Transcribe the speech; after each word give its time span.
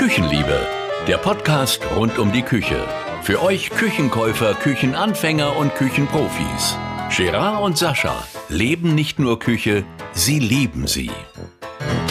Küchenliebe, 0.00 0.66
der 1.06 1.18
Podcast 1.18 1.82
rund 1.94 2.18
um 2.18 2.32
die 2.32 2.40
Küche. 2.40 2.88
Für 3.22 3.42
euch 3.42 3.68
Küchenkäufer, 3.68 4.54
Küchenanfänger 4.54 5.54
und 5.58 5.74
Küchenprofis. 5.74 6.78
Gerard 7.14 7.62
und 7.62 7.76
Sascha 7.76 8.24
leben 8.48 8.94
nicht 8.94 9.18
nur 9.18 9.38
Küche, 9.38 9.84
sie 10.14 10.38
lieben 10.38 10.86
sie. 10.86 11.10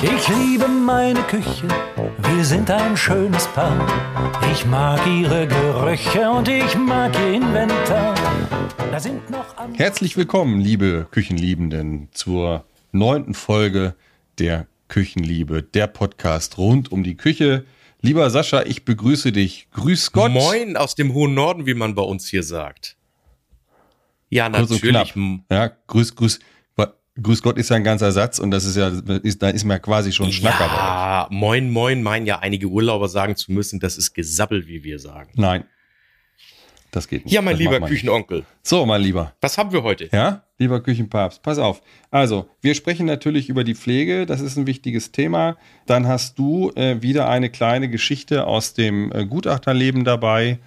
Ich 0.04 0.28
liebe 0.28 0.68
meine 0.68 1.20
Küche, 1.22 1.68
wir 2.32 2.46
sind 2.46 2.70
ein 2.70 2.96
schönes 2.96 3.48
Paar. 3.48 3.84
Ich 4.54 4.68
mag 4.68 5.00
ihre 5.08 5.48
Gerüche 5.48 6.30
und 6.30 6.48
ich 6.48 6.76
mag 6.78 7.12
ihr 7.20 7.34
Inventar. 7.34 8.14
Da 8.92 9.00
sind 9.00 9.32
noch 9.32 9.48
Herzlich 9.74 10.16
willkommen, 10.16 10.62
liebe 10.62 11.08
Küchenliebenden, 11.10 12.10
zur 12.12 12.66
neunten 12.92 13.34
Folge 13.34 13.96
der 14.38 14.68
Küchenliebe, 14.90 15.64
der 15.64 15.88
Podcast 15.88 16.60
rund 16.60 16.92
um 16.92 17.04
die 17.04 17.18
Küche. 17.18 17.66
Lieber 18.02 18.30
Sascha, 18.30 18.64
ich 18.64 18.86
begrüße 18.86 19.32
dich. 19.32 19.68
Grüß 19.72 20.12
Gott. 20.12 20.32
Moin 20.32 20.78
aus 20.78 20.96
dem 20.96 21.14
hohen 21.14 21.34
Norden, 21.34 21.66
wie 21.66 21.74
man 21.74 21.96
bei 21.96 22.04
uns 22.04 22.28
hier 22.28 22.44
sagt. 22.44 22.96
Ja, 24.30 24.48
natürlich. 24.48 25.14
Ja, 25.52 25.72
grüß, 25.88 26.16
grüß. 26.16 26.40
Grüß 27.22 27.42
Gott 27.42 27.58
ist 27.58 27.70
ja 27.70 27.76
ein 27.76 27.84
ganzer 27.84 28.12
Satz 28.12 28.40
und 28.40 28.52
das 28.52 28.66
ist 28.66 28.78
ja, 28.78 28.88
ist, 29.24 29.42
da 29.42 29.50
ist 29.50 29.66
man 29.66 29.76
ja 29.76 29.80
quasi 29.80 30.12
schon 30.12 30.32
Schnacker. 30.32 30.66
Ja, 30.66 31.28
moin, 31.30 31.70
moin 31.70 32.02
meinen 32.02 32.26
ja 32.26 32.40
einige 32.40 32.68
Urlauber 32.68 33.10
sagen 33.10 33.36
zu 33.36 33.52
müssen, 33.52 33.80
das 33.80 33.98
ist 33.98 34.14
Gesabbel, 34.14 34.68
wie 34.68 34.84
wir 34.84 35.00
sagen. 35.00 35.32
Nein, 35.36 35.66
das 36.92 37.08
geht 37.08 37.26
nicht. 37.26 37.34
Ja, 37.34 37.42
mein 37.42 37.54
das 37.54 37.60
lieber 37.60 37.82
Küchenonkel. 37.82 38.46
So, 38.64 38.86
mein 38.86 39.02
Lieber. 39.02 39.34
Was 39.42 39.58
haben 39.58 39.72
wir 39.72 39.84
heute? 39.84 40.10
Ja, 40.12 40.44
lieber 40.58 40.82
Küchenpapst, 40.82 41.42
pass 41.44 41.60
auf. 41.60 41.82
Also, 42.12 42.50
wir 42.62 42.74
sprechen 42.74 43.06
natürlich 43.06 43.50
über 43.50 43.64
die 43.64 43.76
Pflege, 43.76 44.26
das 44.26 44.42
ist 44.42 44.58
ein 44.58 44.66
wichtiges 44.68 45.12
Thema. 45.12 45.58
Dann 45.86 46.08
hast 46.08 46.40
du 46.40 46.72
äh, 46.76 47.02
wieder 47.02 47.30
eine 47.30 47.50
kleine 47.50 47.90
Geschichte 47.90 48.48
aus 48.48 48.74
dem 48.74 49.12
äh, 49.12 49.26
Gutachterleben 49.26 50.04
dabei. 50.04 50.60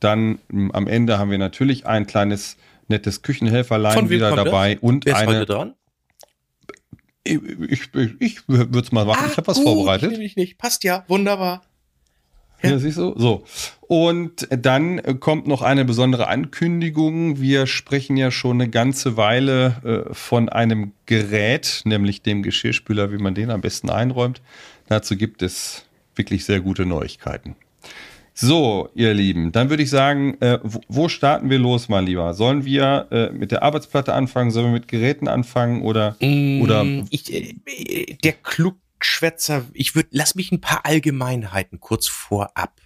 Dann 0.00 0.38
mh, 0.48 0.74
am 0.74 0.86
Ende 0.86 1.18
haben 1.18 1.30
wir 1.30 1.38
natürlich 1.38 1.86
ein 1.86 2.06
kleines 2.06 2.56
nettes 2.88 3.22
Küchenhelferlein 3.22 4.10
wieder 4.10 4.34
dabei 4.34 4.74
das? 4.74 4.82
und 4.82 5.06
Wer 5.06 5.14
ist 5.14 5.18
eine 5.20 5.30
heute 5.36 5.46
dran? 5.46 5.74
Ich, 7.22 7.38
ich, 7.68 8.14
ich 8.18 8.48
würde 8.48 8.78
es 8.80 8.92
mal 8.92 9.04
machen. 9.04 9.24
Ach, 9.24 9.30
ich 9.30 9.36
habe 9.36 9.46
was 9.46 9.58
gut, 9.58 9.66
vorbereitet. 9.66 10.18
Ich 10.18 10.36
nicht. 10.36 10.58
Passt 10.58 10.84
ja, 10.84 11.04
wunderbar. 11.06 11.62
Ja. 12.62 12.78
siehst 12.78 12.98
du? 12.98 13.14
So. 13.16 13.44
Und 13.82 14.46
dann 14.50 15.20
kommt 15.20 15.46
noch 15.46 15.62
eine 15.62 15.84
besondere 15.84 16.28
Ankündigung. 16.28 17.40
Wir 17.40 17.66
sprechen 17.66 18.16
ja 18.16 18.30
schon 18.30 18.60
eine 18.60 18.70
ganze 18.70 19.16
Weile 19.16 20.06
äh, 20.10 20.14
von 20.14 20.48
einem 20.48 20.92
Gerät, 21.06 21.82
nämlich 21.84 22.22
dem 22.22 22.42
Geschirrspüler, 22.42 23.12
wie 23.12 23.18
man 23.18 23.34
den 23.34 23.50
am 23.50 23.60
besten 23.60 23.90
einräumt. 23.90 24.42
Dazu 24.88 25.16
gibt 25.16 25.42
es 25.42 25.86
wirklich 26.14 26.44
sehr 26.44 26.60
gute 26.60 26.86
Neuigkeiten. 26.86 27.56
So, 28.34 28.88
ihr 28.94 29.12
Lieben, 29.12 29.52
dann 29.52 29.68
würde 29.68 29.82
ich 29.82 29.90
sagen, 29.90 30.36
äh, 30.40 30.58
wo, 30.62 31.08
starten 31.08 31.50
wir 31.50 31.58
los, 31.58 31.88
mein 31.88 32.06
Lieber? 32.06 32.32
Sollen 32.32 32.64
wir 32.64 33.06
äh, 33.10 33.30
mit 33.32 33.50
der 33.50 33.62
Arbeitsplatte 33.62 34.14
anfangen? 34.14 34.50
Sollen 34.50 34.66
wir 34.66 34.72
mit 34.72 34.88
Geräten 34.88 35.28
anfangen 35.28 35.82
oder 35.82 36.16
mm, 36.20 36.62
oder? 36.62 36.86
Ich, 37.10 37.32
äh, 37.32 38.16
der 38.24 38.32
klug 38.32 38.76
Schwätzer, 39.04 39.66
ich 39.72 39.94
würde, 39.94 40.08
lass 40.12 40.34
mich 40.34 40.52
ein 40.52 40.60
paar 40.60 40.86
Allgemeinheiten 40.86 41.80
kurz 41.80 42.08
vorab. 42.08 42.80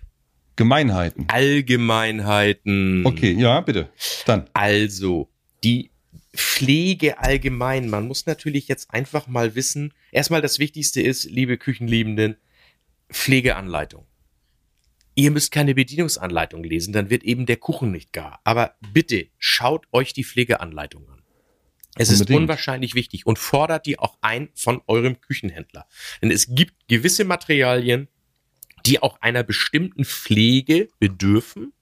Gemeinheiten. 0.57 1.25
Allgemeinheiten. 1.29 3.05
Okay, 3.05 3.33
ja, 3.33 3.61
bitte. 3.61 3.89
Dann. 4.27 4.49
Also, 4.53 5.29
die 5.65 5.91
Pflege 6.35 7.19
allgemein. 7.19 7.89
Man 7.89 8.07
muss 8.07 8.27
natürlich 8.27 8.69
jetzt 8.69 8.93
einfach 8.93 9.27
mal 9.27 9.55
wissen, 9.55 9.93
erstmal 10.11 10.43
das 10.43 10.59
Wichtigste 10.59 11.01
ist, 11.01 11.25
liebe 11.25 11.59
Küchenliebenden, 11.59 12.37
Pflegeanleitung. 13.13 14.07
Ihr 15.15 15.31
müsst 15.31 15.53
keine 15.53 15.75
Bedienungsanleitung 15.75 16.65
lesen, 16.65 16.93
dann 16.93 17.09
wird 17.09 17.23
eben 17.23 17.47
der 17.47 17.57
Kuchen 17.57 17.93
nicht 17.93 18.13
gar. 18.13 18.41
Aber 18.43 18.75
bitte 18.93 19.29
schaut 19.39 19.87
euch 19.93 20.13
die 20.13 20.25
Pflegeanleitung 20.25 21.09
an. 21.09 21.14
Es 21.97 22.09
Unbedingt. 22.09 22.31
ist 22.31 22.37
unwahrscheinlich 22.37 22.95
wichtig 22.95 23.27
und 23.27 23.39
fordert 23.39 23.87
die 23.87 23.99
auch 23.99 24.19
ein 24.21 24.49
von 24.55 24.83
eurem 24.87 25.21
Küchenhändler. 25.21 25.87
Denn 26.23 26.31
es 26.31 26.55
gibt 26.55 26.89
gewisse 26.89 27.25
Materialien, 27.25 28.09
die 28.87 29.03
auch 29.03 29.21
einer 29.21 29.43
bestimmten 29.43 30.05
Pflege 30.05 30.89
bedürfen. 30.99 31.73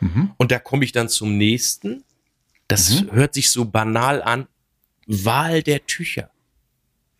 Mhm. 0.00 0.32
Und 0.36 0.50
da 0.50 0.58
komme 0.58 0.84
ich 0.84 0.92
dann 0.92 1.08
zum 1.08 1.38
nächsten. 1.38 2.04
Das 2.68 3.02
mhm. 3.02 3.12
hört 3.12 3.34
sich 3.34 3.50
so 3.50 3.64
banal 3.64 4.22
an. 4.22 4.48
Wahl 5.06 5.62
der 5.62 5.86
Tücher. 5.86 6.30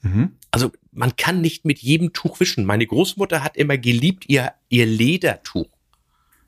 Mhm. 0.02 0.36
Also 0.50 0.72
man 0.92 1.16
kann 1.16 1.40
nicht 1.40 1.64
mit 1.64 1.80
jedem 1.80 2.12
Tuch 2.12 2.40
wischen. 2.40 2.64
Meine 2.64 2.86
Großmutter 2.86 3.42
hat 3.42 3.56
immer 3.56 3.78
geliebt 3.78 4.24
ihr, 4.28 4.52
ihr 4.68 4.86
Ledertuch. 4.86 5.68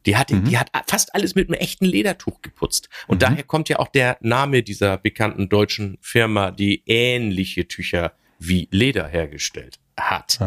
Die 0.06 0.16
hat, 0.16 0.30
mhm. 0.30 0.44
die 0.44 0.56
hat 0.58 0.70
fast 0.86 1.14
alles 1.14 1.34
mit 1.34 1.48
einem 1.48 1.58
echten 1.60 1.84
Ledertuch 1.84 2.40
geputzt. 2.40 2.88
Und 3.06 3.16
mhm. 3.16 3.20
daher 3.20 3.42
kommt 3.42 3.68
ja 3.68 3.78
auch 3.78 3.88
der 3.88 4.16
Name 4.20 4.62
dieser 4.62 4.96
bekannten 4.96 5.48
deutschen 5.48 5.98
Firma, 6.00 6.50
die 6.50 6.82
ähnliche 6.86 7.68
Tücher 7.68 8.12
wie 8.38 8.68
Leder 8.70 9.08
hergestellt 9.08 9.78
hat. 9.98 10.38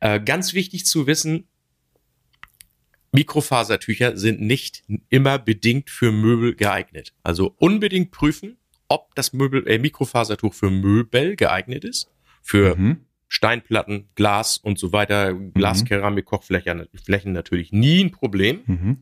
Äh, 0.00 0.20
ganz 0.20 0.54
wichtig 0.54 0.86
zu 0.86 1.06
wissen, 1.06 1.48
Mikrofasertücher 3.12 4.16
sind 4.16 4.40
nicht 4.40 4.84
immer 5.08 5.38
bedingt 5.38 5.90
für 5.90 6.12
Möbel 6.12 6.54
geeignet. 6.54 7.14
Also 7.22 7.54
unbedingt 7.58 8.10
prüfen, 8.10 8.58
ob 8.88 9.14
das 9.14 9.32
Möbel, 9.32 9.66
äh, 9.66 9.78
Mikrofasertuch 9.78 10.52
für 10.52 10.70
Möbel 10.70 11.36
geeignet 11.36 11.84
ist, 11.84 12.10
für 12.42 12.76
mhm. 12.76 13.05
Steinplatten, 13.28 14.08
Glas 14.14 14.58
und 14.58 14.78
so 14.78 14.92
weiter, 14.92 15.34
Glas, 15.34 15.84
mhm. 15.84 16.24
Kochflächen 16.24 16.86
Flächen 17.02 17.32
natürlich 17.32 17.72
nie 17.72 18.04
ein 18.04 18.10
Problem. 18.10 18.60
Mhm. 18.66 18.96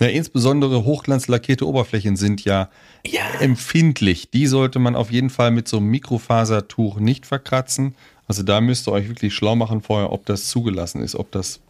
Ja, 0.00 0.08
insbesondere 0.08 0.84
hochglanzlackierte 0.84 1.66
Oberflächen 1.66 2.16
sind 2.16 2.44
ja, 2.44 2.70
ja, 3.06 3.22
empfindlich. 3.40 4.30
Die 4.30 4.46
sollte 4.46 4.78
man 4.78 4.96
auf 4.96 5.12
jeden 5.12 5.30
Fall 5.30 5.50
mit 5.50 5.68
so 5.68 5.76
einem 5.76 5.86
Mikrofasertuch 5.86 6.98
nicht 6.98 7.26
verkratzen. 7.26 7.94
Also 8.26 8.42
da 8.42 8.60
müsst 8.60 8.88
ihr 8.88 8.92
euch 8.92 9.08
wirklich 9.08 9.34
schlau 9.34 9.54
machen 9.54 9.82
vorher, 9.82 10.10
ob 10.10 10.26
das 10.26 10.48
zugelassen 10.48 11.02
ist, 11.02 11.14
ob 11.14 11.30
das 11.30 11.60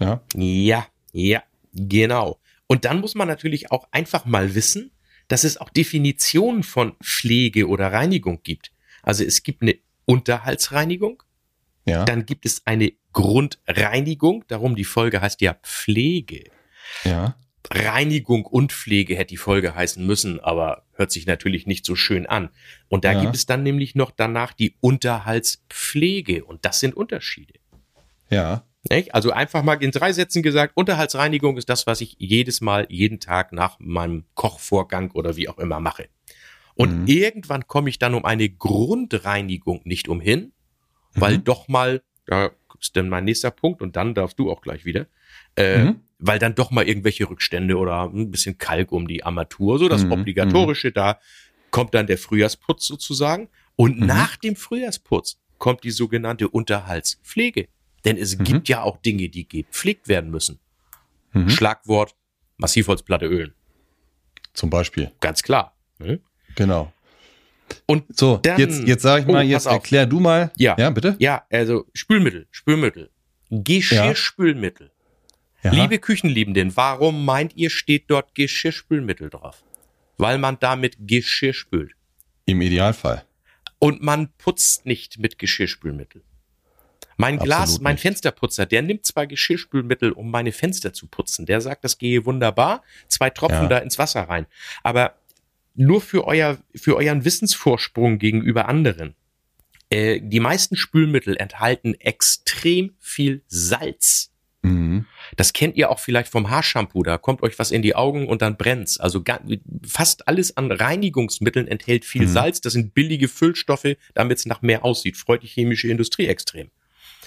ja. 0.00 0.20
Ja, 0.34 0.86
ja, 1.12 1.42
genau. 1.74 2.38
Und 2.66 2.84
dann 2.84 3.00
muss 3.00 3.14
man 3.14 3.28
natürlich 3.28 3.72
auch 3.72 3.88
einfach 3.90 4.24
mal 4.24 4.54
wissen, 4.54 4.90
dass 5.26 5.44
es 5.44 5.58
auch 5.58 5.68
Definitionen 5.68 6.62
von 6.62 6.92
Pflege 7.02 7.68
oder 7.68 7.92
Reinigung 7.92 8.40
gibt. 8.42 8.70
Also 9.02 9.24
es 9.24 9.42
gibt 9.42 9.62
eine 9.62 9.76
Unterhaltsreinigung. 10.08 11.22
Ja. 11.84 12.04
Dann 12.06 12.24
gibt 12.24 12.46
es 12.46 12.66
eine 12.66 12.92
Grundreinigung. 13.12 14.44
Darum 14.48 14.74
die 14.74 14.84
Folge 14.84 15.20
heißt 15.20 15.42
ja 15.42 15.54
Pflege. 15.54 16.44
Ja. 17.04 17.36
Reinigung 17.70 18.46
und 18.46 18.72
Pflege 18.72 19.16
hätte 19.16 19.28
die 19.28 19.36
Folge 19.36 19.74
heißen 19.74 20.04
müssen, 20.04 20.40
aber 20.40 20.84
hört 20.94 21.12
sich 21.12 21.26
natürlich 21.26 21.66
nicht 21.66 21.84
so 21.84 21.94
schön 21.94 22.26
an. 22.26 22.48
Und 22.88 23.04
da 23.04 23.12
ja. 23.12 23.20
gibt 23.20 23.36
es 23.36 23.44
dann 23.44 23.62
nämlich 23.62 23.94
noch 23.94 24.10
danach 24.10 24.54
die 24.54 24.76
Unterhaltspflege 24.80 26.44
und 26.44 26.64
das 26.64 26.80
sind 26.80 26.96
Unterschiede. 26.96 27.54
Ja. 28.30 28.64
Also 29.10 29.32
einfach 29.32 29.62
mal 29.62 29.82
in 29.82 29.90
drei 29.90 30.14
Sätzen 30.14 30.42
gesagt, 30.42 30.72
Unterhaltsreinigung 30.74 31.58
ist 31.58 31.68
das, 31.68 31.86
was 31.86 32.00
ich 32.00 32.16
jedes 32.18 32.62
Mal, 32.62 32.86
jeden 32.88 33.20
Tag 33.20 33.52
nach 33.52 33.76
meinem 33.78 34.24
Kochvorgang 34.34 35.10
oder 35.10 35.36
wie 35.36 35.50
auch 35.50 35.58
immer 35.58 35.78
mache. 35.78 36.08
Und 36.78 37.00
mhm. 37.00 37.06
irgendwann 37.08 37.66
komme 37.66 37.90
ich 37.90 37.98
dann 37.98 38.14
um 38.14 38.24
eine 38.24 38.48
Grundreinigung 38.48 39.80
nicht 39.84 40.08
umhin, 40.08 40.52
weil 41.14 41.38
mhm. 41.38 41.44
doch 41.44 41.66
mal, 41.66 42.02
ja, 42.30 42.50
ist 42.80 42.96
dann 42.96 43.08
mein 43.08 43.24
nächster 43.24 43.50
Punkt 43.50 43.82
und 43.82 43.96
dann 43.96 44.14
darfst 44.14 44.38
du 44.38 44.48
auch 44.48 44.62
gleich 44.62 44.84
wieder, 44.84 45.08
äh, 45.56 45.82
mhm. 45.82 46.00
weil 46.20 46.38
dann 46.38 46.54
doch 46.54 46.70
mal 46.70 46.86
irgendwelche 46.86 47.28
Rückstände 47.28 47.76
oder 47.76 48.04
ein 48.04 48.30
bisschen 48.30 48.58
Kalk 48.58 48.92
um 48.92 49.08
die 49.08 49.24
Armatur, 49.24 49.80
so 49.80 49.88
das 49.88 50.04
mhm. 50.04 50.12
Obligatorische, 50.12 50.92
da 50.92 51.18
kommt 51.72 51.94
dann 51.94 52.06
der 52.06 52.16
Frühjahrsputz 52.16 52.86
sozusagen. 52.86 53.48
Und 53.74 53.98
mhm. 53.98 54.06
nach 54.06 54.36
dem 54.36 54.54
Frühjahrsputz 54.54 55.40
kommt 55.58 55.82
die 55.82 55.90
sogenannte 55.90 56.48
Unterhaltspflege. 56.48 57.66
Denn 58.04 58.16
es 58.16 58.38
mhm. 58.38 58.44
gibt 58.44 58.68
ja 58.68 58.82
auch 58.82 58.98
Dinge, 58.98 59.28
die 59.28 59.48
gepflegt 59.48 60.06
werden 60.06 60.30
müssen. 60.30 60.60
Schlagwort 61.48 62.14
Massivholzplatte 62.56 63.26
ölen. 63.26 63.52
Zum 64.52 64.70
Beispiel. 64.70 65.12
Ganz 65.20 65.42
klar. 65.42 65.76
Ne? 65.98 66.20
Genau. 66.58 66.92
Und 67.86 68.04
so, 68.18 68.38
dann, 68.38 68.58
jetzt, 68.58 68.82
jetzt 68.82 69.02
sag 69.02 69.20
ich 69.20 69.26
mal, 69.26 69.44
oh, 69.44 69.48
jetzt 69.48 69.66
erklär 69.66 70.06
du 70.06 70.18
mal. 70.18 70.50
Ja. 70.56 70.74
ja, 70.76 70.90
bitte? 70.90 71.14
Ja, 71.20 71.44
also 71.50 71.86
Spülmittel, 71.94 72.48
Spülmittel. 72.50 73.10
Geschirrspülmittel. 73.50 74.90
Ja. 75.62 75.70
Liebe 75.70 76.00
Küchenliebenden, 76.00 76.76
warum 76.76 77.24
meint 77.24 77.56
ihr, 77.56 77.70
steht 77.70 78.04
dort 78.08 78.34
Geschirrspülmittel 78.34 79.30
drauf? 79.30 79.62
Weil 80.16 80.38
man 80.38 80.58
damit 80.58 80.96
Geschirr 81.00 81.54
spült. 81.54 81.92
Im 82.46 82.60
Idealfall. 82.60 83.24
Und 83.78 84.02
man 84.02 84.30
putzt 84.38 84.84
nicht 84.84 85.20
mit 85.20 85.38
Geschirrspülmittel. 85.38 86.22
Mein 87.16 87.38
Glas, 87.38 87.62
Absolut 87.62 87.82
mein 87.82 87.94
nicht. 87.94 88.02
Fensterputzer, 88.02 88.66
der 88.66 88.82
nimmt 88.82 89.06
zwar 89.06 89.26
Geschirrspülmittel, 89.26 90.12
um 90.12 90.30
meine 90.30 90.52
Fenster 90.52 90.92
zu 90.92 91.06
putzen. 91.06 91.46
Der 91.46 91.60
sagt, 91.60 91.84
das 91.84 91.98
gehe 91.98 92.24
wunderbar. 92.24 92.82
Zwei 93.06 93.30
Tropfen 93.30 93.62
ja. 93.62 93.68
da 93.68 93.78
ins 93.78 93.98
Wasser 93.98 94.22
rein. 94.22 94.46
Aber 94.82 95.17
nur 95.78 96.00
für 96.00 96.26
euer, 96.26 96.58
für 96.74 96.96
euren 96.96 97.24
Wissensvorsprung 97.24 98.18
gegenüber 98.18 98.68
anderen. 98.68 99.14
Äh, 99.90 100.20
die 100.22 100.40
meisten 100.40 100.76
Spülmittel 100.76 101.36
enthalten 101.36 101.94
extrem 101.94 102.92
viel 102.98 103.42
Salz. 103.46 104.30
Mhm. 104.62 105.06
Das 105.36 105.52
kennt 105.52 105.76
ihr 105.76 105.90
auch 105.90 106.00
vielleicht 106.00 106.30
vom 106.30 106.50
Haarshampoo. 106.50 107.02
Da 107.04 107.16
kommt 107.16 107.42
euch 107.42 107.58
was 107.58 107.70
in 107.70 107.82
die 107.82 107.94
Augen 107.94 108.26
und 108.26 108.42
dann 108.42 108.56
brennt's. 108.56 108.98
Also 108.98 109.22
fast 109.86 110.26
alles 110.26 110.56
an 110.56 110.72
Reinigungsmitteln 110.72 111.68
enthält 111.68 112.04
viel 112.04 112.22
Mhm. 112.22 112.28
Salz. 112.28 112.60
Das 112.60 112.72
sind 112.72 112.92
billige 112.92 113.28
Füllstoffe, 113.28 113.96
damit 114.14 114.38
es 114.38 114.46
nach 114.46 114.62
mehr 114.62 114.84
aussieht. 114.84 115.16
Freut 115.16 115.42
die 115.42 115.46
chemische 115.46 115.88
Industrie 115.88 116.26
extrem. 116.26 116.70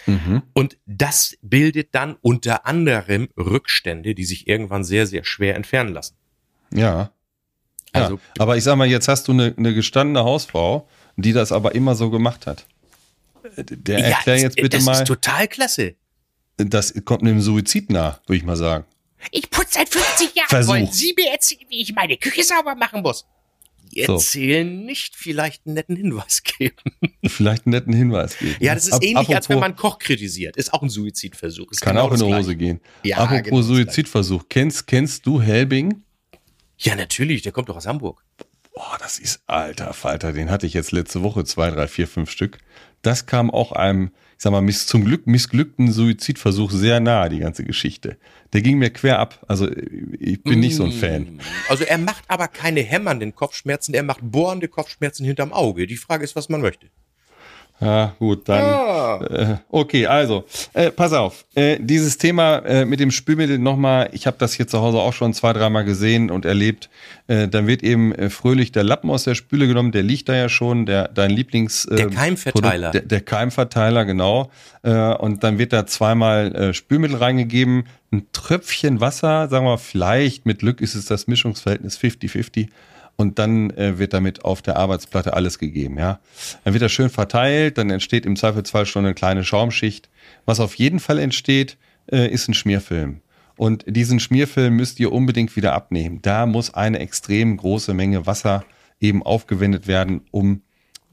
Mhm. 0.07 0.43
Und 0.53 0.77
das 0.85 1.37
bildet 1.41 1.95
dann 1.95 2.17
unter 2.21 2.65
anderem 2.65 3.29
Rückstände, 3.37 4.13
die 4.13 4.25
sich 4.25 4.47
irgendwann 4.47 4.83
sehr, 4.83 5.07
sehr 5.07 5.23
schwer 5.23 5.55
entfernen 5.55 5.93
lassen. 5.93 6.15
Ja. 6.73 7.11
Also 7.93 8.15
ja. 8.15 8.19
Aber 8.39 8.57
ich 8.57 8.63
sag 8.63 8.75
mal, 8.77 8.87
jetzt 8.87 9.07
hast 9.07 9.27
du 9.27 9.31
eine, 9.33 9.53
eine 9.57 9.73
gestandene 9.73 10.23
Hausfrau, 10.23 10.87
die 11.17 11.33
das 11.33 11.51
aber 11.51 11.75
immer 11.75 11.95
so 11.95 12.09
gemacht 12.09 12.47
hat. 12.47 12.65
Der 13.57 13.97
erklär 13.99 14.35
das- 14.35 14.41
jetzt 14.43 14.55
bitte 14.55 14.77
das 14.77 14.83
mal, 14.85 14.93
ist 14.93 15.07
total 15.07 15.47
klasse. 15.47 15.95
das 16.57 16.93
kommt 17.05 17.21
einem 17.23 17.41
Suizid 17.41 17.89
nah, 17.89 18.19
würde 18.27 18.37
ich 18.37 18.43
mal 18.43 18.55
sagen. 18.55 18.85
Ich 19.31 19.49
putze 19.49 19.73
seit 19.79 19.89
50 19.89 20.35
Jahren. 20.35 20.47
Versuch. 20.49 20.73
Wollen 20.73 20.87
Sie 20.91 21.13
mir 21.17 21.31
erzählen, 21.31 21.61
wie 21.69 21.81
ich 21.81 21.93
meine 21.93 22.17
Küche 22.17 22.43
sauber 22.43 22.75
machen 22.75 23.01
muss? 23.01 23.25
So. 24.05 24.13
Erzählen 24.13 24.85
nicht 24.85 25.15
vielleicht 25.17 25.65
einen 25.65 25.73
netten 25.75 25.97
Hinweis 25.97 26.43
geben. 26.43 26.77
Vielleicht 27.27 27.65
einen 27.65 27.71
netten 27.73 27.91
Hinweis 27.93 28.37
geben. 28.37 28.55
Ja, 28.61 28.73
das 28.73 28.85
ist 28.87 28.93
Ab- 28.93 29.03
ähnlich, 29.03 29.35
als 29.35 29.49
wenn 29.49 29.57
apropos- 29.57 29.59
man 29.59 29.75
Koch 29.75 29.99
kritisiert. 29.99 30.55
Ist 30.55 30.73
auch 30.73 30.81
ein 30.81 30.87
Suizidversuch. 30.87 31.69
Ist 31.71 31.81
Kann 31.81 31.95
genau 31.95 32.05
auch 32.07 32.13
in 32.13 32.19
das 32.19 32.27
die. 32.27 32.33
Hose 32.33 32.55
gehen. 32.55 32.79
Ja, 33.03 33.17
Apropos 33.17 33.43
genau 33.43 33.57
das 33.57 33.65
Suizidversuch. 33.67 34.43
Kennst, 34.47 34.87
kennst 34.87 35.25
du 35.25 35.41
Helbing? 35.41 36.03
Ja, 36.81 36.95
natürlich, 36.95 37.43
der 37.43 37.51
kommt 37.51 37.69
doch 37.69 37.77
aus 37.77 37.85
Hamburg. 37.85 38.23
Boah, 38.73 38.97
das 38.99 39.19
ist 39.19 39.43
alter 39.45 39.93
Falter. 39.93 40.33
Den 40.33 40.49
hatte 40.49 40.65
ich 40.65 40.73
jetzt 40.73 40.91
letzte 40.91 41.21
Woche 41.21 41.43
zwei, 41.43 41.69
drei, 41.69 41.87
vier, 41.87 42.07
fünf 42.07 42.31
Stück. 42.31 42.57
Das 43.03 43.27
kam 43.27 43.51
auch 43.51 43.71
einem, 43.71 44.11
ich 44.37 44.43
sag 44.43 44.51
mal, 44.51 44.61
miss, 44.61 44.87
zum 44.87 45.05
Glück 45.05 45.27
missglückten 45.27 45.91
Suizidversuch 45.91 46.71
sehr 46.71 46.99
nahe, 46.99 47.29
die 47.29 47.39
ganze 47.39 47.63
Geschichte. 47.65 48.17
Der 48.53 48.61
ging 48.61 48.79
mir 48.79 48.89
quer 48.89 49.19
ab. 49.19 49.45
Also 49.47 49.69
ich 50.19 50.41
bin 50.41 50.59
nicht 50.59 50.75
so 50.75 50.85
ein 50.85 50.91
Fan. 50.91 51.35
Mm. 51.35 51.39
Also 51.69 51.83
er 51.83 51.99
macht 51.99 52.23
aber 52.27 52.47
keine 52.47 52.81
hämmernden 52.81 53.35
Kopfschmerzen, 53.35 53.93
er 53.93 54.03
macht 54.03 54.21
bohrende 54.23 54.67
Kopfschmerzen 54.67 55.25
hinterm 55.25 55.53
Auge. 55.53 55.85
Die 55.85 55.97
Frage 55.97 56.23
ist, 56.23 56.35
was 56.35 56.49
man 56.49 56.61
möchte. 56.61 56.87
Ja, 57.81 58.13
gut, 58.19 58.47
dann. 58.47 58.63
Ah. 58.63 59.19
Äh, 59.23 59.57
okay, 59.69 60.05
also, 60.05 60.45
äh, 60.73 60.91
pass 60.91 61.13
auf. 61.13 61.45
Äh, 61.55 61.77
dieses 61.79 62.19
Thema 62.19 62.59
äh, 62.59 62.85
mit 62.85 62.99
dem 62.99 63.09
Spülmittel 63.09 63.57
nochmal, 63.57 64.09
ich 64.13 64.27
habe 64.27 64.37
das 64.39 64.53
hier 64.53 64.67
zu 64.67 64.81
Hause 64.81 64.99
auch 64.99 65.13
schon 65.13 65.33
zwei, 65.33 65.51
dreimal 65.51 65.83
gesehen 65.83 66.29
und 66.29 66.45
erlebt. 66.45 66.89
Äh, 67.25 67.47
dann 67.47 67.65
wird 67.65 67.81
eben 67.81 68.13
äh, 68.13 68.29
fröhlich 68.29 68.71
der 68.71 68.83
Lappen 68.83 69.09
aus 69.09 69.23
der 69.23 69.33
Spüle 69.33 69.65
genommen, 69.67 69.91
der 69.91 70.03
liegt 70.03 70.29
da 70.29 70.35
ja 70.35 70.47
schon, 70.47 70.85
der 70.85 71.07
dein 71.07 71.31
Lieblings. 71.31 71.87
Der 71.91 72.09
Keimverteiler. 72.11 72.91
Produkt, 72.91 72.93
der, 72.93 73.19
der 73.19 73.21
Keimverteiler, 73.21 74.05
genau. 74.05 74.51
Und 74.83 75.43
dann 75.43 75.59
wird 75.59 75.73
da 75.73 75.85
zweimal 75.85 76.73
Spülmittel 76.73 77.17
reingegeben, 77.17 77.83
ein 78.11 78.25
Tröpfchen 78.33 78.99
Wasser, 78.99 79.47
sagen 79.47 79.65
wir 79.65 79.77
vielleicht 79.77 80.47
mit 80.47 80.59
Glück 80.59 80.81
ist 80.81 80.95
es 80.95 81.05
das 81.05 81.27
Mischungsverhältnis 81.27 81.99
50-50 81.99 82.69
und 83.21 83.39
dann 83.39 83.69
äh, 83.71 83.97
wird 83.99 84.13
damit 84.13 84.43
auf 84.43 84.61
der 84.61 84.75
Arbeitsplatte 84.75 85.33
alles 85.33 85.59
gegeben, 85.59 85.97
ja. 85.97 86.19
Dann 86.63 86.73
wird 86.73 86.83
das 86.83 86.91
schön 86.91 87.09
verteilt, 87.09 87.77
dann 87.77 87.89
entsteht 87.89 88.25
im 88.25 88.35
Zweifelsfall 88.35 88.85
schon 88.85 89.05
eine 89.05 89.13
kleine 89.13 89.43
Schaumschicht. 89.43 90.09
Was 90.45 90.59
auf 90.59 90.75
jeden 90.75 90.99
Fall 90.99 91.19
entsteht, 91.19 91.77
äh, 92.11 92.27
ist 92.27 92.49
ein 92.49 92.53
Schmierfilm. 92.53 93.21
Und 93.55 93.83
diesen 93.87 94.19
Schmierfilm 94.19 94.75
müsst 94.75 94.99
ihr 94.99 95.11
unbedingt 95.11 95.55
wieder 95.55 95.73
abnehmen. 95.73 96.21
Da 96.21 96.45
muss 96.45 96.73
eine 96.73 96.99
extrem 96.99 97.57
große 97.57 97.93
Menge 97.93 98.25
Wasser 98.25 98.65
eben 98.99 99.23
aufgewendet 99.23 99.87
werden, 99.87 100.21
um 100.31 100.63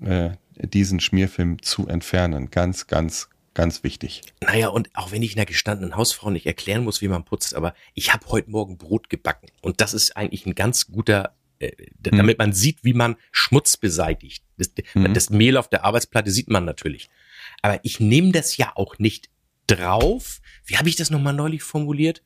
äh, 0.01 0.31
diesen 0.57 1.01
Schmierfilm 1.01 1.63
zu 1.63 1.89
entfernen. 1.89 2.51
Ganz, 2.51 2.87
ganz, 2.87 3.29
ganz 3.55 3.83
wichtig. 3.83 4.23
Naja, 4.41 4.69
und 4.69 4.89
auch 4.95 5.13
wenn 5.13 5.23
ich 5.23 5.37
einer 5.37 5.47
gestandenen 5.47 5.97
Hausfrau 5.97 6.31
nicht 6.31 6.47
erklären 6.47 6.85
muss, 6.85 7.03
wie 7.03 7.09
man 7.09 7.25
putzt, 7.25 7.55
aber 7.55 7.75
ich 7.95 8.13
habe 8.13 8.27
heute 8.29 8.51
Morgen 8.51 8.79
Brot 8.79 9.11
gebacken. 9.11 9.49
Und 9.61 9.81
das 9.81 9.95
ist 9.95 10.17
eigentlich 10.17 10.47
ein 10.47 10.55
ganz 10.55 10.87
guter. 10.87 11.35
Damit 11.99 12.39
man 12.39 12.53
sieht, 12.53 12.85
wie 12.85 12.93
man 12.93 13.17
Schmutz 13.33 13.77
beseitigt. 13.77 14.45
Das, 14.57 14.71
Mhm. 14.95 15.15
das 15.15 15.31
Mehl 15.31 15.57
auf 15.57 15.69
der 15.69 15.85
Arbeitsplatte 15.85 16.31
sieht 16.31 16.49
man 16.49 16.65
natürlich. 16.65 17.11
Aber 17.63 17.81
ich 17.85 18.01
nehme 18.01 18.33
das 18.33 18.57
ja 18.57 18.73
auch 18.75 18.99
nicht 18.99 19.29
drauf. 19.67 20.41
Wie 20.65 20.77
habe 20.77 20.89
ich 20.89 20.97
das 20.97 21.11
nochmal 21.11 21.35
neulich 21.35 21.63
formuliert? 21.63 22.23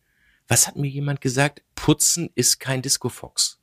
Was 0.48 0.66
hat 0.66 0.76
mir 0.76 0.88
jemand 0.88 1.20
gesagt? 1.20 1.62
Putzen 1.74 2.30
ist 2.34 2.60
kein 2.60 2.82
Disco-Fox. 2.82 3.58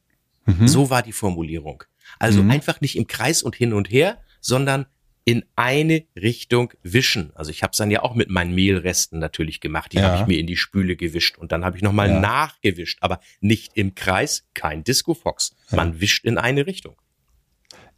Mhm. 0.46 0.68
So 0.68 0.90
war 0.90 1.02
die 1.04 1.12
Formulierung. 1.14 1.84
Also 2.18 2.42
Mhm. 2.44 2.52
einfach 2.52 2.82
nicht 2.82 2.96
im 2.98 3.08
Kreis 3.08 3.44
und 3.44 3.56
hin 3.56 3.74
und 3.74 3.92
her, 3.92 4.22
sondern 4.42 4.86
in 5.26 5.44
eine 5.56 6.04
Richtung 6.16 6.74
wischen. 6.84 7.32
Also 7.36 7.52
ich 7.52 7.62
habe 7.64 7.72
es 7.72 7.78
dann 7.78 7.92
ja 7.92 8.02
auch 8.02 8.16
mit 8.16 8.30
meinen 8.30 8.56
Mehlresten 8.56 9.20
natürlich 9.20 9.60
gemacht. 9.62 9.94
Die 9.94 9.98
Ja. 9.98 10.04
habe 10.12 10.22
ich 10.22 10.28
mir 10.28 10.40
in 10.40 10.48
die 10.48 10.58
Spüle 10.58 10.96
gewischt 10.96 11.38
und 11.38 11.52
dann 11.52 11.64
habe 11.66 11.78
ich 11.78 11.84
nochmal 11.84 12.10
Ja. 12.10 12.20
nachgewischt, 12.20 12.98
aber 13.02 13.20
nicht 13.42 13.72
im 13.76 13.96
Kreis, 13.96 14.46
kein 14.54 14.84
Disco-Fox. 14.84 15.56
Man 15.72 16.02
wischt 16.02 16.26
in 16.26 16.38
eine 16.38 16.66
Richtung. 16.66 16.96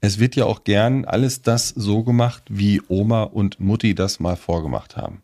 Es 0.02 0.20
wird 0.20 0.36
ja 0.36 0.46
auch 0.46 0.64
gern 0.64 1.06
alles 1.06 1.42
das 1.44 1.70
so 1.70 2.04
gemacht, 2.04 2.44
wie 2.50 2.82
Oma 2.88 3.24
und 3.24 3.60
Mutti 3.60 3.94
das 3.94 4.20
mal 4.20 4.36
vorgemacht 4.36 4.98
haben. 4.98 5.22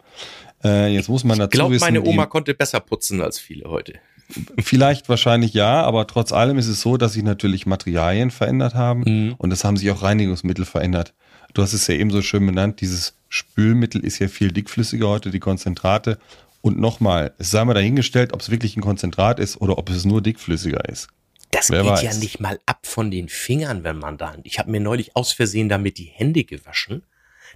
Äh, 0.63 0.93
jetzt 0.93 1.09
muss 1.09 1.23
man 1.23 1.37
dazu 1.39 1.47
Ich 1.49 1.51
glaube, 1.51 1.75
wissen, 1.75 1.83
meine 1.83 2.03
Oma 2.03 2.25
konnte 2.27 2.53
besser 2.53 2.79
putzen 2.79 3.21
als 3.21 3.39
viele 3.39 3.69
heute. 3.69 3.93
Vielleicht 4.59 5.07
wahrscheinlich 5.09 5.53
ja, 5.53 5.81
aber 5.83 6.05
trotz 6.05 6.31
allem 6.31 6.57
ist 6.57 6.67
es 6.67 6.81
so, 6.81 6.97
dass 6.97 7.13
sich 7.13 7.23
natürlich 7.23 7.65
Materialien 7.65 8.29
verändert 8.29 8.75
haben 8.75 9.03
Mhm. 9.05 9.35
und 9.37 9.51
es 9.51 9.63
haben 9.63 9.77
sich 9.77 9.89
auch 9.91 10.03
Reinigungsmittel 10.03 10.65
verändert. 10.65 11.13
Du 11.53 11.61
hast 11.61 11.73
es 11.73 11.87
ja 11.87 11.95
eben 11.95 12.11
so 12.11 12.21
schön 12.21 12.45
benannt, 12.45 12.81
dieses 12.81 13.15
Spülmittel 13.29 14.03
ist 14.03 14.19
ja 14.19 14.27
viel 14.27 14.51
dickflüssiger 14.51 15.07
heute, 15.07 15.31
die 15.31 15.39
Konzentrate. 15.39 16.19
Und 16.61 16.79
nochmal, 16.79 17.33
es 17.37 17.51
sei 17.51 17.63
mal 17.63 17.73
dahingestellt, 17.73 18.33
ob 18.33 18.41
es 18.41 18.49
wirklich 18.49 18.75
ein 18.75 18.81
Konzentrat 18.81 19.39
ist 19.39 19.61
oder 19.61 19.77
ob 19.77 19.89
es 19.89 20.05
nur 20.05 20.21
dickflüssiger 20.21 20.87
ist. 20.89 21.07
Das 21.51 21.69
Wer 21.69 21.83
geht 21.83 21.91
weiß. 21.91 22.01
ja 22.03 22.13
nicht 22.15 22.39
mal 22.39 22.59
ab 22.65 22.85
von 22.85 23.09
den 23.09 23.29
Fingern, 23.29 23.83
wenn 23.83 23.97
man 23.97 24.17
da. 24.17 24.35
Ich 24.43 24.59
habe 24.59 24.69
mir 24.71 24.81
neulich 24.81 25.15
aus 25.15 25.31
Versehen 25.31 25.69
damit 25.69 25.97
die 25.97 26.05
Hände 26.05 26.43
gewaschen. 26.43 27.03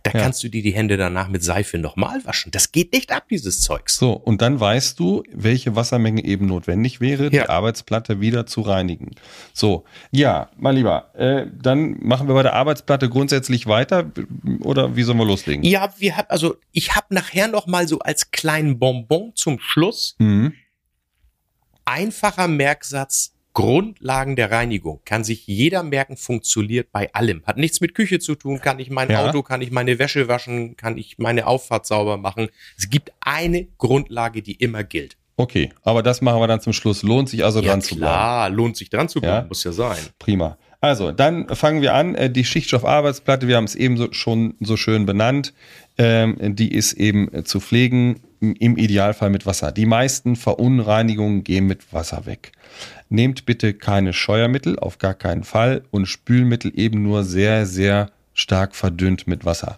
Da 0.04 0.12
Ja. 0.14 0.22
kannst 0.22 0.44
du 0.44 0.50
dir 0.50 0.64
die 0.64 0.74
Hände 0.74 0.98
danach 0.98 1.28
mit 1.28 1.44
Seife 1.44 1.78
nochmal 1.78 2.26
waschen. 2.26 2.52
Das 2.52 2.72
geht 2.72 2.92
nicht 2.92 3.12
ab, 3.12 3.26
dieses 3.30 3.60
Zeugs. 3.60 3.98
So, 3.98 4.14
und 4.14 4.42
dann 4.42 4.60
weißt 4.60 5.00
du, 5.00 5.22
welche 5.32 5.76
Wassermenge 5.76 6.24
eben 6.26 6.48
notwendig 6.48 7.00
wäre, 7.02 7.30
die 7.30 7.36
Ja. 7.38 7.50
Arbeitsplatte 7.50 8.20
wieder 8.20 8.48
zu 8.48 8.62
reinigen. 8.62 9.12
So, 9.54 9.84
ja, 10.12 10.50
mein 10.58 10.76
Lieber, 10.76 11.14
äh, 11.14 11.46
dann 11.62 11.98
machen 12.02 12.28
wir 12.28 12.34
bei 12.34 12.42
der 12.44 12.54
Arbeitsplatte 12.54 13.10
grundsätzlich 13.10 13.68
weiter 13.68 14.12
oder 14.62 14.96
wie 14.96 15.04
sollen 15.04 15.20
wir 15.20 15.26
loslegen? 15.26 15.64
Ja, 15.64 15.94
wir 16.00 16.18
haben 16.18 16.28
also 16.30 16.56
ich 16.72 16.96
habe 16.96 17.14
nachher 17.14 17.48
noch 17.48 17.68
mal 17.68 17.88
so 17.88 18.00
als 18.00 18.32
kleinen 18.32 18.80
Bonbon 18.80 19.34
zum 19.36 19.60
Schluss 19.60 20.16
Mhm. 20.18 20.54
einfacher 21.86 22.48
Merksatz 22.48 23.34
Grundlagen 23.54 24.36
der 24.36 24.50
Reinigung 24.52 25.02
kann 25.06 25.24
sich 25.24 25.46
jeder 25.48 25.84
merken, 25.84 26.16
funktioniert 26.18 26.92
bei 26.92 27.14
allem. 27.14 27.44
Hat 27.46 27.58
nichts 27.58 27.82
mit 27.82 27.96
Küche 27.96 28.20
zu 28.20 28.36
tun, 28.36 28.62
kann 28.62 28.80
ich 28.80 28.90
mein 28.90 29.10
Ja. 29.10 29.28
Auto, 29.28 29.42
kann 29.44 29.62
ich 29.62 29.72
meine 29.72 30.00
Wäsche 30.00 30.28
waschen, 30.28 30.78
kann 30.78 30.98
ich 30.98 31.18
meine 31.18 31.48
Auffahrt 31.48 31.86
sauber 31.86 32.18
machen. 32.18 32.48
Es 32.78 32.90
gibt 32.90 33.12
eine 33.20 33.68
Grundlage, 33.78 34.42
die 34.42 34.54
immer 34.54 34.84
gilt. 34.84 35.18
Okay, 35.38 35.70
aber 35.84 36.04
das 36.04 36.22
machen 36.22 36.40
wir 36.40 36.48
dann 36.48 36.62
zum 36.62 36.72
Schluss. 36.74 37.04
Lohnt 37.04 37.30
sich 37.30 37.44
also 37.44 37.62
ja 37.62 37.70
dran 37.72 37.82
zu 37.82 37.96
bleiben. 37.96 38.12
klar, 38.14 38.50
lohnt 38.50 38.78
sich 38.78 38.90
dran 38.90 39.10
zu 39.10 39.20
bleiben, 39.22 39.46
Ja. 39.46 39.48
muss 39.48 39.64
ja 39.64 39.72
sein. 39.72 39.98
Prima. 40.20 40.58
Also, 40.82 41.12
dann 41.12 41.48
fangen 41.56 41.82
wir 41.82 41.94
an. 41.94 42.16
Äh, 42.16 42.30
Die 42.32 42.44
Schichtstoffarbeitsplatte, 42.44 43.48
wir 43.48 43.56
haben 43.58 43.66
es 43.66 43.76
eben 43.76 43.98
so, 43.98 44.12
schon 44.12 44.56
so 44.60 44.78
schön 44.78 45.06
benannt, 45.06 45.54
ähm, 45.98 46.56
die 46.56 46.74
ist 46.74 46.94
eben 46.94 47.32
äh, 47.34 47.44
zu 47.44 47.60
pflegen, 47.60 48.20
im- 48.42 48.78
Idealfall 48.78 49.30
mit 49.30 49.46
Wasser. 49.46 49.72
Die 49.72 49.86
meisten 49.86 50.36
Verunreinigungen 50.36 51.44
gehen 51.44 51.68
mit 51.68 51.94
Wasser 51.94 52.26
weg. 52.26 52.52
Nehmt 53.10 53.46
bitte 53.46 53.74
keine 53.74 54.14
Scheuermittel, 54.14 54.78
auf 54.80 54.98
gar 54.98 55.14
keinen 55.14 55.44
Fall, 55.44 55.84
und 55.92 56.08
Spülmittel 56.08 56.72
eben 56.76 57.04
nur 57.04 57.24
sehr, 57.24 57.66
sehr 57.66 58.10
stark 58.34 58.76
verdünnt 58.76 59.28
mit 59.28 59.46
Wasser. 59.46 59.76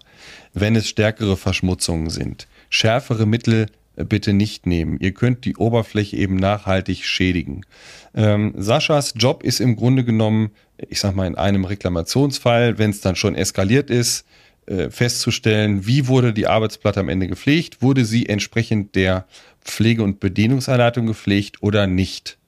Wenn 0.54 0.76
es 0.76 0.88
stärkere 0.88 1.36
Verschmutzungen 1.36 2.08
sind. 2.10 2.46
Schärfere 2.70 3.26
Mittel 3.26 3.66
äh, 3.96 4.04
bitte 4.04 4.32
nicht 4.32 4.66
nehmen. 4.66 4.98
Ihr 5.00 5.12
könnt 5.12 5.44
die 5.44 5.56
Oberfläche 5.56 6.16
eben 6.16 6.36
nachhaltig 6.36 7.04
schädigen. 7.04 7.66
Ähm, 8.14 8.54
Saschas 8.56 9.14
Job 9.16 9.42
ist 9.42 9.60
im 9.60 9.76
Grunde 9.76 10.04
genommen, 10.04 10.50
ich 10.88 11.00
sag 11.00 11.14
mal, 11.14 11.26
in 11.26 11.34
einem 11.36 11.64
Reklamationsfall, 11.64 12.78
wenn 12.78 12.90
es 12.90 13.00
dann 13.00 13.16
schon 13.16 13.34
eskaliert 13.34 13.90
ist, 13.90 14.24
äh, 14.66 14.90
festzustellen, 14.90 15.86
wie 15.86 16.08
wurde 16.08 16.32
die 16.32 16.46
Arbeitsplatte 16.46 17.00
am 17.00 17.08
Ende 17.08 17.28
gepflegt, 17.28 17.82
wurde 17.82 18.04
sie 18.04 18.26
entsprechend 18.28 18.94
der 18.94 19.26
Pflege- 19.60 20.02
und 20.02 20.20
Bedienungsanleitung 20.20 21.06
gepflegt 21.06 21.62
oder 21.62 21.86
nicht. 21.86 22.38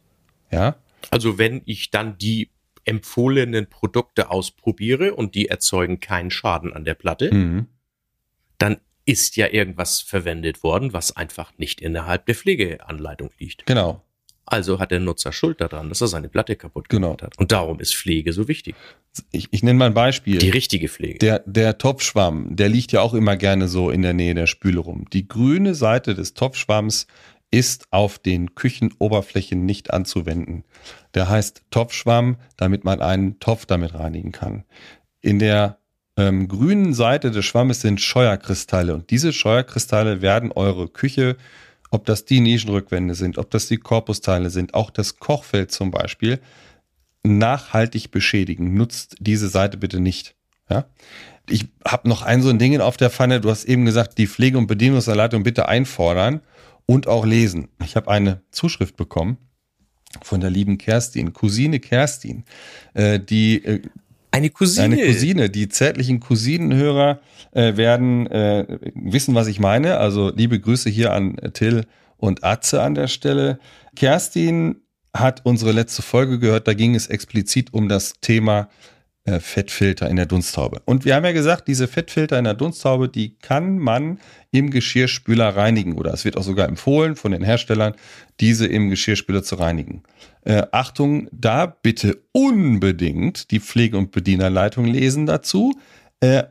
Ja, 0.50 0.76
Also 1.10 1.38
wenn 1.38 1.62
ich 1.64 1.90
dann 1.90 2.18
die 2.18 2.50
empfohlenen 2.84 3.66
Produkte 3.66 4.30
ausprobiere 4.30 5.14
und 5.14 5.34
die 5.34 5.48
erzeugen 5.48 6.00
keinen 6.00 6.30
Schaden 6.30 6.72
an 6.72 6.84
der 6.84 6.94
Platte, 6.94 7.34
mhm. 7.34 7.66
dann 8.58 8.78
ist 9.04 9.36
ja 9.36 9.48
irgendwas 9.48 10.00
verwendet 10.00 10.62
worden, 10.62 10.92
was 10.92 11.16
einfach 11.16 11.52
nicht 11.58 11.80
innerhalb 11.80 12.26
der 12.26 12.34
Pflegeanleitung 12.34 13.30
liegt. 13.38 13.66
genau. 13.66 14.02
Also 14.46 14.78
hat 14.78 14.92
der 14.92 15.00
Nutzer 15.00 15.32
Schuld 15.32 15.60
daran, 15.60 15.88
dass 15.88 16.00
er 16.00 16.06
seine 16.06 16.28
Platte 16.28 16.54
kaputt 16.56 16.88
Genau. 16.88 17.08
gemacht 17.08 17.22
hat. 17.22 17.38
Und 17.38 17.52
darum 17.52 17.80
ist 17.80 17.94
Pflege 17.96 18.32
so 18.32 18.46
wichtig. 18.48 18.76
Ich, 19.32 19.48
ich 19.50 19.62
nenne 19.62 19.78
mal 19.78 19.86
ein 19.86 19.94
Beispiel. 19.94 20.38
Die 20.38 20.50
richtige 20.50 20.88
Pflege. 20.88 21.18
Der, 21.18 21.42
der 21.46 21.78
Topfschwamm, 21.78 22.54
der 22.54 22.68
liegt 22.68 22.92
ja 22.92 23.00
auch 23.00 23.14
immer 23.14 23.36
gerne 23.36 23.66
so 23.68 23.90
in 23.90 24.02
der 24.02 24.12
Nähe 24.12 24.34
der 24.34 24.46
Spüle 24.46 24.78
rum. 24.78 25.06
Die 25.12 25.26
grüne 25.26 25.74
Seite 25.74 26.14
des 26.14 26.34
Topfschwamms 26.34 27.06
ist 27.50 27.86
auf 27.90 28.18
den 28.18 28.54
Küchenoberflächen 28.54 29.64
nicht 29.66 29.92
anzuwenden. 29.92 30.64
Der 31.14 31.28
heißt 31.28 31.62
Topfschwamm, 31.70 32.36
damit 32.56 32.84
man 32.84 33.00
einen 33.00 33.38
Topf 33.40 33.66
damit 33.66 33.94
reinigen 33.94 34.32
kann. 34.32 34.64
In 35.22 35.38
der 35.38 35.78
ähm, 36.16 36.48
grünen 36.48 36.94
Seite 36.94 37.30
des 37.30 37.44
Schwammes 37.44 37.80
sind 37.80 38.00
Scheuerkristalle 38.00 38.94
und 38.94 39.10
diese 39.10 39.32
Scheuerkristalle 39.32 40.22
werden 40.22 40.50
eure 40.52 40.88
Küche, 40.88 41.36
ob 41.90 42.04
das 42.04 42.24
die 42.24 42.40
Nischenrückwände 42.40 43.14
sind, 43.14 43.38
ob 43.38 43.50
das 43.50 43.68
die 43.68 43.76
Korpusteile 43.76 44.50
sind, 44.50 44.74
auch 44.74 44.90
das 44.90 45.18
Kochfeld 45.18 45.72
zum 45.72 45.90
Beispiel, 45.90 46.40
nachhaltig 47.22 48.10
beschädigen. 48.10 48.74
Nutzt 48.74 49.16
diese 49.20 49.48
Seite 49.48 49.76
bitte 49.76 50.00
nicht. 50.00 50.36
Ja? 50.70 50.86
Ich 51.48 51.66
habe 51.84 52.08
noch 52.08 52.22
ein 52.22 52.42
so 52.42 52.48
ein 52.48 52.58
Ding 52.58 52.80
auf 52.80 52.96
der 52.96 53.10
Pfanne. 53.10 53.40
Du 53.40 53.50
hast 53.50 53.64
eben 53.64 53.84
gesagt, 53.84 54.18
die 54.18 54.26
Pflege- 54.26 54.58
und 54.58 54.66
Bedienungsanleitung 54.66 55.42
bitte 55.42 55.68
einfordern 55.68 56.40
und 56.86 57.06
auch 57.06 57.24
lesen. 57.24 57.68
Ich 57.84 57.96
habe 57.96 58.10
eine 58.10 58.42
Zuschrift 58.50 58.96
bekommen 58.96 59.38
von 60.22 60.40
der 60.40 60.50
lieben 60.50 60.78
Kerstin, 60.78 61.32
Cousine 61.32 61.80
Kerstin, 61.80 62.44
äh, 62.94 63.20
die 63.20 63.64
äh, 63.64 63.82
Eine 64.36 64.50
Cousine. 64.50 64.84
eine 64.84 65.06
Cousine. 65.06 65.48
Die 65.48 65.68
zärtlichen 65.68 66.20
Cousinenhörer 66.20 67.20
äh, 67.52 67.76
werden 67.78 68.26
äh, 68.26 68.78
wissen, 68.94 69.34
was 69.34 69.46
ich 69.46 69.58
meine. 69.58 69.96
Also 69.96 70.30
liebe 70.30 70.60
Grüße 70.60 70.90
hier 70.90 71.12
an 71.14 71.36
Till 71.54 71.86
und 72.18 72.44
Atze 72.44 72.82
an 72.82 72.94
der 72.94 73.08
Stelle. 73.08 73.58
Kerstin 73.94 74.82
hat 75.14 75.40
unsere 75.44 75.72
letzte 75.72 76.02
Folge 76.02 76.38
gehört. 76.38 76.68
Da 76.68 76.74
ging 76.74 76.94
es 76.94 77.06
explizit 77.06 77.72
um 77.72 77.88
das 77.88 78.14
Thema 78.20 78.68
äh, 79.26 79.40
Fettfilter 79.40 80.08
in 80.08 80.16
der 80.16 80.26
Dunsthaube. 80.26 80.82
Und 80.84 81.04
wir 81.04 81.16
haben 81.16 81.24
ja 81.24 81.32
gesagt, 81.32 81.66
diese 81.66 81.88
Fettfilter 81.88 82.38
in 82.38 82.44
der 82.44 82.54
Dunsthaube, 82.54 83.08
die 83.08 83.36
kann 83.36 83.78
man 83.78 84.20
im 84.52 84.70
Geschirrspüler 84.70 85.56
reinigen. 85.56 85.94
Oder 85.94 86.14
es 86.14 86.24
wird 86.24 86.36
auch 86.36 86.44
sogar 86.44 86.68
empfohlen 86.68 87.16
von 87.16 87.32
den 87.32 87.42
Herstellern, 87.42 87.94
diese 88.38 88.66
im 88.66 88.88
Geschirrspüler 88.88 89.42
zu 89.42 89.56
reinigen. 89.56 90.04
Äh, 90.44 90.62
Achtung, 90.70 91.28
da 91.32 91.66
bitte 91.66 92.22
unbedingt 92.30 93.50
die 93.50 93.58
Pflege- 93.58 93.98
und 93.98 94.12
Bedienerleitung 94.12 94.84
lesen 94.84 95.26
dazu, 95.26 95.74
äh, 96.20 96.44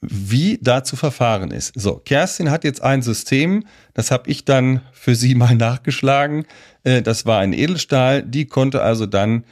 wie 0.00 0.58
da 0.62 0.82
zu 0.82 0.96
verfahren 0.96 1.50
ist. 1.50 1.72
So, 1.78 1.96
Kerstin 1.96 2.50
hat 2.50 2.64
jetzt 2.64 2.82
ein 2.82 3.02
System, 3.02 3.64
das 3.92 4.10
habe 4.10 4.30
ich 4.30 4.46
dann 4.46 4.80
für 4.92 5.14
sie 5.14 5.34
mal 5.34 5.54
nachgeschlagen. 5.54 6.46
Äh, 6.84 7.02
das 7.02 7.26
war 7.26 7.40
ein 7.40 7.52
Edelstahl, 7.52 8.22
die 8.22 8.46
konnte 8.46 8.80
also 8.80 9.04
dann 9.04 9.44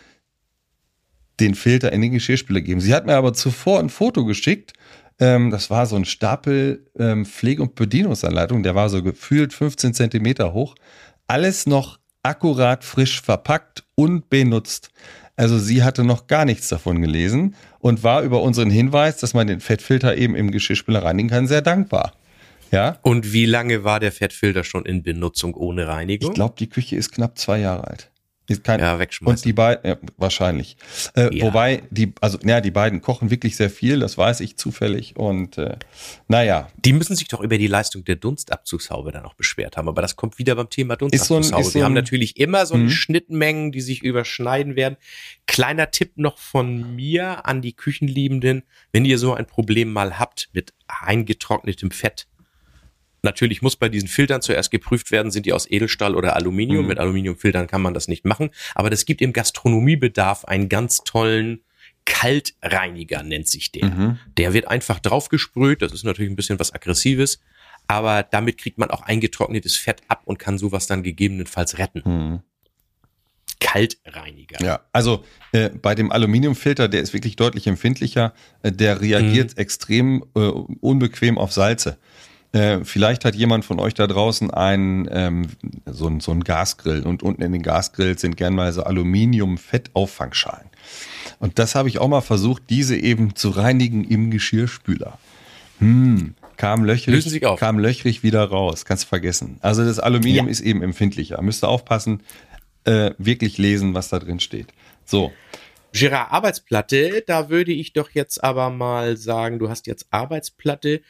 den 1.43 1.55
Filter 1.55 1.93
in 1.93 2.01
den 2.01 2.13
Geschirrspüler 2.13 2.61
geben. 2.61 2.81
Sie 2.81 2.95
hat 2.95 3.05
mir 3.07 3.17
aber 3.17 3.35
zuvor 3.35 3.81
ein 3.81 3.91
Foto 3.91 4.25
geschickt. 4.25 4.73
Ähm, 5.19 5.51
das 5.51 5.69
war 5.71 5.87
so 5.87 5.97
ein 5.97 6.05
Stapel 6.05 6.87
ähm, 6.99 7.27
Pflege- 7.27 7.63
und 7.63 7.75
Bedienungsanleitung. 7.75 8.63
Der 8.63 8.75
war 8.75 8.89
so 8.89 9.03
gefühlt 9.03 9.53
15 9.53 9.93
Zentimeter 9.93 10.53
hoch. 10.53 10.75
Alles 11.27 11.67
noch 11.67 11.99
akkurat 12.23 12.85
frisch 12.85 13.21
verpackt 13.21 13.85
und 13.95 14.31
benutzt. 14.31 14.91
Also 15.37 15.59
sie 15.59 15.83
hatte 15.83 16.05
noch 16.05 16.27
gar 16.29 16.45
nichts 16.45 16.69
davon 16.69 17.03
gelesen 17.03 17.57
und 17.81 18.05
war 18.05 18.23
über 18.23 18.43
unseren 18.43 18.71
Hinweis, 18.71 19.17
dass 19.17 19.35
man 19.35 19.47
den 19.47 19.61
Fettfilter 19.61 20.17
eben 20.17 20.37
im 20.37 20.51
Geschirrspüler 20.51 21.03
reinigen 21.03 21.31
kann, 21.31 21.47
sehr 21.49 21.63
dankbar. 21.63 22.13
Ja, 22.71 22.99
Und 23.03 23.33
wie 23.33 23.45
lange 23.47 23.85
war 23.85 24.01
der 24.01 24.13
Fettfilter 24.13 24.65
schon 24.65 24.87
in 24.87 25.03
Benutzung 25.03 25.55
ohne 25.55 25.89
Reinigung? 25.89 26.31
ich 26.31 26.35
glaube, 26.35 26.55
die 26.59 26.69
Küche 26.69 26.97
ist 26.97 27.13
knapp 27.13 27.37
zwei 27.39 27.59
Jahre 27.59 27.87
alt. 27.89 28.12
Ist 28.53 28.65
kein, 28.65 28.81
Ja, 28.81 28.95
Und 28.95 29.01
wegschmeißen. 29.01 29.43
die 29.43 29.53
beiden, 29.53 29.87
ja, 29.91 29.97
wahrscheinlich. 30.17 30.77
Äh, 31.17 31.35
Ja. 31.37 31.45
Wobei, 31.47 31.83
die, 31.91 32.13
also, 32.21 32.39
ja, 32.45 32.61
die 32.61 32.71
beiden 32.71 33.01
kochen 33.01 33.31
wirklich 33.31 33.57
sehr 33.57 33.71
viel, 33.71 34.01
das 34.01 34.17
weiß 34.19 34.41
ich 34.41 34.57
zufällig. 34.57 35.17
Und 35.17 35.59
äh, 35.59 35.77
naja, 36.29 36.69
Die 36.85 36.93
müssen 36.93 37.17
sich 37.17 37.29
doch 37.29 37.41
über 37.41 37.59
die 37.59 37.67
Leistung 37.67 38.05
der 38.05 38.17
Dunstabzugshaube 38.17 39.13
dann 39.13 39.25
auch 39.25 39.35
beschwert 39.35 39.77
haben. 39.77 39.89
Aber 39.89 40.03
das 40.03 40.17
kommt 40.17 40.39
wieder 40.39 40.55
beim 40.55 40.69
Thema 40.71 40.95
Ist 40.95 41.01
so 41.27 41.35
ein- 41.35 41.43
Dunstabzugshaube. 41.43 41.65
so 41.65 41.75
Wir 41.75 41.85
haben 41.85 41.95
natürlich 41.95 42.37
immer 42.39 42.67
so 42.67 42.75
eine 42.75 42.85
Mhm. 42.85 42.91
Schnittmengen, 42.91 43.73
die 43.73 43.81
sich 43.81 44.03
überschneiden 44.03 44.77
werden. 44.77 44.97
Kleiner 45.47 45.91
Tipp 45.91 46.13
noch 46.17 46.39
von 46.39 46.95
mir 46.97 47.47
an 47.47 47.63
die 47.63 47.73
Küchenliebenden. 47.75 48.63
Wenn 48.93 49.05
ihr 49.05 49.19
so 49.19 49.35
ein 49.35 49.47
Problem 49.47 49.93
mal 49.93 50.19
habt 50.19 50.49
mit 50.53 50.73
eingetrocknetem 50.87 51.91
Fett, 51.91 52.27
Natürlich 53.23 53.63
muss 53.63 53.77
bei 53.77 53.89
diesen 53.89 54.09
Filtern 54.09 54.43
zuerst 54.43 54.71
geprüft 54.71 55.11
werden, 55.13 55.31
sind 55.31 55.47
die 55.47 55.53
aus 55.53 55.71
Edelstahl 55.71 56.17
oder 56.17 56.35
Aluminium. 56.35 56.83
Mhm. 56.83 56.89
Mit 56.89 56.99
Aluminiumfiltern 56.99 57.69
kann 57.69 57.81
man 57.81 57.95
das 57.95 58.09
nicht 58.09 58.25
machen. 58.25 58.51
Aber 58.75 58.91
das 58.91 59.05
gibt 59.07 59.23
im 59.23 59.33
Gastronomiebedarf 59.33 60.45
einen 60.45 60.69
ganz 60.69 61.05
tollen 61.05 61.61
Kaltreiniger, 62.05 63.23
nennt 63.23 63.49
sich 63.49 63.71
der. 63.71 63.87
Mhm. 63.87 64.19
Der 64.37 64.53
wird 64.55 64.67
einfach 64.67 64.99
draufgesprüht. 64.99 65.83
Das 65.83 65.93
ist 65.93 66.05
natürlich 66.05 66.31
ein 66.31 66.37
bisschen 66.37 66.59
was 66.59 66.75
Aggressives. 66.75 67.41
Aber 67.87 68.23
damit 68.23 68.59
kriegt 68.59 68.79
man 68.79 68.91
auch 68.91 69.03
eingetrocknetes 69.03 69.77
Fett 69.77 70.03
ab 70.09 70.23
und 70.25 70.39
kann 70.39 70.59
sowas 70.59 70.87
dann 70.87 71.03
gegebenenfalls 71.03 71.79
retten. 71.79 72.03
hm. 72.05 72.41
Kaltreiniger. 73.61 74.63
ja, 74.63 74.81
also 74.93 75.25
äh, 75.53 75.71
bei 75.71 75.95
dem 75.95 76.11
Aluminiumfilter, 76.11 76.89
der 76.89 77.01
ist 77.01 77.13
wirklich 77.13 77.37
deutlich 77.37 77.69
empfindlicher, 77.69 78.35
äh, 78.63 78.73
der 78.73 79.01
reagiert 79.01 79.57
extrem 79.57 80.25
äh, 80.35 80.41
unbequem 80.41 81.39
auf 81.39 81.53
Salze. 81.53 81.97
Äh, 82.53 82.85
vielleicht 82.85 83.25
hat 83.25 83.35
jemand 83.35 83.65
von 83.65 83.81
euch 83.81 83.95
da 83.95 84.07
draußen 84.07 84.51
einen, 84.51 85.09
ähm, 85.11 85.47
so, 85.87 86.07
ein- 86.07 86.21
so 86.21 86.33
einen 86.33 86.45
Gasgrill 86.45 87.03
und 87.03 87.23
unten 87.23 87.41
in 87.43 87.53
den 87.53 87.63
Gasgrills 87.63 88.21
sind 88.21 88.37
gern 88.37 88.55
mal 88.55 88.73
so 88.73 88.83
Aluminium-Fettauffangschalen. 88.85 90.69
Und 91.39 91.59
das 91.59 91.75
habe 91.75 91.89
ich 91.89 91.99
auch 91.99 92.09
mal 92.09 92.21
versucht, 92.21 92.65
diese 92.69 92.97
eben 92.97 93.35
zu 93.35 93.51
reinigen 93.51 94.05
im 94.05 94.31
Geschirrspüler. 94.31 95.19
Hm, 95.79 96.35
kam 96.57 96.85
löchrig, 96.85 97.15
Lösen 97.15 97.31
sich 97.31 97.47
auf. 97.47 97.59
kam 97.59 97.79
löchrig 97.79 98.23
wieder 98.23 98.45
raus, 98.45 98.85
kannst 98.85 99.07
vergessen. 99.07 99.57
Also 99.63 99.85
das 99.85 99.99
Aluminium 99.99 100.47
Ja. 100.47 100.51
ist 100.53 100.61
eben 100.61 100.83
empfindlicher. 100.83 101.41
Müsst 101.43 101.65
ihr 101.65 101.69
aufpassen, 101.69 102.23
äh, 102.85 103.13
wirklich 103.19 103.59
lesen, 103.59 103.95
was 103.95 104.09
da 104.11 104.19
drin 104.19 104.41
steht. 104.41 104.69
So, 105.05 105.33
Gerard, 105.95 106.33
Arbeitsplatte, 106.33 107.23
da 107.27 107.49
würde 107.51 107.73
ich 107.73 107.93
doch 107.93 108.11
jetzt 108.11 108.43
aber 108.43 108.71
mal 108.71 109.17
sagen, 109.17 109.59
du 109.59 109.69
hast 109.69 109.87
jetzt 109.87 110.07
Arbeitsplatte. 110.11 111.01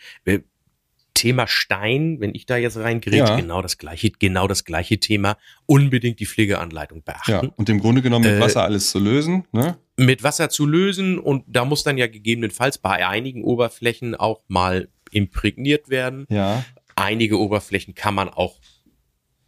Äh, 1.22 1.28
Thema 1.28 1.46
Stein, 1.46 2.18
wenn 2.20 2.34
ich 2.34 2.46
da 2.46 2.56
jetzt 2.56 2.76
reingrätsche, 2.76 3.16
Ja. 3.18 3.36
genau 3.36 3.62
das 3.62 3.78
gleiche, 3.78 4.10
genau 4.10 4.48
das 4.48 4.64
gleiche 4.64 4.98
Thema. 4.98 5.36
Unbedingt 5.66 6.18
die 6.20 6.26
Pflegeanleitung 6.26 7.02
beachten. 7.02 7.30
ja. 7.30 7.40
Und 7.56 7.68
im 7.68 7.80
Grunde 7.80 8.02
genommen 8.02 8.24
mit 8.24 8.34
Äh, 8.34 8.40
Wasser 8.40 8.62
alles 8.64 8.90
zu 8.90 8.98
lösen, 8.98 9.44
ne? 9.52 9.76
Mit 9.96 10.22
Wasser 10.22 10.48
zu 10.48 10.66
lösen 10.66 11.18
und 11.18 11.44
da 11.46 11.64
muss 11.64 11.82
dann 11.84 11.98
ja 11.98 12.06
gegebenenfalls 12.06 12.78
bei 12.78 13.06
einigen 13.06 13.44
Oberflächen 13.44 14.14
auch 14.14 14.42
mal 14.48 14.88
imprägniert 15.10 15.90
werden. 15.90 16.26
Ja. 16.30 16.64
Einige 16.96 17.38
Oberflächen 17.38 17.94
kann 17.94 18.14
man 18.14 18.28
auch 18.28 18.58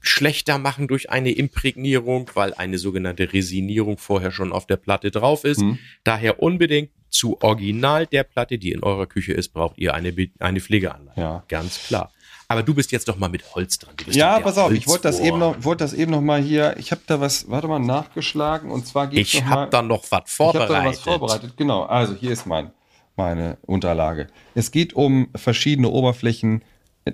schlechter 0.00 0.58
machen 0.58 0.86
durch 0.86 1.10
eine 1.10 1.30
Imprägnierung, 1.30 2.30
weil 2.34 2.52
eine 2.54 2.76
sogenannte 2.78 3.32
Resinierung 3.32 3.96
vorher 3.98 4.30
schon 4.30 4.52
auf 4.52 4.66
der 4.66 4.76
Platte 4.76 5.10
drauf 5.10 5.44
ist. 5.44 5.60
Hm. 5.62 5.78
Daher 6.04 6.42
unbedingt 6.42 6.90
zu 7.14 7.40
Original 7.42 8.06
der 8.06 8.24
Platte, 8.24 8.58
die 8.58 8.72
in 8.72 8.82
eurer 8.82 9.06
Küche 9.06 9.32
ist, 9.32 9.52
braucht 9.52 9.78
ihr 9.78 9.94
eine, 9.94 10.12
eine 10.40 10.60
Pflegeanleitung. 10.60 11.22
Ja. 11.22 11.44
Ganz 11.48 11.78
klar. 11.86 12.10
Aber 12.48 12.62
du 12.62 12.74
bist 12.74 12.92
jetzt 12.92 13.08
doch 13.08 13.16
mal 13.16 13.28
mit 13.28 13.54
Holz 13.54 13.78
dran. 13.78 13.94
Ja, 14.10 14.38
pass 14.40 14.58
auf, 14.58 14.70
ich 14.72 14.86
wollte 14.86 15.04
das 15.04 15.20
eben 15.20 15.38
noch, 15.38 15.64
wollte 15.64 15.84
das 15.84 15.94
eben 15.94 16.10
noch 16.10 16.20
mal 16.20 16.42
hier, 16.42 16.76
ich 16.76 16.90
habe 16.90 17.00
da 17.06 17.20
was, 17.20 17.48
warte 17.48 17.68
mal, 17.68 17.78
nachgeschlagen 17.78 18.70
und 18.70 18.86
zwar 18.86 19.06
geht's 19.06 19.32
Ich 19.32 19.42
noch 19.42 19.50
habe 19.50 19.70
da 19.70 19.80
noch 19.80 20.04
was 20.10 20.24
Ich 20.26 20.38
habe 20.38 20.52
vorbereitet. 20.52 20.70
da 20.76 20.84
was 20.84 20.98
vorbereitet, 20.98 21.56
genau. 21.56 21.84
Also 21.84 22.14
hier 22.14 22.32
ist 22.32 22.46
mein, 22.46 22.70
meine 23.16 23.56
Unterlage. 23.62 24.26
Es 24.54 24.72
geht 24.72 24.92
um 24.92 25.28
verschiedene 25.34 25.88
Oberflächen, 25.88 26.62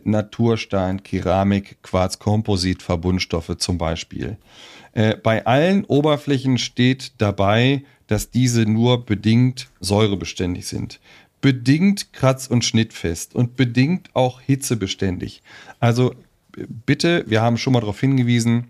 Naturstein, 0.05 1.03
Keramik, 1.03 1.83
Quarz, 1.83 2.19
Komposit, 2.19 2.83
Verbundstoffe 2.83 3.57
zum 3.59 3.77
Beispiel. 3.79 4.39
Äh, 4.93 5.17
bei 5.17 5.47
allen 5.47 5.85
Oberflächen 5.85 6.59
steht 6.59 7.13
dabei, 7.19 7.85
dass 8.11 8.31
diese 8.31 8.63
nur 8.63 9.07
bedingt 9.07 9.69
säurebeständig 9.81 10.67
sind. 10.67 11.01
Bedingt 11.41 12.13
kratz- 12.13 12.49
und 12.49 12.65
schnittfest 12.65 13.35
und 13.35 13.57
bedingt 13.57 14.11
auch 14.15 14.41
hitzebeständig. 14.41 15.43
Also 15.79 16.15
b- 16.53 16.67
bitte, 16.87 17.25
wir 17.29 17.41
haben 17.41 17.57
schon 17.57 17.73
mal 17.73 17.81
darauf 17.81 18.01
hingewiesen, 18.01 18.69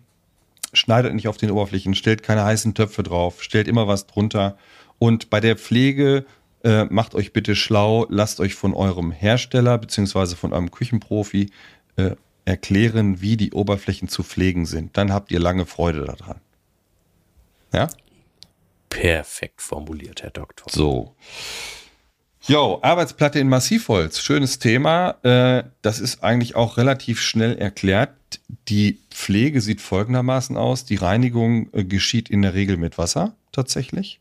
schneidet 0.72 1.14
nicht 1.14 1.26
auf 1.26 1.36
den 1.36 1.50
Oberflächen, 1.50 1.94
stellt 1.94 2.22
keine 2.22 2.44
heißen 2.44 2.74
Töpfe 2.74 3.02
drauf, 3.02 3.42
stellt 3.42 3.66
immer 3.66 3.88
was 3.88 4.06
drunter. 4.06 4.56
Und 4.98 5.30
bei 5.30 5.40
der 5.40 5.56
Pflege 5.56 6.26
äh, 6.62 6.84
macht 6.84 7.14
euch 7.14 7.32
bitte 7.32 7.56
schlau, 7.56 8.06
lasst 8.10 8.38
euch 8.40 8.54
von 8.54 8.74
eurem 8.74 9.10
Hersteller 9.10 9.78
beziehungsweise 9.78 10.36
von 10.36 10.52
eurem 10.52 10.70
Küchenprofi 10.70 11.50
äh, 11.96 12.10
erklären, 12.44 13.20
wie 13.20 13.36
die 13.36 13.52
Oberflächen 13.52 14.08
zu 14.08 14.22
pflegen 14.22 14.66
sind. 14.66 14.96
Dann 14.96 15.12
habt 15.12 15.32
ihr 15.32 15.40
lange 15.40 15.66
Freude 15.66 16.04
daran. 16.04 16.40
Ja? 17.72 17.88
Perfekt 18.90 19.62
formuliert, 19.62 20.22
Herr 20.22 20.30
Doktor. 20.30 20.66
So. 20.70 21.16
Jo, 22.46 22.78
Arbeitsplatte 22.82 23.38
in 23.38 23.48
Massivholz, 23.48 24.18
schönes 24.20 24.58
Thema. 24.58 25.16
Äh, 25.22 25.64
das 25.82 26.00
ist 26.00 26.22
eigentlich 26.22 26.56
auch 26.56 26.76
relativ 26.76 27.20
schnell 27.20 27.56
erklärt. 27.56 28.10
die 28.68 29.00
Pflege 29.10 29.60
sieht 29.60 29.80
folgendermaßen 29.80 30.56
aus. 30.56 30.84
Die 30.84 30.96
Reinigung 30.96 31.72
äh, 31.72 31.84
geschieht 31.84 32.30
in 32.30 32.42
der 32.42 32.54
Regel 32.54 32.76
mit 32.76 32.98
Wasser 32.98 33.34
tatsächlich. 33.52 34.20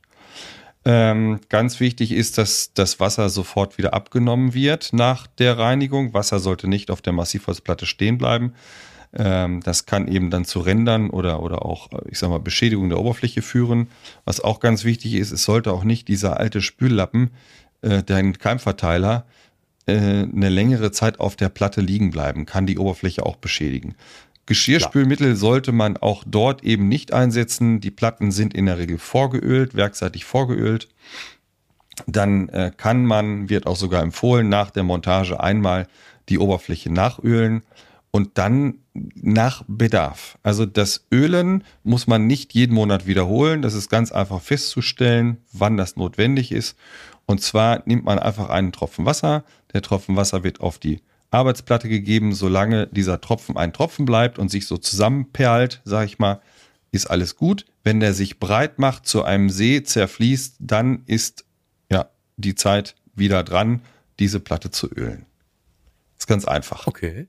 Ähm, 0.86 1.40
ganz 1.50 1.80
wichtig 1.80 2.12
ist, 2.12 2.38
dass 2.38 2.74
das 2.74 3.00
Wasser 3.00 3.30
sofort 3.30 3.78
wieder 3.78 3.94
abgenommen 3.94 4.54
wird 4.54 4.94
nach 4.94 5.28
der 5.28 5.58
Reinigung. 5.58 6.14
Wasser 6.14 6.40
sollte 6.40 6.68
nicht 6.68 6.90
auf 6.90 7.02
der 7.02 7.14
Massivholzplatte 7.14 7.86
stehen 7.86 8.18
bleiben. 8.18 8.54
Ähm, 9.14 9.62
das 9.62 9.86
kann 9.86 10.08
eben 10.08 10.30
dann 10.30 10.46
zu 10.46 10.60
Rändern 10.60 11.10
oder, 11.10 11.42
oder 11.42 11.66
auch, 11.66 11.90
ich 12.10 12.20
sag 12.20 12.30
mal, 12.30 12.40
Beschädigung 12.40 12.90
der 12.90 13.00
Oberfläche 13.00 13.42
führen. 13.42 13.88
Was 14.26 14.40
auch 14.40 14.60
ganz 14.60 14.84
wichtig 14.84 15.16
ist, 15.16 15.32
es 15.32 15.44
sollte 15.44 15.72
auch 15.72 15.84
nicht 15.84 16.08
dieser 16.08 16.40
alte 16.40 16.62
Spüllappen, 16.62 17.32
äh, 17.82 18.04
dein 18.04 18.38
Keimverteiler, 18.38 19.26
äh, 19.88 19.94
eine 19.94 20.50
längere 20.50 20.92
Zeit 20.92 21.20
auf 21.20 21.36
der 21.36 21.50
Platte 21.50 21.82
liegen 21.82 22.12
bleiben, 22.12 22.46
kann 22.46 22.68
die 22.68 22.78
Oberfläche 22.78 23.26
auch 23.26 23.38
beschädigen. 23.38 23.96
Geschirrspülmittel 24.46 25.36
sollte 25.36 25.72
man 25.72 25.98
auch 25.98 26.24
dort 26.26 26.64
eben 26.64 26.88
nicht 26.88 27.14
einsetzen. 27.14 27.82
Die 27.82 27.92
Platten 27.92 28.32
sind 28.32 28.56
in 28.56 28.66
der 28.66 28.80
Regel 28.80 28.98
vorgeölt, 28.98 29.76
werkseitig 29.76 30.26
vorgeölt. 30.26 30.88
Dann 32.08 32.50
äh, 32.50 32.72
kann 32.76 33.06
man, 33.06 33.50
wird 33.50 33.68
auch 33.68 33.76
sogar 33.76 34.02
empfohlen, 34.02 34.50
nach 34.50 34.72
der 34.72 34.84
Montage 34.84 35.40
einmal 35.40 35.88
die 36.30 36.40
Oberfläche 36.40 36.92
nachölen 36.92 37.64
und 38.12 38.38
dann 38.38 38.80
nach 39.16 39.64
Bedarf. 39.68 40.38
Also 40.42 40.66
das 40.66 41.06
Ölen 41.12 41.64
muss 41.84 42.08
man 42.08 42.28
nicht 42.28 42.54
jeden 42.54 42.74
Monat 42.74 43.06
wiederholen. 43.06 43.62
Das 43.62 43.74
ist 43.74 43.90
ganz 43.90 44.12
einfach 44.12 44.42
festzustellen, 44.42 45.38
wann 45.54 45.78
das 45.78 45.96
notwendig 45.96 46.52
ist. 46.52 46.76
Und 47.26 47.42
zwar 47.42 47.84
nimmt 47.86 48.06
man 48.06 48.18
einfach 48.18 48.50
einen 48.50 48.72
Tropfen 48.72 49.06
Wasser. 49.06 49.44
Der 49.74 49.82
Tropfen 49.84 50.16
Wasser 50.16 50.44
wird 50.44 50.62
auf 50.62 50.80
die 50.80 51.02
Arbeitsplatte 51.32 51.88
gegeben, 51.88 52.34
solange 52.34 52.88
dieser 52.88 53.22
Tropfen 53.22 53.56
ein 53.56 53.74
Tropfen 53.74 54.06
bleibt 54.06 54.40
und 54.40 54.50
sich 54.50 54.66
so 54.66 54.78
zusammenperlt, 54.78 55.82
sage 55.86 56.08
ich 56.08 56.18
mal, 56.18 56.42
ist 56.92 57.06
alles 57.06 57.36
gut. 57.36 57.66
Wenn 57.84 58.00
der 58.00 58.16
sich 58.16 58.40
breit 58.40 58.80
macht, 58.80 59.06
zu 59.06 59.24
einem 59.24 59.52
See 59.52 59.84
zerfließt, 59.84 60.56
dann 60.60 61.04
ist 61.06 61.46
ja 61.92 62.10
die 62.38 62.56
Zeit 62.56 62.96
wieder 63.14 63.44
dran, 63.44 63.84
diese 64.18 64.40
Platte 64.40 64.72
zu 64.72 64.88
ölen. 64.90 65.28
Ist 66.18 66.28
ganz 66.28 66.46
einfach. 66.46 66.88
Okay. 66.88 67.28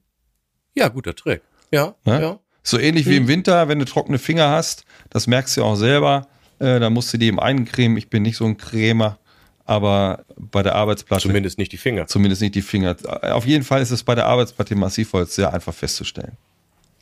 Ja, 0.75 0.89
guter 0.89 1.15
Trick. 1.15 1.43
Ja, 1.73 1.95
Ne? 2.05 2.21
ja. 2.23 2.39
So 2.63 2.79
ähnlich 2.79 3.07
wie 3.07 3.17
im 3.17 3.27
Winter, 3.27 3.69
wenn 3.69 3.79
du 3.79 3.85
trockene 3.87 4.19
Finger 4.19 4.51
hast, 4.51 4.85
das 5.09 5.27
merkst 5.27 5.57
du 5.57 5.65
auch 5.65 5.77
selber. 5.77 6.27
Äh, 6.59 6.79
da 6.79 6.91
musst 6.91 7.13
du 7.13 7.17
die 7.19 7.27
eben 7.27 7.41
eincremen. 7.41 7.97
Ich 7.97 8.11
bin 8.11 8.23
nicht 8.23 8.37
so 8.37 8.45
ein 8.45 8.59
Cremer, 8.59 9.19
aber 9.65 10.25
bei 10.37 10.63
der 10.63 10.75
Arbeitsplatte 10.75 11.23
Zumindest 11.23 11.57
nicht 11.59 11.73
die 11.73 11.79
Finger. 11.79 12.07
zumindest 12.07 12.43
nicht 12.43 12.55
die 12.55 12.63
Finger. 12.63 12.97
Auf 13.23 13.47
jeden 13.47 13.65
Fall 13.65 13.81
ist 13.81 13.91
es 13.91 14.03
bei 14.05 14.15
der 14.15 14.27
Arbeitsplatte 14.27 14.75
im 14.75 14.81
Massivholz 14.81 15.35
sehr 15.35 15.53
einfach 15.55 15.73
festzustellen. 15.73 16.37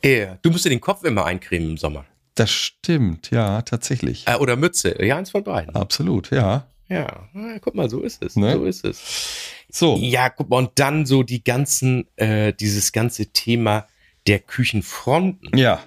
Ja. 0.03 0.37
Du 0.41 0.49
musst 0.49 0.63
dir 0.63 0.69
den 0.69 0.79
Kopf 0.79 1.03
immer 1.03 1.25
eincremen 1.25 1.71
im 1.71 1.77
Sommer. 1.77 2.05
Das 2.35 2.51
stimmt, 2.51 3.31
ja, 3.31 3.61
tatsächlich. 3.63 4.25
Äh, 4.27 4.35
oder 4.35 4.55
Mütze. 4.55 4.95
Ja, 5.03 5.17
eins 5.17 5.31
von 5.31 5.43
beiden. 5.43 5.75
Absolut, 5.75 6.31
ja. 6.31 6.67
Ja. 6.89 7.29
Na, 7.33 7.59
guck 7.59 7.75
mal, 7.75 7.89
so 7.89 8.01
ist 8.01 8.21
es. 8.23 8.35
Ne? 8.35 8.53
So 8.53 8.65
ist 8.65 8.83
es. 8.85 9.53
So, 9.71 9.97
Ja, 9.97 10.29
guck 10.29 10.49
mal, 10.49 10.57
und 10.57 10.71
dann 10.75 11.05
so 11.05 11.21
die 11.23 11.43
ganzen, 11.43 12.07
äh, 12.17 12.51
dieses 12.53 12.91
ganze 12.91 13.27
Thema 13.27 13.87
der 14.27 14.39
Küchenfronten. 14.39 15.57
ja. 15.57 15.83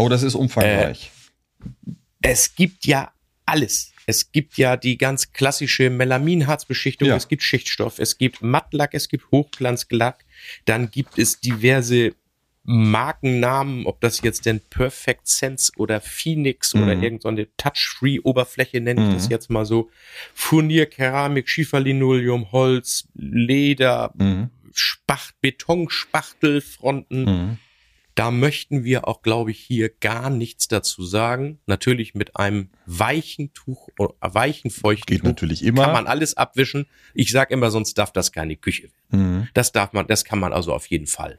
Oh, 0.00 0.08
das 0.08 0.22
ist 0.22 0.36
umfangreich. 0.36 1.10
Es 2.22 2.54
gibt 2.54 2.86
ja 2.86 3.12
alles. 3.46 3.92
Es 4.06 4.30
gibt 4.32 4.56
ja 4.56 4.76
die 4.76 4.96
ganz 4.96 5.32
klassische 5.32 5.90
Melaminharzbeschichtung, 5.90 7.08
Ja. 7.08 7.16
es 7.16 7.28
gibt 7.28 7.42
Schichtstoff, 7.42 7.98
es 7.98 8.16
gibt 8.16 8.40
Mattlack, 8.40 8.94
es 8.94 9.08
gibt 9.08 9.30
Hochglanzlack, 9.32 10.24
dann 10.64 10.90
gibt 10.90 11.18
es 11.18 11.40
diverse 11.40 12.14
Markennamen, 12.70 13.86
ob 13.86 14.00
das 14.02 14.20
jetzt 14.20 14.44
denn 14.44 14.60
Perfect 14.60 15.26
Sense 15.26 15.72
oder 15.76 16.00
Phoenix 16.02 16.74
oder 16.74 16.94
Mhm. 16.94 17.02
irgendeine 17.02 17.48
Touch-Free-Oberfläche 17.56 18.80
nenne 18.82 19.08
ich 19.08 19.14
das 19.14 19.24
Mhm. 19.24 19.30
jetzt 19.30 19.48
mal 19.50 19.64
so. 19.64 19.88
Furnier, 20.34 20.84
Keramik, 20.86 21.48
Schieferlinoleum, 21.48 22.52
Holz, 22.52 23.08
Leder, 23.14 24.12
Mhm. 24.16 24.50
Spacht, 24.74 25.34
Betonspachtelfronten. 25.40 27.24
Mhm. 27.24 27.58
Da 28.14 28.30
möchten 28.32 28.82
wir 28.82 29.06
auch, 29.06 29.22
glaube 29.22 29.52
ich, 29.52 29.60
hier 29.60 29.88
gar 29.90 30.28
nichts 30.28 30.66
dazu 30.66 31.04
sagen. 31.04 31.60
Natürlich 31.66 32.14
mit 32.14 32.36
einem 32.36 32.68
weichen 32.84 33.52
Tuch, 33.54 33.88
oder 33.98 34.14
weichen, 34.20 34.70
feuchten 34.72 35.06
Geht 35.06 35.20
Tuch 35.20 35.28
natürlich 35.28 35.62
immer. 35.64 35.84
kann 35.84 35.92
man 35.92 36.06
alles 36.08 36.36
abwischen. 36.36 36.86
Ich 37.14 37.30
sage 37.30 37.54
immer, 37.54 37.70
sonst 37.70 37.94
darf 37.96 38.12
das 38.12 38.32
keine 38.32 38.56
Küche 38.56 38.90
werden. 39.10 39.38
Mhm. 39.40 39.48
Das 39.54 39.70
darf 39.72 39.92
man, 39.92 40.06
das 40.08 40.24
kann 40.24 40.40
man 40.40 40.52
also 40.52 40.74
auf 40.74 40.86
jeden 40.86 41.06
Fall. 41.06 41.38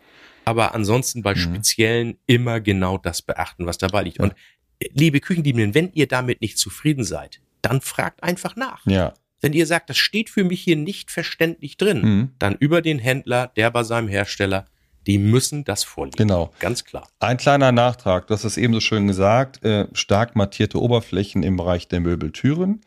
Aber 0.50 0.74
ansonsten 0.74 1.22
bei 1.22 1.36
Mhm. 1.36 1.40
Speziellen 1.40 2.18
immer 2.26 2.60
genau 2.60 2.98
das 2.98 3.22
beachten, 3.22 3.68
was 3.68 3.78
dabei 3.78 4.02
liegt. 4.02 4.20
Und 4.20 4.34
äh, 4.80 4.90
liebe 4.94 5.20
Küchenliebenden, 5.20 5.76
wenn 5.76 5.92
ihr 5.94 6.08
damit 6.08 6.42
nicht 6.42 6.58
zufrieden 6.58 7.04
seid, 7.04 7.40
dann 7.62 7.82
fragt 7.82 8.24
einfach 8.24 8.56
nach. 8.56 8.84
Ja. 8.88 9.14
Wenn 9.42 9.54
ihr 9.54 9.68
sagt, 9.68 9.92
das 9.92 9.98
steht 9.98 10.32
für 10.32 10.44
mich 10.44 10.62
hier 10.62 10.76
nicht 10.76 11.12
verständlich 11.12 11.78
drin, 11.78 12.02
Mhm. 12.02 12.30
dann 12.40 12.56
über 12.56 12.82
den 12.82 12.98
Händler, 12.98 13.52
der 13.58 13.70
bei 13.70 13.84
seinem 13.84 14.08
Hersteller, 14.08 14.66
die 15.10 15.18
müssen 15.18 15.64
das 15.64 15.84
vorlegen. 15.84 16.18
Genau. 16.18 16.52
Ganz 16.60 16.86
klar. 16.86 17.08
Ein 17.20 17.38
kleiner 17.38 17.72
Nachtrag, 17.72 18.28
du 18.28 18.34
hast 18.36 18.44
es 18.44 18.58
eben 18.58 18.76
so 18.76 18.80
schön 18.80 19.08
gesagt, 19.08 19.64
äh, 19.66 19.88
stark 19.94 20.36
mattierte 20.36 20.80
Oberflächen 20.80 21.42
im 21.42 21.58
Bereich 21.58 21.88
der 21.88 22.00
Möbeltüren. 22.00 22.82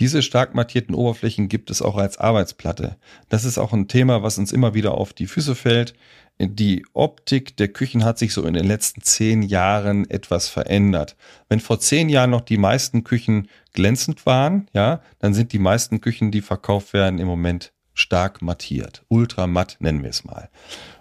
Diese 0.00 0.22
stark 0.22 0.52
mattierten 0.56 0.96
Oberflächen 0.96 1.48
gibt 1.48 1.70
es 1.70 1.80
auch 1.80 1.96
als 1.96 2.18
Arbeitsplatte. 2.18 2.96
Das 3.28 3.44
ist 3.44 3.56
auch 3.56 3.72
ein 3.72 3.86
Thema, 3.86 4.24
was 4.24 4.36
uns 4.36 4.50
immer 4.50 4.74
wieder 4.74 4.94
auf 4.94 5.12
die 5.12 5.28
Füße 5.28 5.54
fällt. 5.54 5.94
Die 6.40 6.84
Optik 6.92 7.56
der 7.56 7.68
Küchen 7.68 8.02
hat 8.02 8.18
sich 8.18 8.32
so 8.32 8.42
in 8.44 8.54
den 8.54 8.66
letzten 8.66 9.02
zehn 9.02 9.42
Jahren 9.42 10.10
etwas 10.10 10.48
verändert. 10.48 11.14
Wenn 11.48 11.60
vor 11.60 11.78
zehn 11.78 12.08
Jahren 12.08 12.30
noch 12.30 12.40
die 12.40 12.58
meisten 12.58 13.04
Küchen 13.04 13.46
glänzend 13.74 14.26
waren, 14.26 14.68
ja, 14.72 15.02
dann 15.20 15.34
sind 15.34 15.52
die 15.52 15.60
meisten 15.60 16.00
Küchen, 16.00 16.32
die 16.32 16.40
verkauft 16.40 16.94
werden, 16.94 17.20
im 17.20 17.28
Moment 17.28 17.72
stark 17.94 18.42
mattiert. 18.42 19.04
Ultramatt 19.08 19.76
nennen 19.80 20.02
wir 20.02 20.10
es 20.10 20.24
mal. 20.24 20.48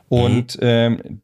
Und 0.10 0.58
ähm, 0.62 1.22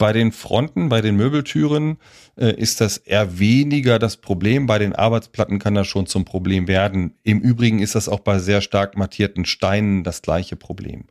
bei 0.00 0.14
den 0.14 0.32
Fronten, 0.32 0.88
bei 0.88 1.02
den 1.02 1.16
Möbeltüren 1.16 1.98
äh, 2.36 2.54
ist 2.54 2.80
das 2.80 2.96
eher 2.96 3.38
weniger 3.38 3.98
das 3.98 4.16
Problem. 4.16 4.66
Bei 4.66 4.78
den 4.78 4.94
Arbeitsplatten 4.94 5.58
kann 5.58 5.74
das 5.74 5.88
schon 5.88 6.06
zum 6.06 6.24
Problem 6.24 6.66
werden. 6.68 7.14
Im 7.22 7.40
Übrigen 7.40 7.80
ist 7.80 7.94
das 7.94 8.08
auch 8.08 8.20
bei 8.20 8.38
sehr 8.38 8.62
stark 8.62 8.96
mattierten 8.96 9.44
Steinen 9.44 10.02
das 10.02 10.22
gleiche 10.22 10.56
Problem. 10.56 11.04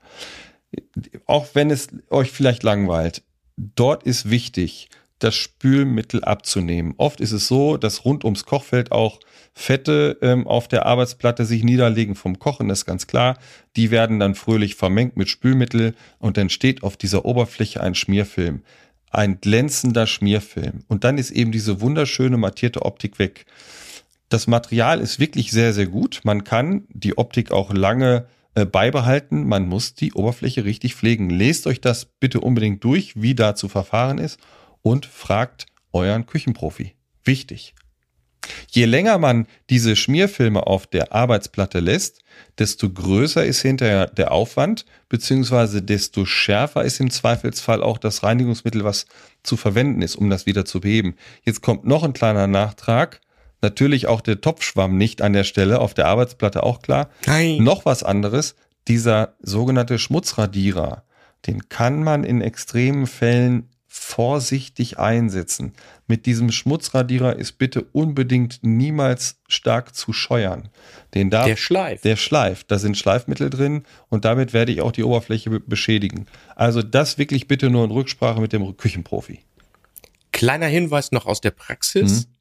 Auch 1.26 1.50
wenn 1.54 1.70
es 1.70 1.90
euch 2.10 2.32
vielleicht 2.32 2.64
langweilt, 2.64 3.22
dort 3.58 4.04
ist 4.04 4.32
wichtig, 4.32 4.90
das 5.20 5.36
Spülmittel 5.36 6.24
abzunehmen. 6.24 6.94
Oft 6.98 7.20
ist 7.20 7.34
es 7.34 7.48
so, 7.48 7.78
dass 7.78 8.06
rund 8.06 8.24
ums 8.24 8.46
Kochfeld 8.46 8.92
auch 8.92 9.20
Fette 9.54 10.18
ähm, 10.22 10.48
auf 10.48 10.70
der 10.70 10.86
Arbeitsplatte 10.86 11.46
sich 11.46 11.64
niederlegen 11.64 12.16
vom 12.16 12.40
Kochen, 12.40 12.70
das 12.70 12.80
ist 12.80 12.86
ganz 12.86 13.08
klar. 13.08 13.38
Die 13.76 13.92
werden 13.92 14.20
dann 14.20 14.36
fröhlich 14.36 14.76
vermengt 14.76 15.18
mit 15.18 15.28
Spülmittel 15.28 15.96
und 16.18 16.38
dann 16.38 16.50
steht 16.50 16.84
auf 16.84 16.96
dieser 16.96 17.26
Oberfläche 17.26 17.82
ein 17.82 17.96
Schmierfilm. 17.96 18.62
Ein 19.12 19.42
glänzender 19.42 20.08
Schmierfilm. 20.08 20.84
Und 20.88 21.04
dann 21.04 21.18
ist 21.18 21.32
eben 21.32 21.52
diese 21.52 21.82
wunderschöne 21.82 22.38
mattierte 22.38 22.84
Optik 22.84 23.20
weg. 23.20 23.46
Das 24.30 24.48
Material 24.48 25.02
ist 25.02 25.20
wirklich 25.20 25.52
sehr, 25.52 25.74
sehr 25.74 25.88
gut. 25.88 26.22
Man 26.24 26.44
kann 26.44 26.84
die 26.90 27.18
Optik 27.18 27.52
auch 27.52 27.74
lange 27.74 28.28
äh, 28.54 28.66
beibehalten. 28.66 29.48
Man 29.48 29.68
muss 29.68 29.96
die 29.96 30.14
Oberfläche 30.14 30.64
richtig 30.64 30.96
pflegen. 30.96 31.32
Lest 31.32 31.66
euch 31.68 31.82
das 31.82 32.06
bitte 32.06 32.40
unbedingt 32.40 32.84
durch, 32.84 33.14
wie 33.16 33.34
da 33.36 33.56
zu 33.56 33.68
verfahren 33.68 34.20
ist 34.20 34.40
und 34.82 35.06
fragt 35.06 35.66
euren 35.92 36.26
Küchenprofi. 36.26 36.96
Wichtig. 37.24 37.74
Je 38.70 38.86
länger 38.86 39.18
man 39.18 39.48
diese 39.70 39.96
Schmierfilme 39.96 40.66
auf 40.66 40.88
der 40.88 41.14
Arbeitsplatte 41.14 41.80
lässt, 41.80 42.22
desto 42.58 42.90
größer 42.90 43.46
ist 43.46 43.62
hinterher 43.62 44.08
der 44.08 44.32
Aufwand, 44.32 44.86
beziehungsweise 45.08 45.82
desto 45.82 46.26
schärfer 46.26 46.84
ist 46.84 47.00
im 47.00 47.10
Zweifelsfall 47.10 47.84
auch 47.84 47.98
das 47.98 48.24
Reinigungsmittel, 48.24 48.84
was 48.84 49.06
zu 49.44 49.58
verwenden 49.58 50.02
ist, 50.02 50.16
um 50.16 50.30
das 50.30 50.46
wieder 50.46 50.66
zu 50.66 50.82
beheben. 50.82 51.16
Jetzt 51.44 51.62
kommt 51.62 51.86
noch 51.86 52.04
ein 52.04 52.14
kleiner 52.14 52.48
Nachtrag. 52.48 53.22
Natürlich 53.62 54.08
auch 54.08 54.22
der 54.22 54.40
Topfschwamm 54.40 54.98
nicht 54.98 55.22
an 55.22 55.34
der 55.34 55.44
Stelle, 55.44 55.80
auf 55.80 55.94
der 55.94 56.08
Arbeitsplatte 56.08 56.64
auch 56.64 56.82
klar. 56.82 57.10
Nein. 57.26 57.62
Noch 57.62 57.86
was 57.86 58.04
anderes, 58.04 58.56
dieser 58.88 59.36
sogenannte 59.42 60.00
Schmutzradierer, 60.00 61.04
den 61.46 61.68
kann 61.68 62.04
man 62.04 62.24
in 62.24 62.42
extremen 62.42 63.06
Fällen 63.06 63.69
vorsichtig 63.92 65.00
einsetzen. 65.00 65.74
Mit 66.08 66.26
diesem 66.28 66.52
Schmutzradierer 66.52 67.36
ist 67.38 67.54
bitte 67.58 67.82
unbedingt 67.92 68.60
niemals 68.62 69.42
stark 69.48 69.96
zu 69.96 70.14
scheuern. 70.14 70.70
Den 71.16 71.30
darf, 71.32 71.48
Der 71.48 71.56
Schleif. 71.56 72.02
der 72.02 72.16
schleift, 72.16 72.70
da 72.70 72.78
sind 72.78 72.98
Schleifmittel 72.98 73.50
drin 73.50 73.84
und 74.10 74.26
damit 74.26 74.54
werde 74.54 74.72
ich 74.72 74.82
auch 74.82 74.92
die 74.92 75.04
Oberfläche 75.04 75.50
be- 75.50 75.60
beschädigen. 75.60 76.28
Also 76.56 76.84
das 76.84 77.18
wirklich 77.18 77.48
bitte 77.48 77.70
nur 77.72 77.84
in 77.84 77.92
Rücksprache 77.92 78.40
mit 78.40 78.54
dem 78.54 78.78
Küchenprofi. 78.78 79.40
Kleiner 80.32 80.68
Hinweis 80.68 81.12
noch 81.12 81.26
aus 81.26 81.42
der 81.42 81.52
Praxis. 81.52 82.28
Mhm. 82.28 82.34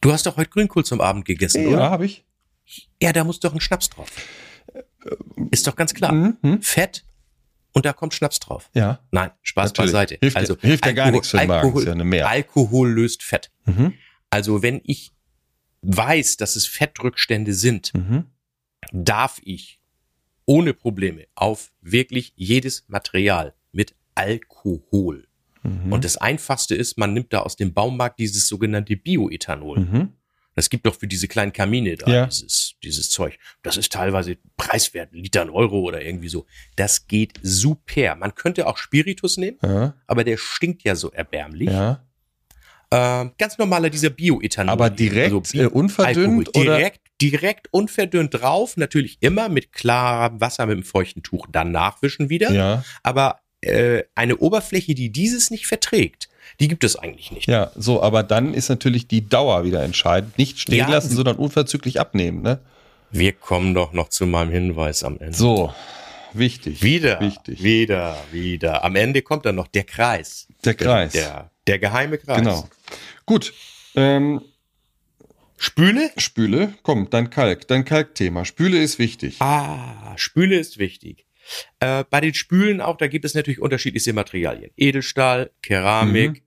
Du 0.00 0.12
hast 0.12 0.26
doch 0.26 0.36
heute 0.36 0.50
Grünkohl 0.50 0.84
zum 0.84 1.00
Abend 1.00 1.24
gegessen, 1.24 1.66
oder? 1.66 1.90
habe 1.90 2.06
ich. 2.06 2.24
Ja, 3.02 3.12
da 3.12 3.24
muss 3.24 3.40
doch 3.40 3.52
ein 3.54 3.60
Schnaps 3.60 3.90
drauf. 3.90 4.08
Ist 5.50 5.66
doch 5.66 5.76
ganz 5.76 5.94
klar. 5.94 6.12
Mhm. 6.12 6.62
Fett, 6.62 7.04
und 7.74 7.84
da 7.84 7.92
kommt 7.92 8.14
Schnaps 8.14 8.40
drauf. 8.40 8.70
Ja. 8.74 9.00
Nein, 9.10 9.30
Spaß 9.42 9.70
Natürlich. 9.70 9.92
beiseite. 9.92 10.16
Hilft 10.20 10.36
ja- 10.48 10.56
hilft 10.60 10.86
ja 10.86 10.92
gar 10.92 11.10
nichts 11.10 11.28
für 11.28 11.36
den 11.38 11.48
Magen, 11.48 11.66
Alkohol, 11.66 11.86
ja 11.86 11.94
Mehr. 12.04 12.28
Alkohol 12.28 12.90
löst 12.90 13.22
Fett. 13.22 13.50
Mhm. 13.66 13.92
Also 14.30 14.62
wenn 14.62 14.80
ich 14.84 15.12
weiß, 15.82 16.38
dass 16.38 16.56
es 16.56 16.66
Fettrückstände 16.66 17.52
sind, 17.52 17.92
Mhm. 17.94 18.24
darf 18.92 19.40
ich 19.44 19.80
ohne 20.46 20.72
Probleme 20.74 21.26
auf 21.34 21.72
wirklich 21.82 22.32
jedes 22.36 22.84
Material 22.88 23.54
mit 23.72 23.94
Alkohol. 24.14 25.26
Mhm. 25.62 25.92
Und 25.92 26.04
das 26.04 26.16
einfachste 26.16 26.74
ist, 26.74 26.96
man 26.98 27.12
nimmt 27.12 27.32
da 27.32 27.40
aus 27.40 27.56
dem 27.56 27.72
Baumarkt 27.74 28.18
dieses 28.18 28.46
sogenannte 28.48 28.96
Bioethanol. 28.96 30.08
Das 30.54 30.70
gibt 30.70 30.86
doch 30.86 30.94
für 30.94 31.06
diese 31.08 31.26
kleinen 31.28 31.52
Kamine 31.52 31.96
da, 31.96 32.10
Ja. 32.10 32.26
dieses, 32.26 32.74
dieses 32.82 33.10
Zeug. 33.10 33.38
Das 33.62 33.76
ist 33.76 33.92
teilweise 33.92 34.36
preiswert, 34.56 35.12
Liter 35.12 35.52
Euro 35.52 35.80
oder 35.80 36.00
irgendwie 36.02 36.28
so. 36.28 36.46
Das 36.76 37.06
geht 37.08 37.38
super. 37.42 38.14
Man 38.16 38.34
könnte 38.34 38.66
auch 38.66 38.76
Spiritus 38.78 39.36
nehmen, 39.36 39.58
Ja. 39.62 39.94
aber 40.06 40.24
der 40.24 40.36
stinkt 40.36 40.82
ja 40.84 40.94
so 40.94 41.10
erbärmlich. 41.10 41.70
ja. 41.70 42.04
Ähm, 42.90 43.32
ganz 43.38 43.58
normaler 43.58 43.90
dieser 43.90 44.10
Bioethanol. 44.10 44.72
Aber 44.72 44.90
direkt, 44.90 45.50
Bi- 45.52 45.58
äh, 45.60 45.66
unverdünnt 45.66 46.46
Alkohol. 46.48 46.62
oder- 46.66 46.76
direkt, 46.76 47.00
direkt 47.20 47.68
unverdünnt 47.72 48.34
drauf. 48.34 48.76
Natürlich 48.76 49.16
immer 49.20 49.48
mit 49.48 49.72
klarem 49.72 50.40
Wasser 50.40 50.66
mit 50.66 50.74
einem 50.74 50.84
feuchten 50.84 51.22
Tuch 51.24 51.46
dann 51.50 51.72
nachwischen 51.72 52.28
wieder. 52.28 52.52
Ja. 52.52 52.84
Aber 53.02 53.40
äh, 53.62 54.04
eine 54.14 54.36
Oberfläche, 54.36 54.94
die 54.94 55.10
dieses 55.10 55.50
nicht 55.50 55.66
verträgt, 55.66 56.28
die 56.60 56.68
gibt 56.68 56.84
es 56.84 56.96
eigentlich 56.96 57.30
nicht. 57.32 57.46
Ja, 57.48 57.70
so, 57.74 58.02
aber 58.02 58.22
dann 58.22 58.54
ist 58.54 58.68
natürlich 58.68 59.06
die 59.08 59.28
Dauer 59.28 59.64
wieder 59.64 59.82
entscheidend. 59.82 60.38
Nicht 60.38 60.58
stehen 60.60 60.78
Ja. 60.78 60.88
lassen, 60.88 61.14
sondern 61.14 61.36
unverzüglich 61.36 62.00
abnehmen, 62.00 62.42
ne? 62.42 62.60
Wir 63.10 63.32
kommen 63.32 63.74
doch 63.74 63.92
noch 63.92 64.08
zu 64.08 64.26
meinem 64.26 64.50
Hinweis 64.50 65.04
am 65.04 65.18
Ende. 65.18 65.34
So, 65.36 65.72
wichtig. 66.32 66.82
Wieder, 66.82 67.20
Wichtig. 67.20 67.62
wieder, 67.62 68.16
wieder. 68.32 68.82
Am 68.84 68.96
Ende 68.96 69.22
kommt 69.22 69.46
dann 69.46 69.54
noch 69.54 69.68
der 69.68 69.84
Kreis. 69.84 70.48
Der 70.64 70.74
Kreis. 70.74 71.12
Der, 71.12 71.50
der 71.66 71.78
geheime 71.78 72.18
Kreis. 72.18 72.38
Genau. 72.38 72.68
Gut. 73.26 73.52
Ähm, 73.94 74.40
Spüle? 75.56 76.10
Spüle, 76.16 76.74
komm, 76.82 77.08
dein 77.10 77.30
Kalk, 77.30 77.68
dein 77.68 77.84
Kalkthema. 77.84 78.44
Spüle 78.44 78.78
ist 78.82 78.98
wichtig. 78.98 79.36
Ah, 79.40 80.12
Spüle 80.16 80.56
ist 80.58 80.78
wichtig. 80.78 81.24
Äh, 81.80 82.04
bei 82.10 82.20
den 82.20 82.34
Spülen 82.34 82.80
auch, 82.80 82.96
da 82.96 83.06
gibt 83.06 83.24
es 83.24 83.34
natürlich 83.34 83.60
unterschiedliche 83.60 84.12
Materialien. 84.12 84.70
Edelstahl, 84.76 85.50
Keramik, 85.62 86.30
Mhm. 86.32 86.40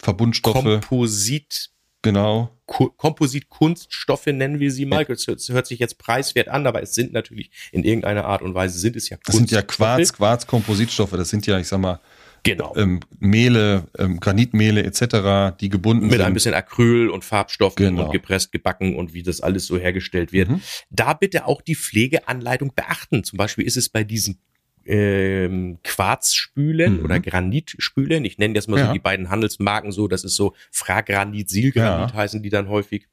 Verbundstoffe, 0.00 0.62
Komposit, 0.64 1.70
genau. 2.02 2.50
Ku- 2.66 2.90
Kompositkunststoffe 2.90 4.26
nennen 4.26 4.60
wir 4.60 4.70
sie 4.70 4.86
mal. 4.86 5.04
Das 5.04 5.26
hört, 5.26 5.66
sich 5.66 5.78
jetzt 5.78 5.98
preiswert 5.98 6.48
an, 6.48 6.66
aber 6.66 6.82
es 6.82 6.94
sind 6.94 7.12
natürlich 7.12 7.50
in 7.72 7.84
irgendeiner 7.84 8.24
Art 8.24 8.42
und 8.42 8.54
Weise 8.54 8.78
sind 8.78 8.96
es 8.96 9.08
ja 9.08 9.18
Das 9.24 9.36
sind 9.36 9.50
ja 9.50 9.60
Kunststoffe. 9.62 9.76
Quarz, 9.76 10.12
Quarz-Kompositstoffe. 10.12 11.12
Das 11.12 11.28
sind 11.30 11.46
ja, 11.46 11.58
ich 11.58 11.68
sag 11.68 11.78
mal, 11.78 12.00
Genau. 12.44 12.74
ähm, 12.76 13.00
Mehle, 13.18 13.88
ähm, 13.98 14.20
Granitmehle 14.20 14.84
etc., 14.84 15.56
die 15.58 15.68
gebunden 15.70 16.04
mit 16.06 16.12
sind. 16.12 16.22
ein 16.22 16.34
bisschen 16.34 16.54
Acryl 16.54 17.08
und 17.10 17.24
Farbstoffen 17.24 17.76
Genau. 17.86 18.04
und 18.06 18.12
gepresst, 18.12 18.52
gebacken 18.52 18.94
und 18.96 19.14
wie 19.14 19.22
das 19.22 19.40
alles 19.40 19.66
so 19.66 19.78
hergestellt 19.78 20.32
wird. 20.32 20.50
Mhm. 20.50 20.60
Da 20.90 21.14
bitte 21.14 21.46
auch 21.46 21.62
die 21.62 21.74
Pflegeanleitung 21.74 22.72
beachten. 22.74 23.24
Zum 23.24 23.38
Beispiel 23.38 23.64
ist 23.66 23.76
es 23.76 23.88
bei 23.88 24.04
diesen 24.04 24.38
ähm, 24.86 25.78
Quarzspülen 25.82 26.98
Mhm. 26.98 27.04
oder 27.06 27.18
Granitspülen. 27.18 28.22
Ich 28.26 28.36
nenne 28.36 28.54
jetzt 28.54 28.68
mal 28.68 28.78
Ja. 28.78 28.88
so 28.88 28.92
die 28.92 28.98
beiden 28.98 29.30
Handelsmarken 29.30 29.90
so. 29.92 30.08
Das 30.08 30.24
ist 30.24 30.36
so 30.36 30.54
Fragranit, 30.70 31.48
Silgranit 31.48 32.10
Ja. 32.10 32.14
heißen 32.14 32.42
die 32.42 32.50
dann 32.50 32.68
häufig. 32.68 33.06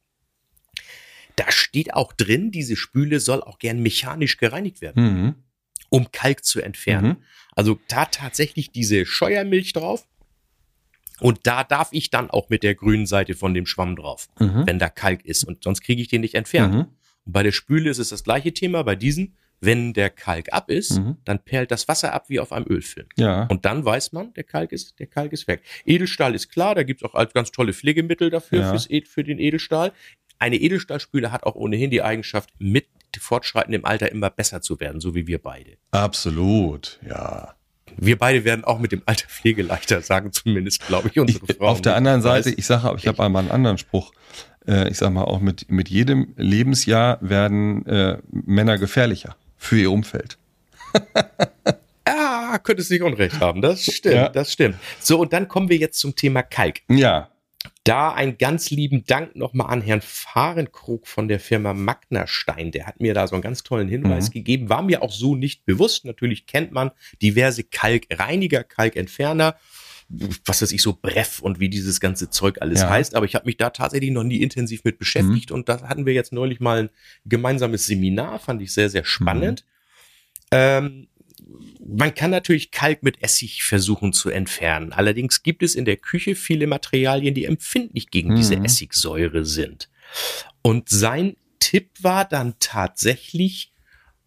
Da 1.36 1.50
steht 1.50 1.94
auch 1.94 2.12
drin, 2.12 2.50
diese 2.50 2.76
Spüle 2.76 3.20
soll 3.20 3.42
auch 3.42 3.58
gern 3.58 3.80
mechanisch 3.80 4.36
gereinigt 4.36 4.82
werden, 4.82 5.02
Mhm. 5.04 5.34
Um 5.92 6.10
Kalk 6.10 6.42
zu 6.44 6.60
entfernen. 6.62 7.08
Mhm. 7.08 7.16
Also 7.54 7.78
da 7.88 8.06
tatsächlich 8.06 8.72
diese 8.72 9.04
Scheuermilch 9.04 9.74
drauf. 9.74 10.08
Und 11.20 11.40
da 11.46 11.62
darf 11.64 11.90
ich 11.92 12.10
dann 12.10 12.30
auch 12.30 12.48
mit 12.48 12.62
der 12.62 12.74
grünen 12.74 13.06
Seite 13.06 13.34
von 13.34 13.52
dem 13.54 13.66
Schwamm 13.66 13.94
drauf, 13.96 14.28
Mhm. 14.40 14.66
wenn 14.66 14.78
da 14.78 14.88
Kalk 14.88 15.24
ist. 15.24 15.44
Und 15.44 15.62
sonst 15.62 15.82
kriege 15.82 16.00
ich 16.00 16.08
den 16.08 16.22
nicht 16.22 16.34
entfernt. 16.34 16.74
Mhm. 16.74 16.80
Und 17.24 17.32
bei 17.32 17.42
der 17.42 17.52
Spüle 17.52 17.90
ist 17.90 17.98
es 17.98 18.08
das 18.08 18.24
gleiche 18.24 18.52
Thema. 18.54 18.82
Bei 18.82 18.96
diesen, 18.96 19.36
wenn 19.60 19.92
der 19.92 20.08
Kalk 20.10 20.52
ab 20.52 20.70
ist, 20.70 20.98
Mhm. 20.98 21.18
dann 21.26 21.38
perlt 21.44 21.70
das 21.70 21.86
Wasser 21.86 22.12
ab 22.14 22.24
wie 22.28 22.40
auf 22.40 22.52
einem 22.52 22.66
Ölfilm. 22.68 23.06
Ja. 23.16 23.44
Und 23.44 23.64
dann 23.66 23.84
weiß 23.84 24.12
man, 24.12 24.32
der 24.34 24.44
Kalk 24.44 24.72
ist, 24.72 24.98
der 24.98 25.06
Kalk 25.06 25.32
ist 25.32 25.46
weg. 25.46 25.62
Edelstahl 25.84 26.34
ist 26.34 26.48
klar, 26.48 26.74
da 26.74 26.82
gibt's 26.82 27.04
auch 27.04 27.14
als 27.14 27.32
ganz 27.34 27.52
tolle 27.52 27.72
Pflegemittel 27.74 28.30
dafür, 28.30 28.60
Ja. 28.60 28.70
fürs, 28.70 28.88
Ed- 28.90 29.06
für 29.08 29.22
den 29.22 29.38
Edelstahl. 29.38 29.92
Eine 30.38 30.56
Edelstahlspüle 30.56 31.30
hat 31.30 31.44
auch 31.44 31.54
ohnehin 31.54 31.90
die 31.90 32.02
Eigenschaft, 32.02 32.50
mit 32.58 32.86
fortschreitendem 33.20 33.84
Alter 33.84 34.10
immer 34.12 34.30
besser 34.30 34.60
zu 34.62 34.80
werden, 34.80 35.00
so 35.00 35.14
wie 35.14 35.26
wir 35.26 35.40
beide. 35.40 35.76
Absolut, 35.90 36.98
ja. 37.08 37.54
Wir 37.98 38.16
beide 38.18 38.44
werden 38.44 38.64
auch 38.64 38.78
mit 38.78 38.92
dem 38.92 39.02
Alter 39.06 39.28
pflegeleichter, 39.28 40.00
sagen 40.00 40.32
zumindest, 40.32 40.86
glaube 40.86 41.08
ich, 41.08 41.18
unsere 41.18 41.44
Ich, 41.46 41.56
Frauen. 41.58 41.68
auf 41.68 41.82
der 41.82 41.94
anderen 41.94 42.22
Seite, 42.22 42.50
ich 42.50 42.64
sage, 42.64 42.94
ich 42.96 43.06
habe 43.06 43.22
einmal 43.22 43.42
einen 43.42 43.50
anderen 43.50 43.76
Spruch. 43.78 44.12
Äh, 44.66 44.88
ich 44.88 44.96
sage 44.96 45.12
mal, 45.12 45.24
auch 45.24 45.40
mit, 45.40 45.70
mit 45.70 45.90
jedem 45.90 46.32
Lebensjahr 46.36 47.18
werden 47.20 47.84
äh, 47.86 48.18
Männer 48.30 48.78
gefährlicher 48.78 49.36
für 49.58 49.78
ihr 49.78 49.90
Umfeld. 49.90 50.38
Ah, 52.04 52.58
könntest 52.58 52.90
nicht 52.90 53.02
Unrecht 53.02 53.38
haben. 53.40 53.62
Das 53.62 53.84
stimmt, 53.84 54.14
Ja. 54.16 54.28
das 54.28 54.52
stimmt. 54.52 54.74
So, 55.00 55.20
und 55.20 55.32
dann 55.32 55.46
kommen 55.48 55.68
wir 55.68 55.76
jetzt 55.76 55.98
zum 56.00 56.16
Thema 56.16 56.42
Kalk. 56.42 56.80
Ja, 56.90 57.28
Da 57.84 58.12
einen 58.12 58.38
ganz 58.38 58.70
lieben 58.70 59.04
Dank 59.06 59.34
nochmal 59.34 59.70
an 59.70 59.82
Herrn 59.82 60.02
Fahrenkrug 60.02 61.08
von 61.08 61.26
der 61.26 61.40
Firma 61.40 61.74
Magnerstein. 61.74 62.70
Der 62.70 62.86
hat 62.86 63.00
mir 63.00 63.12
da 63.12 63.26
so 63.26 63.34
einen 63.34 63.42
ganz 63.42 63.64
tollen 63.64 63.88
Hinweis 63.88 64.28
Mhm. 64.28 64.32
gegeben. 64.34 64.68
War 64.68 64.82
mir 64.82 65.02
auch 65.02 65.12
so 65.12 65.34
nicht 65.34 65.64
bewusst. 65.66 66.04
Natürlich 66.04 66.46
kennt 66.46 66.70
man 66.70 66.92
diverse 67.20 67.64
Kalkreiniger, 67.64 68.62
Kalkentferner, 68.62 69.56
was 70.44 70.62
weiß 70.62 70.70
ich, 70.70 70.80
so 70.82 70.96
Breff 71.00 71.40
und 71.40 71.58
wie 71.58 71.68
dieses 71.70 71.98
ganze 71.98 72.30
Zeug 72.30 72.58
alles 72.62 72.82
Ja. 72.82 72.90
heißt. 72.90 73.16
Aber 73.16 73.26
ich 73.26 73.34
habe 73.34 73.46
mich 73.46 73.56
da 73.56 73.70
tatsächlich 73.70 74.12
noch 74.12 74.22
nie 74.24 74.42
intensiv 74.42 74.84
mit 74.84 74.98
beschäftigt. 75.00 75.50
Und 75.50 75.68
da 75.68 75.82
hatten 75.88 76.06
wir 76.06 76.12
jetzt 76.14 76.32
neulich 76.32 76.60
mal 76.60 76.84
ein 76.84 76.90
gemeinsames 77.24 77.86
Seminar. 77.86 78.38
Fand 78.38 78.62
ich 78.62 78.72
sehr, 78.72 78.90
sehr 78.90 79.04
spannend. 79.04 79.64
Ähm, 80.52 81.08
man 81.84 82.14
kann 82.14 82.30
natürlich 82.30 82.70
Kalk 82.70 83.02
mit 83.02 83.22
Essig 83.22 83.62
versuchen 83.62 84.12
zu 84.12 84.30
entfernen. 84.30 84.92
Allerdings 84.92 85.42
gibt 85.42 85.62
es 85.62 85.74
in 85.74 85.84
der 85.84 85.96
Küche 85.96 86.34
viele 86.34 86.66
Materialien, 86.66 87.34
die 87.34 87.44
empfindlich 87.44 88.10
gegen 88.10 88.34
diese 88.36 88.56
Mhm. 88.56 88.64
Essigsäure 88.64 89.44
sind. 89.44 89.88
Und 90.62 90.88
sein 90.88 91.36
Tipp 91.60 91.90
war 92.00 92.24
dann 92.24 92.54
tatsächlich, 92.58 93.72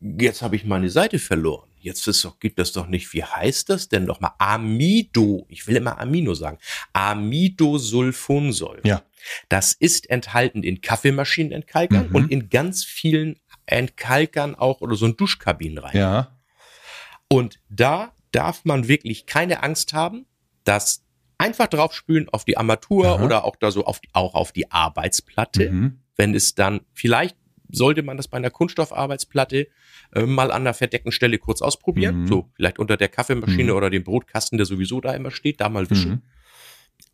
jetzt 0.01 0.41
habe 0.41 0.55
ich 0.55 0.65
meine 0.65 0.89
Seite 0.89 1.19
verloren. 1.19 1.69
Jetzt 1.79 2.07
ist 2.07 2.25
doch, 2.25 2.39
gibt 2.39 2.57
es 2.59 2.71
doch 2.71 2.87
nicht, 2.87 3.13
wie 3.13 3.23
heißt 3.23 3.69
das 3.69 3.89
denn 3.89 4.05
nochmal? 4.05 4.31
Amido, 4.39 5.45
ich 5.49 5.67
will 5.67 5.75
immer 5.75 5.99
Amino 5.99 6.33
sagen. 6.33 6.57
Amidosulfonsäure. 6.93 8.81
Ja. 8.83 9.03
Das 9.49 9.73
ist 9.73 10.09
enthalten 10.09 10.63
in 10.63 10.81
Kaffeemaschinenentkalkern 10.81 12.09
Mhm. 12.09 12.15
und 12.15 12.31
in 12.31 12.49
ganz 12.49 12.83
vielen 12.83 13.39
Entkalkern 13.65 14.55
auch 14.55 14.81
oder 14.81 14.95
so 14.95 15.05
ein 15.05 15.15
Duschkabinen 15.17 15.77
rein. 15.79 15.97
ja. 15.97 16.31
Und 17.29 17.59
da 17.69 18.13
darf 18.31 18.65
man 18.65 18.87
wirklich 18.87 19.25
keine 19.25 19.63
Angst 19.63 19.93
haben, 19.93 20.25
dass 20.63 21.03
einfach 21.37 21.67
draufspülen 21.67 22.29
auf 22.29 22.45
die 22.45 22.57
Armatur 22.57 23.07
Aha. 23.07 23.23
oder 23.23 23.45
auch 23.45 23.55
da 23.55 23.71
so 23.71 23.85
auf 23.85 23.99
die, 23.99 24.09
auch 24.13 24.35
auf 24.35 24.51
die 24.51 24.71
Arbeitsplatte. 24.71 25.71
Mhm. 25.71 25.99
Wenn 26.15 26.33
es 26.33 26.55
dann 26.55 26.81
vielleicht 26.93 27.35
sollte 27.71 28.03
man 28.03 28.15
das 28.15 28.27
bei 28.27 28.37
einer 28.37 28.51
Kunststoffarbeitsplatte 28.51 29.67
äh, 30.13 30.25
mal 30.25 30.51
an 30.51 30.63
der 30.63 30.73
verdeckten 30.73 31.11
Stelle 31.11 31.39
kurz 31.39 31.61
ausprobieren. 31.61 32.21
Mhm. 32.21 32.27
So, 32.27 32.49
vielleicht 32.53 32.79
unter 32.79 32.95
der 32.95 33.09
Kaffeemaschine 33.09 33.71
Mhm. 33.71 33.77
oder 33.77 33.89
dem 33.89 34.03
Brotkasten, 34.03 34.57
der 34.57 34.65
sowieso 34.65 35.01
da 35.01 35.13
immer 35.13 35.31
steht, 35.31 35.61
da 35.61 35.69
mal 35.69 35.89
wischen. 35.89 36.11
Mhm. 36.11 36.21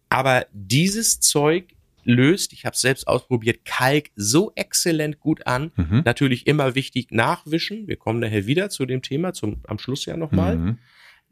Aber 0.09 0.45
dieses 0.51 1.21
Zeug 1.21 1.73
löst, 2.03 2.53
ich 2.53 2.65
habe 2.65 2.73
es 2.73 2.81
selbst 2.81 3.07
ausprobiert, 3.07 3.65
Kalk 3.65 4.09
so 4.15 4.51
exzellent 4.55 5.19
gut 5.19 5.45
an. 5.47 5.71
Mhm. 5.75 6.01
Natürlich 6.05 6.47
immer 6.47 6.75
wichtig 6.75 7.07
nachwischen. 7.11 7.87
Wir 7.87 7.95
kommen 7.97 8.19
nachher 8.19 8.45
wieder 8.45 8.69
zu 8.69 8.85
dem 8.85 9.01
Thema, 9.01 9.33
zum, 9.33 9.61
am 9.67 9.79
Schluss 9.79 10.05
ja 10.05 10.17
nochmal. 10.17 10.55
Mhm. 10.57 10.77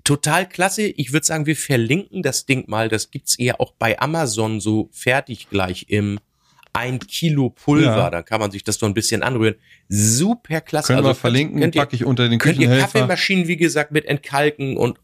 Total 0.04 0.48
klasse. 0.48 0.84
Ich 0.84 1.12
würde 1.12 1.26
sagen, 1.26 1.46
wir 1.46 1.56
verlinken 1.58 2.24
das 2.24 2.46
Ding 2.46 2.64
mal. 2.68 2.88
Das 2.90 3.12
gibt's 3.12 3.38
eher 3.38 3.60
auch 3.60 3.74
bei 3.74 4.00
Amazon 4.00 4.60
so 4.62 4.90
fertig 4.92 5.50
gleich 5.50 5.86
im 5.90 6.20
ein 6.72 7.00
Kilo 7.00 7.50
Pulver. 7.50 7.86
Ja. 7.98 8.10
Dann 8.10 8.24
kann 8.26 8.40
man 8.40 8.52
sich 8.52 8.64
das 8.64 8.76
so 8.78 8.86
ein 8.86 8.94
bisschen 8.94 9.24
anrühren. 9.24 9.56
Super 9.90 10.62
klasse. 10.62 10.88
Können 10.94 11.04
wir 11.04 11.10
könnt- 11.10 11.18
verlinken, 11.18 11.62
ihr, 11.62 11.72
packe 11.72 11.96
ich 11.96 12.06
unter 12.06 12.30
den 12.30 12.40
könnt 12.40 12.56
ihr 12.60 12.68
Küchenhelfer. 12.68 12.86
Kaffeemaschinen, 13.00 13.48
wie 13.48 13.58
gesagt, 13.58 13.92
mit 13.92 14.06
entkalken 14.06 14.78
und 14.78 15.00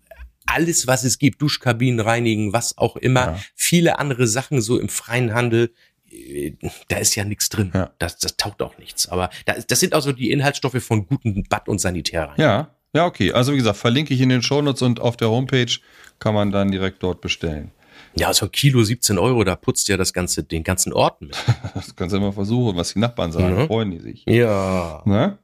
alles, 0.45 0.87
was 0.87 1.03
es 1.03 1.17
gibt, 1.19 1.41
Duschkabinen 1.41 1.99
reinigen, 1.99 2.53
was 2.53 2.77
auch 2.77 2.95
immer, 2.95 3.21
Ja. 3.25 3.39
viele 3.55 3.99
andere 3.99 4.27
Sachen 4.27 4.61
so 4.61 4.79
im 4.79 4.89
freien 4.89 5.33
Handel. 5.33 5.71
äh, 6.11 6.53
Da 6.87 6.97
ist 6.97 7.15
ja 7.15 7.23
nichts 7.25 7.49
drin. 7.49 7.71
Ja. 7.73 7.91
Das, 7.99 8.17
das 8.17 8.37
taugt 8.37 8.61
auch 8.61 8.77
nichts. 8.77 9.07
Aber 9.09 9.29
das, 9.45 9.65
das 9.67 9.79
sind 9.79 9.93
also 9.93 10.11
die 10.11 10.31
Inhaltsstoffe 10.31 10.81
von 10.83 11.07
guten 11.07 11.43
Bad- 11.49 11.67
und 11.67 11.79
Sanitärreinigen. 11.79 12.43
Ja, 12.43 12.75
ja, 12.93 13.05
okay. 13.05 13.31
Also 13.33 13.53
wie 13.53 13.57
gesagt, 13.57 13.77
verlinke 13.77 14.13
ich 14.13 14.21
in 14.21 14.29
den 14.29 14.41
Shownotes 14.41 14.81
und 14.81 14.99
auf 14.99 15.17
der 15.17 15.29
Homepage 15.29 15.71
kann 16.19 16.33
man 16.33 16.51
dann 16.51 16.71
direkt 16.71 17.01
dort 17.03 17.21
bestellen. 17.21 17.71
Ja, 18.17 18.33
so 18.33 18.45
ein 18.45 18.51
Kilo 18.51 18.81
17 18.83 19.17
Euro, 19.17 19.43
da 19.43 19.57
putzt 19.57 19.89
ja 19.89 19.97
das 19.97 20.13
ganze, 20.13 20.43
den 20.43 20.63
ganzen 20.63 20.93
Ort 20.93 21.21
mit. 21.21 21.35
Das 21.73 21.93
kannst 21.95 22.13
du 22.13 22.17
immer 22.17 22.31
versuchen, 22.31 22.77
was 22.77 22.93
die 22.93 22.99
Nachbarn 22.99 23.31
sagen, 23.33 23.55
Mhm. 23.63 23.67
freuen 23.67 23.91
die 23.91 23.99
sich. 23.99 24.23
Ja. 24.25 25.01
Ne? 25.05 25.37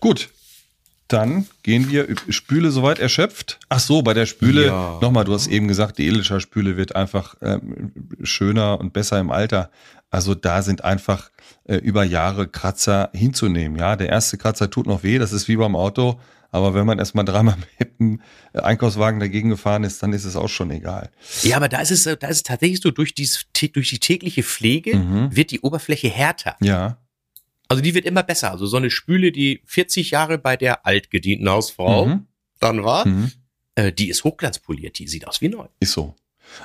Gut. 0.00 0.30
Dann 1.08 1.46
gehen 1.62 1.90
wir, 1.90 2.06
Spüle 2.28 2.70
soweit 2.70 2.98
erschöpft. 2.98 3.58
Ach 3.68 3.80
so, 3.80 4.02
bei 4.02 4.14
der 4.14 4.26
Spüle, 4.26 4.66
Ja. 4.66 4.98
nochmal, 5.00 5.24
du 5.24 5.32
hast 5.34 5.46
eben 5.46 5.66
gesagt, 5.68 5.98
die 5.98 6.06
Edelstahl 6.06 6.40
Spüle 6.40 6.76
wird 6.76 6.94
einfach 6.96 7.34
ähm, 7.40 7.92
schöner 8.22 8.78
und 8.78 8.92
besser 8.92 9.18
im 9.18 9.30
Alter. 9.30 9.70
Also 10.10 10.34
da 10.34 10.62
sind 10.62 10.84
einfach 10.84 11.30
äh, 11.64 11.76
über 11.76 12.04
Jahre 12.04 12.46
Kratzer 12.48 13.10
hinzunehmen. 13.14 13.78
Ja, 13.78 13.96
der 13.96 14.08
erste 14.08 14.38
Kratzer 14.38 14.70
tut 14.70 14.86
noch 14.86 15.02
weh, 15.02 15.18
das 15.18 15.32
ist 15.32 15.48
wie 15.48 15.56
beim 15.56 15.76
Auto. 15.76 16.20
Aber 16.50 16.72
wenn 16.72 16.86
man 16.86 16.98
erstmal 16.98 17.26
dreimal 17.26 17.56
mit 17.78 17.98
dem 18.00 18.20
Einkaufswagen 18.54 19.20
dagegen 19.20 19.50
gefahren 19.50 19.84
ist, 19.84 20.02
dann 20.02 20.14
ist 20.14 20.24
es 20.24 20.34
auch 20.36 20.48
schon 20.48 20.70
egal. 20.70 21.10
Ja, 21.42 21.56
aber 21.56 21.68
da 21.68 21.80
ist 21.80 21.90
es, 21.90 22.04
da 22.04 22.26
ist 22.28 22.36
es 22.36 22.42
tatsächlich 22.42 22.80
so, 22.80 22.90
durch, 22.90 23.14
dies, 23.14 23.46
durch 23.74 23.90
die 23.90 23.98
tägliche 23.98 24.42
Pflege 24.42 24.96
Mhm. 24.96 25.36
wird 25.36 25.50
die 25.50 25.60
Oberfläche 25.60 26.08
härter. 26.08 26.56
Ja. 26.60 26.96
Also 27.68 27.82
die 27.82 27.94
wird 27.94 28.06
immer 28.06 28.22
besser. 28.22 28.50
Also 28.50 28.66
so 28.66 28.76
eine 28.78 28.90
Spüle, 28.90 29.30
die 29.32 29.60
40 29.66 30.10
Jahre 30.10 30.38
bei 30.38 30.56
der 30.56 30.86
altgedienten 30.86 31.48
Hausfrau 31.48 32.06
Mhm. 32.06 32.26
dann 32.60 32.82
war, 32.84 33.06
Mhm. 33.06 33.30
äh, 33.74 33.92
die 33.92 34.08
ist 34.08 34.24
hochglanzpoliert, 34.24 34.98
die 34.98 35.06
sieht 35.06 35.26
aus 35.28 35.40
wie 35.40 35.48
neu. 35.48 35.66
Ist 35.80 35.92
so. 35.92 36.14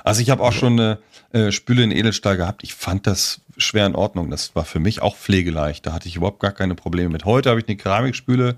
Also 0.02 0.22
ich 0.22 0.30
habe 0.30 0.42
auch 0.42 0.52
schon 0.52 0.80
eine 0.80 0.98
äh, 1.32 1.52
Spüle 1.52 1.82
in 1.82 1.90
Edelstahl 1.90 2.36
gehabt. 2.38 2.64
Ich 2.64 2.72
fand 2.74 3.06
das 3.06 3.42
schwer 3.58 3.86
in 3.86 3.94
Ordnung. 3.94 4.30
Das 4.30 4.54
war 4.54 4.64
für 4.64 4.78
mich 4.80 5.02
auch 5.02 5.14
pflegeleicht. 5.16 5.84
Da 5.84 5.92
hatte 5.92 6.08
ich 6.08 6.16
überhaupt 6.16 6.40
gar 6.40 6.52
keine 6.52 6.74
Probleme 6.74 7.10
mit. 7.10 7.24
Heute 7.26 7.50
habe 7.50 7.60
ich 7.60 7.68
eine 7.68 7.76
Keramikspüle, 7.76 8.56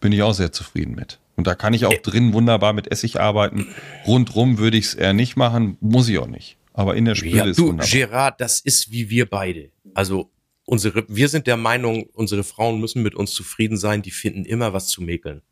bin 0.00 0.12
ich 0.12 0.22
auch 0.22 0.32
sehr 0.32 0.52
zufrieden 0.52 0.94
mit. 0.94 1.18
Und 1.36 1.46
da 1.46 1.54
kann 1.54 1.74
ich 1.74 1.84
auch 1.84 1.92
drin 1.98 2.32
wunderbar 2.32 2.72
mit 2.72 2.90
Essig 2.90 3.20
arbeiten. 3.20 3.66
Rundrum 4.06 4.56
würde 4.58 4.76
ich 4.78 4.86
es 4.86 4.94
eher 4.94 5.12
nicht 5.12 5.36
machen, 5.36 5.76
muss 5.80 6.08
ich 6.08 6.18
auch 6.18 6.28
nicht. 6.28 6.56
Aber 6.72 6.94
in 6.96 7.04
der 7.04 7.14
Spüle 7.14 7.36
Ja, 7.36 7.44
ist 7.44 7.58
du, 7.58 7.66
wunderbar. 7.68 7.90
Gerard, 7.90 8.40
das 8.40 8.60
ist 8.60 8.90
wie 8.90 9.10
wir 9.10 9.28
beide. 9.28 9.70
Also 9.92 10.30
unsere, 10.66 11.04
wir 11.08 11.28
sind 11.28 11.46
der 11.46 11.56
Meinung, 11.56 12.04
unsere 12.14 12.42
Frauen 12.44 12.80
müssen 12.80 13.02
mit 13.02 13.14
uns 13.14 13.32
zufrieden 13.32 13.76
sein, 13.76 14.02
die 14.02 14.10
finden 14.10 14.44
immer 14.44 14.72
was 14.72 14.88
zu 14.88 15.02
mäkeln. 15.02 15.42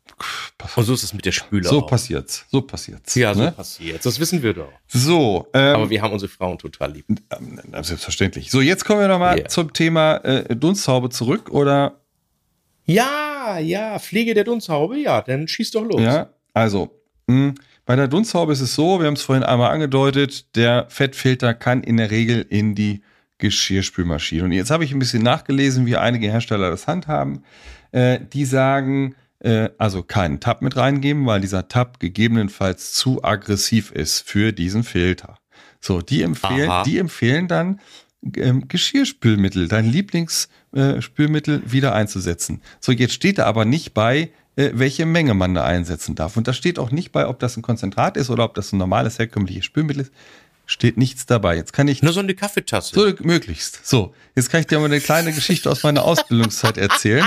Und 0.75 0.83
so 0.85 0.93
ist 0.93 1.03
es 1.03 1.13
mit 1.13 1.25
der 1.25 1.31
Spüle 1.31 1.67
So 1.67 1.81
auch. 1.81 1.87
passiert's. 1.87 2.45
So 2.51 2.61
passiert's. 2.61 3.13
Ja, 3.15 3.33
so 3.33 3.41
ne? 3.41 3.51
passiert. 3.51 4.05
Das 4.05 4.19
wissen 4.19 4.41
wir 4.41 4.53
doch. 4.53 4.71
So, 4.87 5.47
ähm, 5.53 5.75
Aber 5.75 5.89
wir 5.89 6.01
haben 6.01 6.13
unsere 6.13 6.29
Frauen 6.31 6.57
total 6.57 6.93
lieb. 6.93 7.05
ähm, 7.09 7.59
selbstverständlich. 7.83 8.49
So, 8.51 8.61
jetzt 8.61 8.85
kommen 8.85 9.01
wir 9.01 9.07
nochmal 9.07 9.39
Ja. 9.39 9.47
zum 9.47 9.71
Thema 9.73 10.17
äh, 10.17 10.55
Dunsthaube 10.55 11.09
zurück 11.09 11.49
oder 11.51 11.99
Ja, 12.85 13.59
ja, 13.59 13.99
Pflege 13.99 14.33
der 14.33 14.43
Dunsthaube, 14.43 14.97
ja, 14.97 15.21
dann 15.21 15.47
schieß 15.47 15.71
doch 15.71 15.83
los. 15.83 16.01
Ja, 16.01 16.29
also, 16.53 16.99
mh, 17.27 17.53
bei 17.85 17.95
der 17.95 18.07
Dunsthaube 18.07 18.53
ist 18.53 18.61
es 18.61 18.75
so, 18.75 18.99
wir 18.99 19.07
haben 19.07 19.13
es 19.15 19.21
vorhin 19.21 19.43
einmal 19.43 19.71
angedeutet, 19.71 20.55
der 20.55 20.85
Fettfilter 20.89 21.53
kann 21.53 21.83
in 21.83 21.97
der 21.97 22.11
Regel 22.11 22.45
in 22.49 22.75
die 22.75 23.03
Geschirrspülmaschine. 23.43 24.45
Und 24.45 24.53
jetzt 24.53 24.71
habe 24.71 24.85
ich 24.85 24.93
ein 24.93 24.99
bisschen 24.99 25.21
nachgelesen, 25.21 25.85
wie 25.85 25.97
einige 25.97 26.31
Hersteller 26.31 26.69
das 26.69 26.87
handhaben. 26.87 27.43
Äh, 27.91 28.19
die 28.31 28.45
sagen, 28.45 29.15
äh, 29.39 29.69
also 29.77 30.01
keinen 30.01 30.39
Tab 30.39 30.61
mit 30.61 30.77
reingeben, 30.77 31.25
weil 31.25 31.41
dieser 31.41 31.67
Tab 31.67 31.99
gegebenenfalls 31.99 32.93
zu 32.93 33.21
aggressiv 33.21 33.91
ist 33.91 34.21
für 34.21 34.53
diesen 34.53 34.85
Filter. 34.85 35.37
So, 35.81 35.99
die 35.99 36.21
empfehlen, 36.21 36.69
Aha. 36.69 36.83
die 36.83 36.97
empfehlen 36.97 37.49
dann, 37.49 37.81
ähm, 38.37 38.69
Geschirrspülmittel, 38.69 39.67
dein 39.67 39.91
Lieblingsspülmittel 39.91 41.63
äh, 41.65 41.71
wieder 41.73 41.93
einzusetzen. 41.93 42.61
So, 42.79 42.93
jetzt 42.93 43.13
steht 43.13 43.39
da 43.39 43.45
aber 43.45 43.65
nicht 43.65 43.93
bei, 43.93 44.31
äh, 44.55 44.71
welche 44.73 45.05
Menge 45.05 45.33
man 45.33 45.53
da 45.53 45.65
einsetzen 45.65 46.15
darf. 46.15 46.37
Und 46.37 46.47
da 46.47 46.53
steht 46.53 46.79
auch 46.79 46.91
nicht 46.91 47.11
bei, 47.11 47.27
ob 47.27 47.39
das 47.39 47.57
ein 47.57 47.61
Konzentrat 47.61 48.15
ist 48.15 48.29
oder 48.29 48.45
ob 48.45 48.53
das 48.53 48.71
ein 48.71 48.77
normales 48.77 49.19
herkömmliches 49.19 49.65
Spülmittel 49.65 50.03
ist. 50.03 50.13
Steht 50.65 50.97
nichts 50.97 51.25
dabei. 51.25 51.55
Jetzt 51.55 51.73
kann 51.73 51.87
ich 51.87 52.01
Nur 52.01 52.13
so 52.13 52.21
eine 52.21 52.33
Kaffeetasse. 52.35 52.95
so 52.95 53.13
möglichst. 53.23 53.85
So, 53.85 54.13
jetzt 54.35 54.49
kann 54.49 54.61
ich 54.61 54.67
dir 54.67 54.79
mal 54.79 54.85
eine 54.85 55.01
kleine 55.01 55.33
Geschichte 55.33 55.69
aus 55.69 55.83
meiner 55.83 56.03
Ausbildungszeit 56.03 56.77
erzählen. 56.77 57.25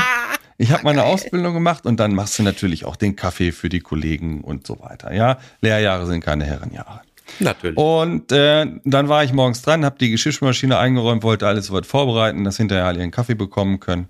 Ich 0.58 0.70
habe 0.70 0.84
meine 0.84 1.04
Ausbildung 1.04 1.52
gemacht 1.52 1.84
und 1.84 2.00
dann 2.00 2.14
machst 2.14 2.38
du 2.38 2.42
natürlich 2.42 2.86
auch 2.86 2.96
den 2.96 3.14
Kaffee 3.14 3.52
für 3.52 3.68
die 3.68 3.80
Kollegen 3.80 4.40
und 4.40 4.66
so 4.66 4.80
weiter. 4.80 5.12
Ja, 5.12 5.38
Lehrjahre 5.60 6.06
sind 6.06 6.22
keine 6.22 6.44
Herrenjahre. 6.44 7.02
Natürlich. 7.40 7.76
Und 7.76 8.32
äh, 8.32 8.66
dann 8.84 9.08
war 9.08 9.22
ich 9.24 9.32
morgens 9.32 9.60
dran, 9.60 9.84
habe 9.84 9.98
die 9.98 10.10
Geschirrspülmaschine 10.10 10.78
eingeräumt, 10.78 11.22
wollte 11.22 11.46
alles 11.46 11.66
soweit 11.66 11.84
vorbereiten, 11.84 12.44
dass 12.44 12.56
hinterher 12.56 12.86
alle 12.86 13.00
ihren 13.00 13.10
Kaffee 13.10 13.34
bekommen 13.34 13.80
können. 13.80 14.08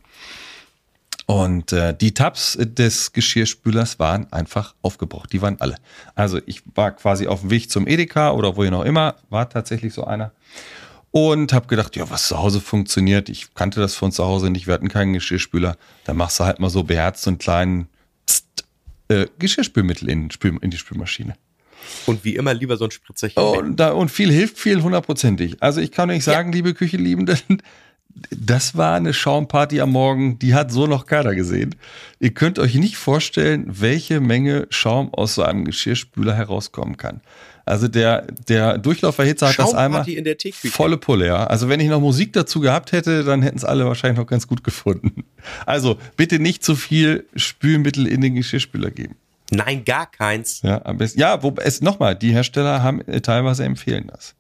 Und 1.26 1.72
äh, 1.72 1.92
die 1.96 2.14
Tabs 2.14 2.56
des 2.60 3.12
Geschirrspülers 3.12 3.98
waren 3.98 4.32
einfach 4.32 4.76
aufgebraucht. 4.80 5.32
Die 5.32 5.42
waren 5.42 5.56
alle. 5.60 5.74
Also 6.14 6.40
ich 6.46 6.62
war 6.74 6.92
quasi 6.92 7.26
auf 7.26 7.40
dem 7.40 7.50
Weg 7.50 7.68
zum 7.68 7.88
Edeka 7.88 8.30
oder 8.30 8.56
wohin 8.56 8.74
auch 8.74 8.84
immer, 8.84 9.16
war 9.28 9.48
tatsächlich 9.48 9.92
so 9.92 10.04
einer. 10.04 10.32
Und 11.10 11.52
habe 11.52 11.66
gedacht, 11.66 11.96
ja, 11.96 12.08
was 12.10 12.28
zu 12.28 12.38
Hause 12.38 12.60
funktioniert. 12.60 13.28
Ich 13.28 13.54
kannte 13.54 13.80
das 13.80 13.94
von 13.94 14.12
zu 14.12 14.24
Hause 14.24 14.50
nicht. 14.50 14.66
Wir 14.66 14.74
hatten 14.74 14.88
keinen 14.88 15.14
Geschirrspüler. 15.14 15.76
Da 16.04 16.14
machst 16.14 16.38
du 16.38 16.44
halt 16.44 16.60
mal 16.60 16.70
so 16.70 16.84
beherzt 16.84 17.22
so 17.22 17.30
einen 17.30 17.38
kleinen 17.38 17.88
Psst, 18.26 18.64
äh, 19.08 19.26
Geschirrspülmittel 19.38 20.08
in, 20.08 20.28
in 20.60 20.70
die 20.70 20.76
Spülmaschine. 20.76 21.34
Und 22.06 22.24
wie 22.24 22.36
immer 22.36 22.54
lieber 22.54 22.76
so 22.76 22.84
ein 22.84 22.90
Spritzerchen. 22.90 23.42
Oh, 23.42 23.58
und, 23.58 23.76
da, 23.76 23.92
und 23.92 24.10
viel 24.10 24.30
hilft 24.30 24.58
viel 24.58 24.82
hundertprozentig. 24.82 25.56
Also 25.60 25.80
ich 25.80 25.90
kann 25.90 26.10
euch 26.10 26.24
sagen, 26.24 26.52
liebe 26.52 26.74
Küchenliebenden, 26.74 27.62
das 28.30 28.76
war 28.76 28.94
eine 28.94 29.12
Schaumparty 29.12 29.80
am 29.80 29.92
Morgen, 29.92 30.38
die 30.38 30.54
hat 30.54 30.72
so 30.72 30.86
noch 30.86 31.06
keiner 31.06 31.34
gesehen. 31.34 31.74
Ihr 32.18 32.30
könnt 32.30 32.58
euch 32.58 32.74
nicht 32.74 32.96
vorstellen, 32.96 33.64
welche 33.68 34.20
Menge 34.20 34.66
Schaum 34.70 35.12
aus 35.12 35.34
so 35.34 35.42
einem 35.42 35.64
Geschirrspüler 35.64 36.34
herauskommen 36.34 36.96
kann. 36.96 37.20
Also 37.64 37.88
der, 37.88 38.28
der 38.48 38.78
Durchlauferhitzer 38.78 39.48
hat 39.48 39.58
das 39.58 39.74
einmal 39.74 40.08
in 40.08 40.22
der 40.22 40.36
volle 40.70 40.98
Pulle, 40.98 41.26
ja. 41.26 41.48
Also 41.48 41.68
wenn 41.68 41.80
ich 41.80 41.88
noch 41.88 42.00
Musik 42.00 42.32
dazu 42.32 42.60
gehabt 42.60 42.92
hätte, 42.92 43.24
dann 43.24 43.42
hätten 43.42 43.58
es 43.58 43.64
alle 43.64 43.86
wahrscheinlich 43.86 44.18
noch 44.18 44.28
ganz 44.28 44.46
gut 44.46 44.62
gefunden. 44.62 45.24
Also 45.66 45.98
bitte 46.16 46.38
nicht 46.38 46.64
zu 46.64 46.76
viel 46.76 47.26
Spülmittel 47.34 48.06
in 48.06 48.20
den 48.20 48.36
Geschirrspüler 48.36 48.92
geben. 48.92 49.16
Nein, 49.50 49.84
gar 49.84 50.10
keins. 50.10 50.62
Ja, 50.62 50.84
am 50.84 50.98
besten. 50.98 51.20
Ja, 51.20 51.42
wo 51.42 51.54
es 51.58 51.80
nochmal, 51.80 52.16
die 52.16 52.32
Hersteller 52.32 52.82
haben 52.82 53.00
äh, 53.02 53.20
teilweise 53.20 53.64
empfehlen 53.64 54.08
das. 54.12 54.34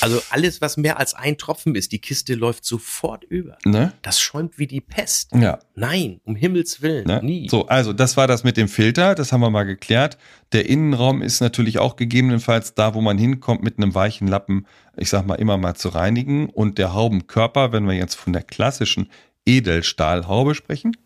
Also 0.00 0.20
alles, 0.30 0.60
was 0.60 0.76
mehr 0.76 0.98
als 0.98 1.14
ein 1.14 1.38
Tropfen 1.38 1.74
ist, 1.74 1.92
die 1.92 2.00
Kiste 2.00 2.34
läuft 2.34 2.64
sofort 2.64 3.24
über. 3.24 3.56
Ne? 3.64 3.92
Das 4.02 4.20
schäumt 4.20 4.58
wie 4.58 4.66
die 4.66 4.80
Pest. 4.80 5.30
Ja. 5.34 5.58
Nein, 5.74 6.20
um 6.24 6.34
Himmels 6.34 6.82
Willen, 6.82 7.06
Ne? 7.06 7.20
nie. 7.22 7.48
So, 7.48 7.66
also 7.66 7.92
das 7.92 8.16
war 8.16 8.26
das 8.26 8.42
mit 8.44 8.56
dem 8.56 8.68
Filter, 8.68 9.14
das 9.14 9.32
haben 9.32 9.40
wir 9.40 9.50
mal 9.50 9.62
geklärt. 9.64 10.18
Der 10.52 10.68
Innenraum 10.68 11.22
ist 11.22 11.40
natürlich 11.40 11.78
auch 11.78 11.96
gegebenenfalls 11.96 12.74
da, 12.74 12.94
wo 12.94 13.00
man 13.00 13.16
hinkommt, 13.18 13.62
mit 13.62 13.78
einem 13.78 13.94
weichen 13.94 14.26
Lappen, 14.28 14.66
ich 14.96 15.08
sag 15.08 15.26
mal, 15.26 15.36
immer 15.36 15.56
mal 15.56 15.74
zu 15.74 15.88
reinigen. 15.90 16.48
Und 16.50 16.78
der 16.78 16.94
Haubenkörper, 16.94 17.72
wenn 17.72 17.86
wir 17.86 17.94
jetzt 17.94 18.14
von 18.16 18.32
der 18.32 18.42
klassischen 18.42 19.08
Edelstahlhaube 19.46 20.54
sprechen, 20.54 20.96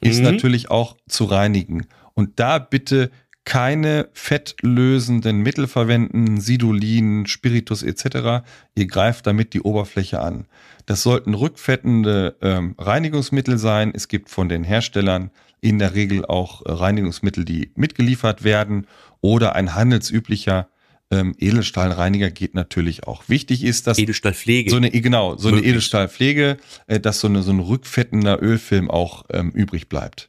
ist 0.00 0.18
Mhm. 0.18 0.24
natürlich 0.24 0.70
auch 0.70 0.96
zu 1.08 1.24
reinigen. 1.24 1.86
Und 2.14 2.40
da 2.40 2.58
bitte 2.58 3.10
keine 3.48 4.10
fettlösenden 4.12 5.40
Mittel 5.40 5.68
verwenden, 5.68 6.38
Sidolin, 6.38 7.26
Spiritus 7.26 7.82
etc. 7.82 8.44
Ihr 8.74 8.86
greift 8.86 9.26
damit 9.26 9.54
die 9.54 9.62
Oberfläche 9.62 10.20
an. 10.20 10.44
Das 10.84 11.02
sollten 11.02 11.32
rückfettende 11.32 12.36
ähm, 12.42 12.74
Reinigungsmittel 12.76 13.56
sein. 13.56 13.90
Es 13.94 14.08
gibt 14.08 14.28
von 14.28 14.50
den 14.50 14.64
Herstellern 14.64 15.30
in 15.62 15.78
der 15.78 15.94
Regel 15.94 16.26
auch 16.26 16.60
äh, 16.66 16.72
Reinigungsmittel, 16.72 17.46
die 17.46 17.72
mitgeliefert 17.74 18.44
werden 18.44 18.86
oder 19.22 19.54
ein 19.54 19.74
handelsüblicher 19.74 20.68
ähm, 21.10 21.34
Edelstahlreiniger 21.38 22.30
geht 22.30 22.54
natürlich 22.54 23.04
auch. 23.04 23.30
Wichtig 23.30 23.64
ist, 23.64 23.86
dass 23.86 23.98
Edelstahlpflege. 23.98 24.68
so 24.68 24.76
eine 24.76 24.90
genau 24.90 25.38
so 25.38 25.48
eine. 25.48 25.60
Edelstahlpflege, 25.60 26.58
äh, 26.86 27.00
dass 27.00 27.20
so 27.20 27.28
eine 27.28 27.42
so 27.42 27.52
ein 27.52 27.60
rückfettender 27.60 28.42
Ölfilm 28.42 28.90
auch 28.90 29.24
ähm, 29.32 29.52
übrig 29.52 29.88
bleibt. 29.88 30.28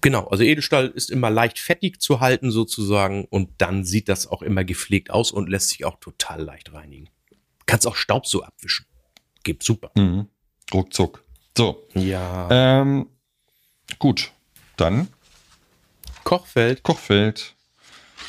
Genau, 0.00 0.26
also 0.28 0.44
Edelstahl 0.44 0.86
ist 0.88 1.10
immer 1.10 1.28
leicht 1.30 1.58
fettig 1.58 2.00
zu 2.00 2.20
halten 2.20 2.50
sozusagen 2.50 3.24
und 3.24 3.50
dann 3.58 3.84
sieht 3.84 4.08
das 4.08 4.26
auch 4.28 4.42
immer 4.42 4.64
gepflegt 4.64 5.10
aus 5.10 5.32
und 5.32 5.48
lässt 5.48 5.70
sich 5.70 5.84
auch 5.84 5.98
total 5.98 6.42
leicht 6.42 6.72
reinigen. 6.72 7.08
Kannst 7.66 7.86
auch 7.86 7.96
Staub 7.96 8.26
so 8.26 8.42
abwischen. 8.44 8.86
Geht 9.42 9.62
super. 9.62 9.90
Mhm. 9.96 10.26
Ruckzuck. 10.72 11.24
So, 11.56 11.84
Ja. 11.94 12.48
ähm, 12.82 13.06
gut, 13.98 14.30
dann 14.76 15.08
Kochfeld. 16.24 16.82
Kochfeld. 16.82 17.54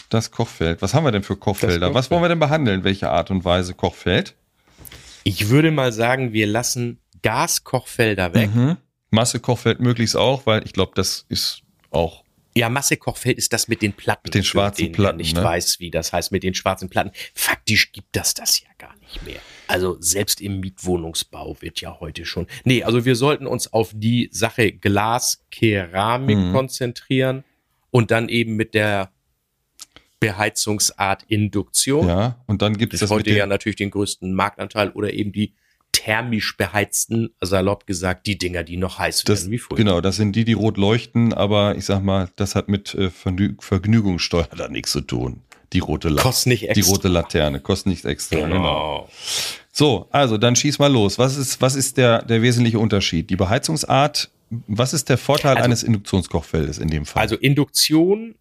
Das 0.10 0.32
Kochfeld. 0.32 0.82
Was 0.82 0.94
haben 0.96 1.04
wir 1.04 1.12
denn 1.12 1.22
für 1.24 1.36
Kochfelder? 1.36 1.88
Das 1.88 1.94
Was 1.94 2.06
Kochfeld. 2.06 2.12
wollen 2.12 2.24
wir 2.24 2.30
denn 2.30 2.40
behandeln? 2.40 2.84
Welche 2.84 3.10
Art 3.12 3.30
und 3.30 3.46
Weise 3.46 3.76
Kochfeld? 3.76 4.36
Ich 5.24 5.50
würde 5.50 5.70
mal 5.70 5.92
sagen, 5.92 6.34
wir 6.34 6.48
lassen 6.48 7.00
Gaskochfelder 7.22 8.34
weg. 8.34 8.56
Mhm. 8.56 8.78
Masse 9.12 9.40
Kochfeld 9.40 9.80
möglichst 9.80 10.16
auch, 10.16 10.46
weil 10.46 10.64
ich 10.66 10.74
glaube, 10.74 10.92
das 10.96 11.26
ist 11.30 11.62
auch 11.92 12.24
Ja, 12.56 12.70
Massekochfeld 12.70 13.38
ist 13.38 13.54
das 13.54 13.68
mit 13.68 13.82
den 13.82 13.94
Platten. 13.94 14.22
Mit 14.26 14.34
den 14.36 14.44
schwarzen 14.44 14.86
den, 14.86 14.92
Platten, 14.92 15.18
nicht 15.18 15.36
ne? 15.36 15.44
weiß, 15.44 15.80
wie 15.80 15.92
das 15.92 16.14
heißt 16.14 16.32
mit 16.32 16.44
den 16.44 16.54
schwarzen 16.54 16.90
Platten. 16.90 17.12
Faktisch 17.34 17.92
gibt 17.92 18.16
das 18.16 18.34
das 18.34 18.62
ja 18.62 18.68
gar 18.78 18.96
nicht 18.98 19.24
mehr. 19.26 19.40
Also 19.68 19.98
selbst 20.00 20.42
im 20.42 20.60
Mietwohnungsbau 20.60 21.58
wird 21.62 21.80
ja 21.82 22.00
heute 22.00 22.26
schon. 22.26 22.48
Nee, 22.64 22.84
also 22.84 23.06
wir 23.06 23.16
sollten 23.16 23.46
uns 23.48 23.72
auf 23.72 23.92
die 23.94 24.30
Sache 24.32 24.72
Glas, 24.72 25.44
Keramik 25.52 26.38
Mhm. 26.38 26.54
konzentrieren 26.54 27.44
und 27.92 28.12
dann 28.12 28.30
eben 28.30 28.56
mit 28.56 28.74
der 28.74 29.12
Beheizungsart 30.20 31.24
Induktion. 31.28 32.08
ja. 32.08 32.44
Und 32.46 32.62
dann 32.62 32.78
gibt 32.78 32.94
es 32.94 33.00
Das 33.00 33.10
das 33.10 33.16
heute 33.16 33.32
ja 33.32 33.46
natürlich 33.46 33.78
den 33.78 33.90
größten 33.92 34.34
Marktanteil 34.34 34.90
oder 34.92 35.14
eben 35.14 35.32
die 35.32 35.54
thermisch 36.00 36.56
beheizten, 36.58 37.30
salopp 37.42 37.86
gesagt, 37.86 38.26
die 38.28 38.38
Dinger, 38.38 38.64
die 38.64 38.78
noch 38.78 39.00
heiß 39.00 39.24
Das, 39.26 39.42
werden 39.42 39.52
wie 39.52 39.58
früher. 39.58 39.78
genau, 39.78 40.02
das 40.02 40.16
sind 40.16 40.36
die, 40.36 40.46
die 40.46 40.54
rot 40.54 40.78
leuchten, 40.78 41.34
aber 41.34 41.76
ich 41.76 41.86
sag 41.86 42.02
mal, 42.04 42.30
das 42.38 42.56
hat 42.56 42.70
mit 42.70 42.94
äh, 42.96 43.10
Vergnü 43.10 43.56
Vergnügungssteuer 43.60 44.48
da 44.56 44.68
nichts 44.70 44.92
zu 44.92 45.02
tun. 45.02 45.42
Die 45.74 45.80
rote, 45.80 46.10
La 46.10 46.22
Kostet 46.22 46.48
nicht 46.48 46.62
die 46.64 46.68
extra. 46.70 46.92
rote 46.96 47.08
Laterne, 47.10 47.60
kostet 47.60 47.88
nichts 47.88 48.06
extra. 48.06 48.38
Genau. 48.40 48.56
Genau. 48.56 49.10
So, 49.72 50.08
also 50.10 50.38
dann 50.38 50.56
schieß 50.56 50.80
mal 50.80 50.92
los. 50.92 51.20
Was 51.20 51.38
ist, 51.38 51.62
was 51.62 51.76
ist 51.76 51.98
der, 51.98 52.24
der 52.24 52.42
wesentliche 52.42 52.80
Unterschied? 52.80 53.30
Die 53.30 53.36
Beheizungsart, 53.36 54.32
was 54.68 54.94
ist 54.94 55.10
der 55.10 55.18
Vorteil 55.20 55.56
Also- 55.56 55.66
eines 55.66 55.84
Induktionskochfeldes 55.84 56.80
in 56.80 56.88
dem 56.90 57.06
Fall? 57.06 57.22
Also 57.22 57.36
Induktion, 57.36 58.36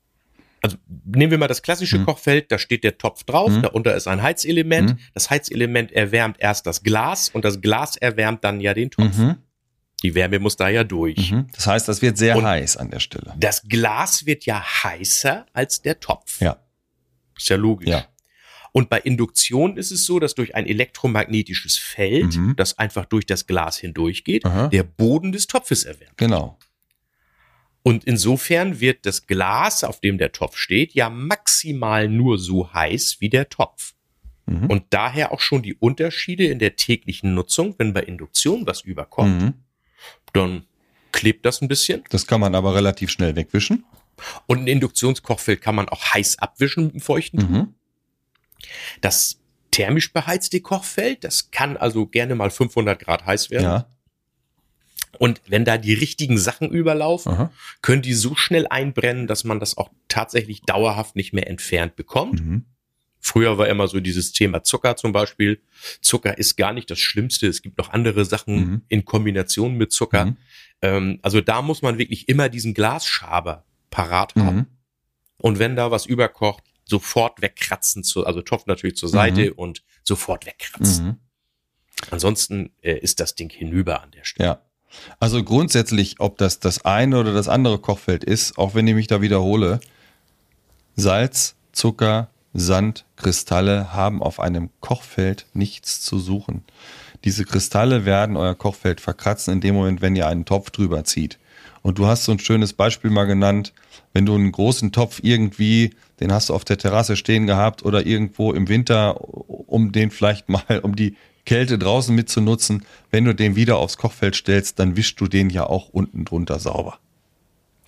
also 0.63 0.77
nehmen 1.05 1.31
wir 1.31 1.39
mal 1.39 1.47
das 1.49 1.63
klassische 1.63 1.99
Mhm. 1.99 2.07
Kochfeld, 2.07 2.51
da 2.53 2.59
steht 2.59 2.85
der 2.85 2.99
Topf 2.99 3.25
drauf, 3.25 3.51
Mhm. 3.51 3.63
darunter 3.63 3.95
ist 3.95 4.07
ein 4.09 4.23
Heizelement. 4.23 4.91
Mhm. 4.91 4.99
Das 5.15 5.31
Heizelement 5.31 5.93
erwärmt 5.93 6.37
erst 6.41 6.67
das 6.67 6.83
Glas 6.83 7.29
und 7.29 7.45
das 7.45 7.61
Glas 7.61 7.97
erwärmt 7.97 8.45
dann 8.45 8.61
ja 8.61 8.75
den 8.75 8.91
Topf. 8.91 9.17
mhm, 9.17 9.37
Die 10.05 10.15
Wärme 10.15 10.39
muss 10.39 10.57
da 10.57 10.69
ja 10.69 10.85
durch. 10.85 11.33
mhm. 11.33 11.49
Das 11.55 11.67
heißt, 11.67 11.89
das 11.89 12.03
wird 12.03 12.17
sehr 12.19 12.37
Und- 12.37 12.45
heiß 12.45 12.77
an 12.77 12.91
der 12.91 13.01
Stelle. 13.01 13.35
Das 13.37 13.63
Glas 13.69 14.27
wird 14.27 14.47
ja 14.47 14.63
heißer 14.85 15.47
als 15.53 15.83
der 15.83 15.99
Topf. 16.01 16.41
Ja, 16.41 16.57
Ist 17.37 17.49
ja 17.49 17.57
logisch. 17.57 17.89
ja. 17.89 18.05
Und 18.73 18.91
bei 18.91 19.01
Induktion 19.01 19.77
ist 19.77 19.91
es 19.91 20.05
so, 20.05 20.21
dass 20.21 20.35
durch 20.35 20.55
ein 20.55 20.67
elektromagnetisches 20.67 21.79
Feld, 21.79 22.37
Mhm. 22.37 22.55
das 22.57 22.79
einfach 22.79 23.07
durch 23.07 23.27
das 23.27 23.47
Glas 23.47 23.79
hindurchgeht, 23.79 24.45
der 24.45 24.83
Boden 24.85 25.33
des 25.33 25.47
Topfes 25.47 25.85
erwärmt. 25.85 26.17
Genau. 26.17 26.59
Und 27.89 28.05
insofern 28.05 28.81
wird 28.81 29.07
das 29.07 29.27
Glas, 29.27 29.83
auf 29.83 30.01
dem 30.01 30.19
der 30.19 30.33
Topf 30.33 30.59
steht, 30.59 30.93
ja 30.93 31.09
maximal 31.09 32.07
nur 32.07 32.37
so 32.39 32.71
heiß 32.75 33.17
wie 33.21 33.31
der 33.31 33.49
Topf. 33.49 33.95
Mhm. 34.45 34.67
Und 34.67 34.85
daher 34.91 35.33
auch 35.33 35.41
schon 35.41 35.63
die 35.63 35.73
Unterschiede 35.73 36.45
in 36.49 36.59
der 36.59 36.77
täglichen 36.77 37.33
Nutzung. 37.33 37.77
Wenn 37.79 37.95
bei 37.95 38.03
Induktion 38.03 38.67
was 38.67 38.83
überkommt, 38.83 39.41
Mhm. 39.41 39.55
dann 40.35 40.67
klebt 41.13 41.47
das 41.47 41.63
ein 41.63 41.69
bisschen. 41.69 42.05
Das 42.11 42.27
kann 42.27 42.43
man 42.43 42.55
aber 42.55 42.75
relativ 42.75 43.09
schnell 43.11 43.35
wegwischen. 43.37 43.87
Und 44.47 44.59
ein 44.59 44.67
Induktionskochfeld 44.67 45.63
kann 45.63 45.75
man 45.75 45.89
auch 45.89 46.13
heiß 46.13 46.41
abwischen 46.41 46.85
mit 46.85 46.95
dem 46.97 47.01
feuchten 47.01 47.41
Tuch. 47.41 47.49
Mhm. 47.49 47.75
Das 49.01 49.41
thermisch 49.71 50.13
beheizte 50.13 50.61
Kochfeld, 50.61 51.25
das 51.25 51.51
kann 51.51 51.79
also 51.79 52.07
gerne 52.07 52.35
mal 52.35 52.51
500 52.51 52.99
Grad 52.99 53.25
heiß 53.25 53.49
werden. 53.49 53.65
Ja. 53.65 53.91
Und 55.19 55.41
wenn 55.47 55.65
da 55.65 55.79
die 55.79 55.95
richtigen 55.95 56.39
Sachen 56.39 56.71
überlaufen, 56.71 57.33
Aha. 57.33 57.53
können 57.83 58.03
die 58.03 58.15
so 58.15 58.35
schnell 58.35 58.67
einbrennen, 58.69 59.27
dass 59.27 59.45
man 59.45 59.61
das 59.61 59.77
auch 59.77 59.91
tatsächlich 60.09 60.63
dauerhaft 60.63 61.17
nicht 61.17 61.33
mehr 61.33 61.49
entfernt 61.49 61.97
bekommt. 61.97 62.41
Mhm. 62.45 62.65
Früher 63.21 63.59
war 63.59 63.69
immer 63.69 63.89
so 63.89 63.99
dieses 64.01 64.33
Thema 64.33 64.63
Zucker 64.63 64.97
zum 64.97 65.13
Beispiel. 65.13 65.61
Zucker 66.01 66.39
ist 66.39 66.57
gar 66.57 66.73
nicht 66.73 66.89
das 66.91 67.01
Schlimmste. 67.01 67.49
Es 67.49 67.63
gibt 67.63 67.77
noch 67.77 67.91
andere 67.91 68.25
Sachen 68.25 68.55
Mhm. 68.57 68.83
in 68.89 69.05
Kombination 69.05 69.75
mit 69.77 69.93
Zucker. 69.93 70.27
Mhm. 70.27 70.37
Ähm, 70.83 71.19
also 71.23 71.41
da 71.41 71.61
muss 71.63 71.83
man 71.83 71.99
wirklich 71.99 72.29
immer 72.29 72.49
diesen 72.49 72.75
Glasschaber 72.75 73.65
parat 73.91 74.35
haben. 74.37 74.57
Mhm. 74.57 74.67
Und 75.39 75.59
wenn 75.59 75.75
da 75.77 75.91
was 75.91 76.07
überkocht, 76.07 76.63
sofort 76.85 77.43
wegkratzen, 77.43 78.03
zu, 78.05 78.25
also 78.25 78.41
Topf 78.41 78.67
natürlich 78.67 78.97
zur 78.97 79.09
Seite 79.09 79.53
und 79.55 79.83
sofort 80.05 80.47
wegkratzen. 80.47 81.07
Mhm. 81.07 81.17
Ansonsten 82.11 82.71
äh, 82.81 82.99
ist 82.99 83.21
das 83.21 83.35
Ding 83.35 83.51
hinüber 83.51 84.03
an 84.03 84.11
der 84.13 84.25
Stelle. 84.25 84.49
Ja. 84.49 84.63
Also 85.21 85.43
grundsätzlich, 85.43 86.17
ob 86.19 86.39
das 86.39 86.61
das 86.61 86.85
eine 86.85 87.19
oder 87.19 87.33
das 87.33 87.49
andere 87.49 87.79
Kochfeld 87.79 88.25
ist, 88.25 88.59
auch 88.59 88.75
wenn 88.75 88.87
ich 88.87 88.95
mich 88.95 89.07
da 89.07 89.21
wiederhole, 89.21 89.81
Salz, 90.97 91.55
Zucker, 91.73 92.29
Sand, 92.55 93.05
Kristalle 93.17 93.93
haben 93.93 94.23
auf 94.23 94.41
einem 94.41 94.71
Kochfeld 94.81 95.47
nichts 95.53 96.01
zu 96.01 96.19
suchen. 96.19 96.65
Diese 97.25 97.45
Kristalle 97.45 98.05
werden 98.05 98.37
euer 98.37 98.55
Kochfeld 98.55 99.01
verkratzen 99.01 99.55
in 99.55 99.61
dem 99.61 99.75
Moment, 99.75 100.01
wenn 100.01 100.17
ihr 100.17 100.27
einen 100.27 100.45
Topf 100.45 100.71
drüber 100.71 101.05
zieht. 101.05 101.39
Und 101.83 101.99
du 101.99 102.07
hast 102.07 102.25
so 102.25 102.33
ein 102.33 102.39
schönes 102.39 102.73
Beispiel 102.73 103.11
mal 103.11 103.25
genannt, 103.25 103.73
wenn 104.13 104.27
du 104.27 104.35
einen 104.35 104.53
großen 104.53 104.93
Topf 104.93 105.21
irgendwie, 105.23 105.95
den 106.21 106.33
hast 106.33 106.49
du 106.49 106.55
auf 106.55 106.65
der 106.65 106.79
Terrasse 106.79 107.17
stehen 107.17 107.47
gehabt 107.47 107.85
oder 107.85 108.07
irgendwo 108.07 108.53
im 108.53 108.69
Winter, 108.69 109.21
um 109.21 109.93
den 109.93 110.11
vielleicht 110.11 110.49
mal, 110.49 110.81
um 110.83 110.97
die 110.97 111.17
Kälte 111.49 111.79
draußen 111.79 112.15
mitzunutzen, 112.15 112.85
wenn 113.11 113.25
du 113.25 113.35
den 113.35 113.57
wieder 113.57 113.79
aufs 113.79 113.97
Kochfeld 113.97 114.37
stellst, 114.37 114.79
dann 114.79 114.97
wischst 114.97 115.19
du 115.19 115.29
den 115.29 115.49
ja 115.49 115.65
auch 115.65 115.89
unten 115.89 116.27
drunter 116.27 116.59
sauber. 116.59 116.99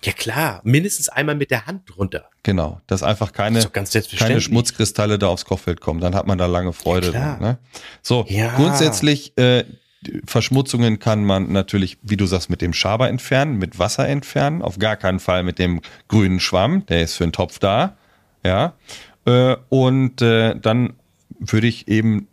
Ja 0.03 0.13
klar, 0.13 0.61
mindestens 0.63 1.09
einmal 1.09 1.35
mit 1.35 1.51
der 1.51 1.67
Hand 1.67 1.83
drunter. 1.85 2.25
Genau, 2.41 2.81
dass 2.87 3.03
einfach 3.03 3.33
keine, 3.33 3.63
keine. 4.17 4.41
Schmutzkristalle 4.41 5.19
da 5.19 5.27
aufs 5.27 5.45
Kochfeld 5.45 5.79
kommen. 5.79 6.01
Dann 6.01 6.15
hat 6.15 6.25
man 6.25 6.39
da 6.39 6.47
lange 6.47 6.73
Freude 6.73 7.11
klar. 7.11 7.37
dran. 7.37 7.49
Ne? 7.49 7.57
So, 8.01 8.25
Ja. 8.27 8.55
grundsätzlich 8.55 9.37
äh, 9.37 9.63
Verschmutzungen 10.25 10.97
kann 10.97 11.23
man 11.23 11.51
natürlich, 11.51 11.99
wie 12.01 12.17
du 12.17 12.25
sagst, 12.25 12.49
mit 12.49 12.63
dem 12.63 12.73
Schaber 12.73 13.09
entfernen, 13.09 13.59
mit 13.59 13.77
Wasser 13.77 14.07
entfernen. 14.07 14.63
Auf 14.63 14.79
gar 14.79 14.95
keinen 14.95 15.19
Fall 15.19 15.43
mit 15.43 15.59
dem 15.59 15.81
grünen 16.07 16.39
Schwamm, 16.39 16.83
der 16.87 17.03
ist 17.03 17.13
für 17.13 17.25
den 17.25 17.31
Topf 17.31 17.59
da. 17.59 17.95
Ja, 18.43 18.73
äh, 19.25 19.55
und 19.69 20.19
äh, 20.23 20.55
dann 20.59 20.93
würde 21.39 21.67
ich 21.67 21.87
eben 21.87 22.27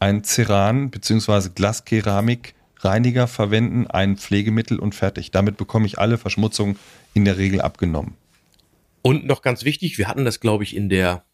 ein 0.00 0.24
Ceran 0.24 0.90
bzw. 0.90 1.50
Glaskeramik-Reiniger 1.54 3.28
verwenden, 3.28 3.86
ein 3.86 4.16
Pflegemittel 4.16 4.78
und 4.78 4.94
fertig. 4.94 5.30
Damit 5.30 5.56
bekomme 5.56 5.86
ich 5.86 5.98
alle 5.98 6.18
Verschmutzungen 6.18 6.76
in 7.14 7.24
der 7.24 7.36
Regel 7.38 7.60
abgenommen. 7.60 8.14
Und 9.02 9.26
noch 9.26 9.42
ganz 9.42 9.64
wichtig, 9.64 9.98
wir 9.98 10.08
hatten 10.08 10.24
das, 10.24 10.40
glaube 10.40 10.64
ich, 10.64 10.74
in 10.74 10.88
der 10.88 11.24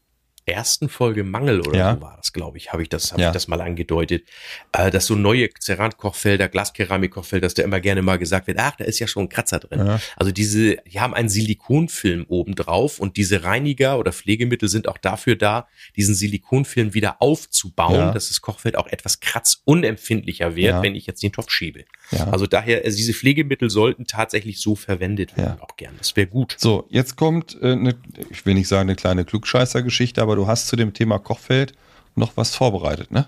ersten 0.47 0.89
Folge 0.89 1.25
Mangel 1.25 1.61
oder 1.61 1.77
Ja. 1.79 1.95
so 1.95 2.01
war 2.01 2.17
das, 2.17 2.33
glaube 2.33 2.57
ich, 2.57 2.73
habe 2.73 2.83
ich 2.83 2.89
das, 2.89 3.13
habe 3.13 3.21
Ja. 3.23 3.29
ich 3.29 3.33
das 3.35 3.49
mal 3.49 3.61
angedeutet, 3.61 4.25
äh, 4.73 4.91
dass 4.91 5.07
so 5.07 5.17
neue 5.17 5.49
Cerankochfelder, 5.61 6.49
Glaskeramikkochfelder, 6.49 7.47
dass 7.47 7.55
da 7.55 7.63
immer 7.65 7.81
gerne 7.81 8.03
mal 8.03 8.17
gesagt 8.19 8.47
wird, 8.47 8.59
ach, 8.59 8.77
da 8.77 8.85
ist 8.85 8.99
ja 9.01 9.07
schon 9.09 9.25
ein 9.25 9.29
Kratzer 9.29 9.59
drin. 9.59 9.79
Ja. 9.85 10.01
Also 10.17 10.31
diese, 10.33 10.77
die 10.87 11.01
haben 11.01 11.15
einen 11.15 11.29
Silikonfilm 11.29 12.27
oben 12.29 12.55
drauf 12.55 13.01
und 13.01 13.17
diese 13.17 13.43
Reiniger 13.45 13.99
oder 13.99 14.13
Pflegemittel 14.13 14.69
sind 14.69 14.87
auch 14.89 14.99
dafür 14.99 15.37
da, 15.37 15.67
diesen 15.97 16.15
Silikonfilm 16.15 16.95
wieder 16.95 17.21
aufzubauen, 17.21 18.15
dass 18.15 18.29
das 18.29 18.41
Kochfeld 18.41 18.77
auch 18.77 18.87
etwas 18.87 19.21
kratzunempfindlicher 19.21 20.57
wird, 20.57 20.83
wenn 20.83 20.95
ich 20.95 21.07
jetzt 21.07 21.23
den 21.23 21.33
Topf 21.33 21.51
schiebe. 21.51 21.85
Ja. 22.13 22.29
Also 22.29 22.47
daher, 22.47 22.85
also 22.85 22.97
diese 22.97 23.13
Pflegemittel 23.13 23.69
sollten 23.71 24.07
tatsächlich 24.07 24.61
so 24.61 24.75
verwendet 24.77 25.37
werden, 25.37 25.57
Ja. 25.59 25.65
auch 25.65 25.77
gern. 25.77 25.95
Das 25.99 26.15
wäre 26.17 26.27
gut. 26.27 26.55
So, 26.59 26.87
jetzt 26.89 27.17
kommt 27.17 27.59
äh, 27.61 27.73
eine, 27.73 27.97
ich 28.31 28.47
will 28.47 28.55
nicht 28.55 28.69
sagen 28.69 28.89
eine 28.89 28.97
kleine 28.97 29.25
Klugscheißer-Geschichte, 29.25 30.23
aber 30.23 30.37
du 30.37 30.47
hast 30.47 30.69
zu 30.69 30.77
dem 30.77 30.93
Thema 30.95 31.19
Kochfeld 31.19 31.73
noch 32.15 32.37
was 32.37 32.55
vorbereitet, 32.55 33.11
ne? 33.11 33.27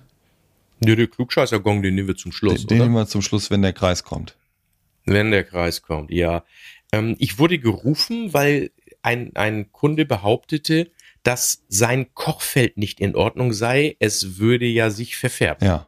Nö, 0.81 0.95
der 0.95 1.09
Klugscheißer-Gong, 1.09 1.83
den 1.83 1.97
nehmen 1.97 2.09
wir 2.09 2.17
zum 2.17 2.31
Schluss, 2.33 2.61
Den, 2.61 2.69
den 2.69 2.79
nehmen 2.79 2.95
wir 2.95 3.07
zum 3.07 3.21
Schluss, 3.23 3.51
wenn 3.51 3.63
der 3.63 3.73
Kreis 3.73 4.05
kommt. 4.05 4.37
Wenn 5.05 5.31
der 5.33 5.43
Kreis 5.45 5.83
kommt, 5.83 6.11
ja. 6.11 6.45
Ähm, 6.93 7.17
ich 7.19 7.39
wurde 7.39 7.59
gerufen, 7.59 8.33
weil 8.33 8.71
ein, 9.03 9.33
ein 9.35 9.73
Kunde 9.73 10.05
behauptete, 10.05 10.91
dass 11.25 11.65
sein 11.69 12.15
Kochfeld 12.15 12.77
nicht 12.77 13.01
in 13.01 13.17
Ordnung 13.17 13.53
sei. 13.53 13.97
Es 13.99 14.39
würde 14.39 14.67
ja 14.67 14.91
sich 14.91 15.17
verfärben. 15.17 15.67
Ja. 15.67 15.87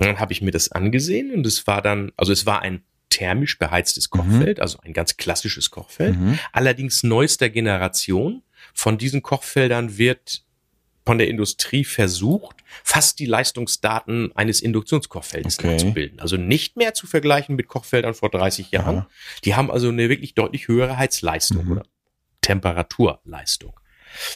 Und 0.00 0.06
dann 0.06 0.18
habe 0.18 0.32
ich 0.32 0.40
mir 0.40 0.50
das 0.50 0.72
angesehen 0.72 1.30
und 1.34 1.46
es 1.46 1.66
war 1.66 1.82
dann, 1.82 2.10
also 2.16 2.32
es 2.32 2.46
war 2.46 2.62
ein 2.62 2.82
thermisch 3.10 3.58
beheiztes 3.58 4.08
Kochfeld, 4.08 4.58
also 4.60 4.78
ein 4.82 4.94
ganz 4.94 5.18
klassisches 5.18 5.70
Kochfeld. 5.70 6.16
Mhm. 6.18 6.38
Allerdings 6.52 7.02
neuester 7.02 7.50
Generation. 7.50 8.42
Von 8.72 8.96
diesen 8.98 9.20
Kochfeldern 9.22 9.98
wird 9.98 10.42
von 11.04 11.18
der 11.18 11.28
Industrie 11.28 11.84
versucht, 11.84 12.56
fast 12.84 13.18
die 13.18 13.26
Leistungsdaten 13.26 14.34
eines 14.36 14.60
Induktionskochfeldes 14.62 15.58
Okay. 15.58 15.72
nachzubilden. 15.72 16.20
Also 16.20 16.36
nicht 16.38 16.76
mehr 16.76 16.94
zu 16.94 17.06
vergleichen 17.06 17.56
mit 17.56 17.68
Kochfeldern 17.68 18.14
vor 18.14 18.30
30 18.30 18.70
Jahren. 18.70 18.96
Ja. 18.96 19.08
Die 19.44 19.54
haben 19.54 19.70
also 19.70 19.88
eine 19.88 20.08
wirklich 20.08 20.34
deutlich 20.34 20.68
höhere 20.68 20.96
Heizleistung 20.96 21.64
Mhm. 21.66 21.72
oder 21.72 21.82
Temperaturleistung. 22.40 23.78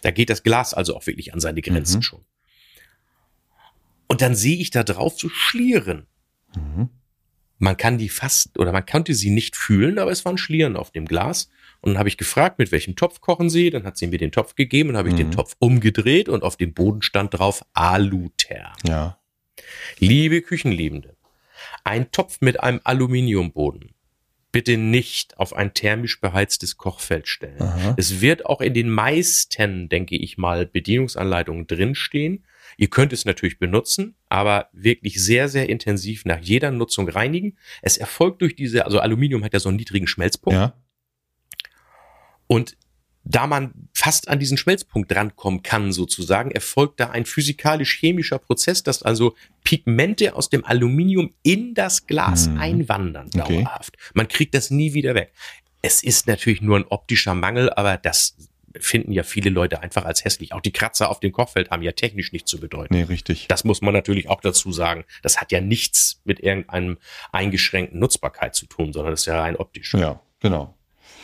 Da 0.03 0.11
geht 0.11 0.31
das 0.31 0.43
Glas 0.43 0.75
also 0.75 0.97
auch 0.97 1.07
wirklich 1.07 1.33
an 1.33 1.41
seine 1.41 1.63
Grenzen 1.63 1.99
Mhm. 1.99 2.03
schon. 2.03 2.25
Und 4.09 4.21
dann 4.23 4.35
sehe 4.35 4.57
ich 4.57 4.71
da 4.71 4.83
drauf 4.85 5.19
so 5.19 5.29
Schlieren. 5.29 6.07
Mhm. 6.57 6.89
Man 7.59 7.77
kann 7.77 7.99
die 7.99 8.09
fast 8.09 8.59
oder 8.59 8.73
man 8.73 8.85
konnte 8.85 9.15
sie 9.15 9.31
nicht 9.31 9.57
fühlen, 9.57 9.99
aber 9.99 10.11
es 10.11 10.25
waren 10.25 10.39
Schlieren 10.39 10.77
auf 10.77 10.91
dem 10.91 11.07
Glas. 11.07 11.49
Und 11.81 11.93
dann 11.93 11.99
habe 11.99 12.09
ich 12.09 12.17
gefragt, 12.17 12.59
mit 12.59 12.73
welchem 12.73 12.97
Topf 12.97 13.21
kochen 13.21 13.51
Sie? 13.51 13.71
Dann 13.71 13.85
hat 13.85 13.97
sie 13.97 14.07
mir 14.07 14.19
den 14.19 14.33
Topf 14.33 14.55
gegeben 14.55 14.91
und 14.91 14.97
habe 14.97 15.09
ich 15.09 15.15
Mhm. 15.15 15.19
den 15.19 15.31
Topf 15.33 15.55
umgedreht 15.59 16.29
und 16.29 16.43
auf 16.43 16.57
dem 16.57 16.75
Boden 16.75 17.03
stand 17.03 17.35
drauf 17.35 17.65
Alutherm. 17.75 18.73
Ja. 18.87 19.19
Liebe 19.99 20.43
Küchenliebende, 20.43 21.17
ein 21.85 22.11
Topf 22.11 22.41
mit 22.41 22.61
einem 22.61 22.81
Aluminiumboden 22.85 23.91
bitte 24.51 24.77
nicht 24.77 25.37
auf 25.37 25.53
ein 25.53 25.75
thermisch 25.75 26.21
beheiztes 26.21 26.77
Kochfeld 26.77 27.27
stellen. 27.27 27.61
Aha. 27.61 27.95
Es 27.97 28.21
wird 28.21 28.47
auch 28.47 28.61
in 28.61 28.73
den 28.73 28.89
meisten, 28.89 29.89
denke 29.89 30.17
ich 30.17 30.39
mal, 30.39 30.65
Bedienungsanleitungen 30.65 31.67
drinstehen. 31.67 32.45
Ihr 32.77 32.89
könnt 32.89 33.13
es 33.13 33.25
natürlich 33.25 33.59
benutzen, 33.59 34.15
aber 34.29 34.69
wirklich 34.73 35.23
sehr, 35.23 35.49
sehr 35.49 35.69
intensiv 35.69 36.25
nach 36.25 36.41
jeder 36.41 36.71
Nutzung 36.71 37.09
reinigen. 37.09 37.57
Es 37.83 37.97
erfolgt 37.97 38.43
durch 38.43 38.55
diese, 38.57 38.85
also 38.85 39.01
Aluminium 39.01 39.45
hat 39.45 39.53
ja 39.53 39.61
so 39.61 39.69
einen 39.69 39.77
niedrigen 39.77 40.07
Schmelzpunkt. 40.07 40.57
Ja. 40.59 40.75
Und 42.47 42.77
da 43.27 43.47
man 43.47 43.73
fast 43.95 44.29
an 44.29 44.39
diesen 44.39 44.59
Schmelzpunkt 44.59 45.11
drankommen 45.11 45.63
kann, 45.63 45.93
sozusagen, 45.93 46.51
erfolgt 46.51 47.01
da 47.01 47.11
ein 47.11 47.25
physikalisch-chemischer 47.25 48.39
Prozess, 48.39 48.83
dass 48.83 49.03
also 49.03 49.35
Pigmente 49.65 50.35
aus 50.37 50.51
dem 50.51 50.63
Aluminium 50.65 51.33
in 51.43 51.73
das 51.73 52.07
Glas 52.07 52.49
Mhm. 52.49 52.59
einwandern, 52.59 53.31
Okay. 53.35 53.63
dauerhaft. 53.63 53.97
Man 54.13 54.29
kriegt 54.29 54.55
das 54.55 54.71
nie 54.71 54.93
wieder 54.93 55.15
weg. 55.15 55.33
Es 55.81 56.03
ist 56.03 56.27
natürlich 56.27 56.61
nur 56.61 56.77
ein 56.79 56.85
optischer 56.85 57.35
Mangel, 57.35 57.71
aber 57.73 57.97
das 57.97 58.37
finden 58.79 59.13
ja 59.13 59.23
viele 59.23 59.51
Leute 59.51 59.83
einfach 59.83 60.05
als 60.05 60.25
hässlich. 60.25 60.53
Auch 60.53 60.61
die 60.61 60.73
Kratzer 60.73 61.11
auf 61.11 61.21
dem 61.21 61.33
Kochfeld 61.33 61.71
haben 61.71 61.83
ja 61.83 61.93
technisch 61.93 62.33
nichts 62.33 62.51
zu 62.51 62.59
bedeuten. 62.59 62.95
Nee, 62.95 63.03
richtig. 63.03 63.47
Das 63.49 63.65
muss 63.65 63.81
man 63.81 63.95
natürlich 63.95 64.29
auch 64.29 64.41
dazu 64.41 64.73
sagen. 64.73 65.05
Das 65.23 65.41
hat 65.41 65.53
ja 65.53 65.61
nichts 65.61 66.21
mit 66.25 66.41
irgendeinem 66.41 66.99
eingeschränkten 67.33 67.99
Nutzbarkeit 67.99 68.55
zu 68.55 68.67
tun, 68.67 68.93
sondern 68.93 69.13
das 69.13 69.21
ist 69.21 69.27
ja 69.27 69.41
rein 69.41 69.57
optisch. 69.57 69.95
Ja, 69.95 70.21
genau. 70.41 70.75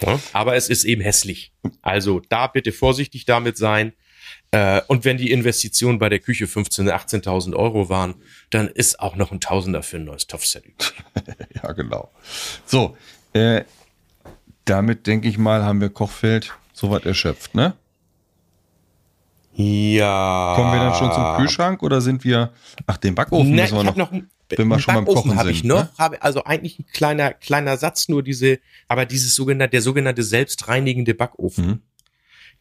Ja? 0.01 0.19
Aber 0.33 0.55
es 0.55 0.69
ist 0.69 0.85
eben 0.85 1.03
hässlich. 1.03 1.53
Also 1.83 2.21
da 2.29 2.47
bitte 2.47 2.73
vorsichtig 2.73 3.25
damit 3.25 3.57
sein. 3.57 3.93
Äh, 4.53 4.81
und 4.87 5.05
wenn 5.05 5.17
die 5.17 5.31
Investitionen 5.31 5.99
bei 5.99 6.09
der 6.09 6.19
Küche 6.19 6.47
15.000, 6.47 6.91
18.000 6.91 7.55
Euro 7.55 7.89
waren, 7.89 8.15
dann 8.51 8.69
ist 8.69 9.01
auch 9.01 9.17
noch 9.17 9.33
ein 9.33 9.41
Tausender 9.41 9.83
für 9.83 9.97
ein 9.97 10.05
neues 10.05 10.27
Topfset 10.27 10.67
übrig. 10.67 10.93
Ja, 11.63 11.73
genau. 11.73 12.11
So, 12.65 12.97
äh, 13.33 13.65
damit 14.65 15.07
denke 15.07 15.29
ich 15.29 15.37
mal, 15.37 15.65
haben 15.65 15.81
wir 15.81 15.91
Kochfeld 15.91 16.55
soweit 16.81 17.07
erschöpft, 17.07 17.55
ne? 17.55 17.75
Ja. 19.55 20.55
Kommen 20.57 20.73
wir 20.73 20.79
dann 20.81 20.95
schon 20.95 21.13
zum 21.13 21.37
Kühlschrank 21.37 21.83
oder 21.83 22.01
sind 22.01 22.25
wir. 22.25 22.53
Ach, 22.87 22.97
den 22.97 23.15
Backofen 23.15 23.51
Ne, 23.51 23.63
müssen 23.63 23.75
wir 23.75 23.81
ich 23.81 23.97
noch. 23.97 24.11
hab 24.11 24.13
noch 24.13 24.23
wenn 24.57 24.67
wir 24.69 24.79
schon 24.81 24.95
beim 24.95 25.05
Backofen 25.05 25.37
Kochen 25.37 25.49
ich 25.49 25.59
sind, 25.59 25.69
noch, 25.69 25.83
ne? 25.85 25.91
habe 25.97 26.23
also 26.23 26.43
eigentlich 26.43 26.79
ein 26.81 26.87
kleiner 26.93 27.33
kleiner 27.33 27.77
Satz 27.77 28.09
nur 28.09 28.23
diese, 28.25 28.59
aber 28.89 29.07
dieses 29.07 29.37
sogenannte 29.37 29.71
der 29.73 29.83
sogenannte 29.83 30.25
selbstreinigende 30.25 31.15
Backofen. 31.15 31.67
Mhm. 31.67 31.83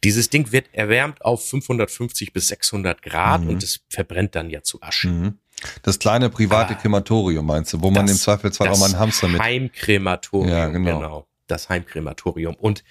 Dieses 0.04 0.30
Ding 0.30 0.52
wird 0.52 0.68
erwärmt 0.72 1.24
auf 1.26 1.50
550 1.50 2.32
bis 2.32 2.48
600 2.50 3.02
Grad 3.02 3.42
Mhm. 3.42 3.50
und 3.50 3.64
es 3.64 3.80
verbrennt 3.90 4.36
dann 4.36 4.50
ja 4.52 4.62
zu 4.62 4.82
Asche. 4.84 5.08
Mhm. 5.08 5.38
Das 5.82 5.98
kleine 5.98 6.30
private 6.30 6.74
Ah. 6.76 6.78
Krematorium, 6.78 7.46
meinst 7.46 7.74
du, 7.74 7.82
wo 7.82 7.90
man 7.90 8.06
Das- 8.06 8.12
im 8.16 8.18
Zweifelsfall 8.22 8.70
auch 8.70 8.78
mal 8.78 8.86
einen 8.86 9.00
Hamster 9.00 9.28
mit. 9.28 9.42
Heimkrematorium, 9.42 10.50
Ja, 10.50 10.68
genau. 10.68 11.28
Das 11.48 11.70
Heimkrematorium. 11.70 12.54
Und 12.56 12.84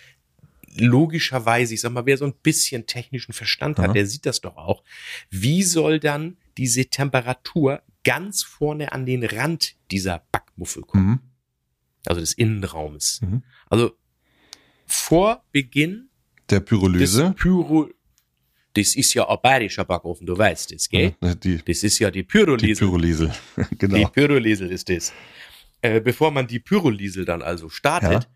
logischerweise, 0.77 1.75
ich 1.75 1.81
sag 1.81 1.93
mal, 1.93 2.07
wer 2.07 2.17
so 2.17 2.25
ein 2.25 2.35
bisschen 2.43 2.87
technischen 2.87 3.33
Verstand 3.33 3.79
hat, 3.79 3.95
der 3.95 4.07
sieht 4.07 4.27
das 4.27 4.41
doch 4.41 4.57
auch. 4.57 4.83
Wie 5.31 5.63
soll 5.63 6.01
dann 6.01 6.37
diese 6.57 6.87
Temperatur 6.87 7.83
ganz 8.05 8.43
vorne 8.43 8.93
an 8.93 9.07
den 9.07 9.25
Rand 9.25 9.75
dieser 9.91 10.23
Backmuffel 10.33 10.83
kommen? 10.83 11.07
Mhm. 11.09 11.19
Also 12.07 12.21
des 12.21 12.33
Innenraumes. 12.35 13.21
Mhm. 13.23 13.43
Also 13.69 13.97
vor 14.87 15.45
Beginn 15.53 16.09
Der 16.49 16.61
des 16.61 16.69
Pyrolyse. 16.69 17.35
Pyro, 17.37 17.91
das 18.75 18.95
ist 18.95 19.13
ja 19.15 19.29
ein 19.29 19.37
bayerischer 19.43 19.85
Backofen, 19.85 20.27
du 20.27 20.37
weißt 20.39 20.73
das, 20.73 20.89
gell? 20.89 21.15
Die, 21.43 21.63
Das 21.65 21.83
ist 21.83 21.99
ja 21.99 22.11
die 22.11 22.21
die 22.21 22.25
Pyrolyse. 22.25 22.79
Pyrolyse. 22.85 23.33
Die 23.73 23.79
genau. 23.79 24.09
Pyroliesel 24.09 24.71
ist 24.71 24.89
das. 24.89 25.13
Äh, 25.83 26.01
bevor 26.01 26.31
man 26.31 26.47
die 26.47 26.59
Pyroliesel 26.61 27.25
dann 27.25 27.43
also 27.43 27.69
startet, 27.69 28.25
Ja. 28.25 28.31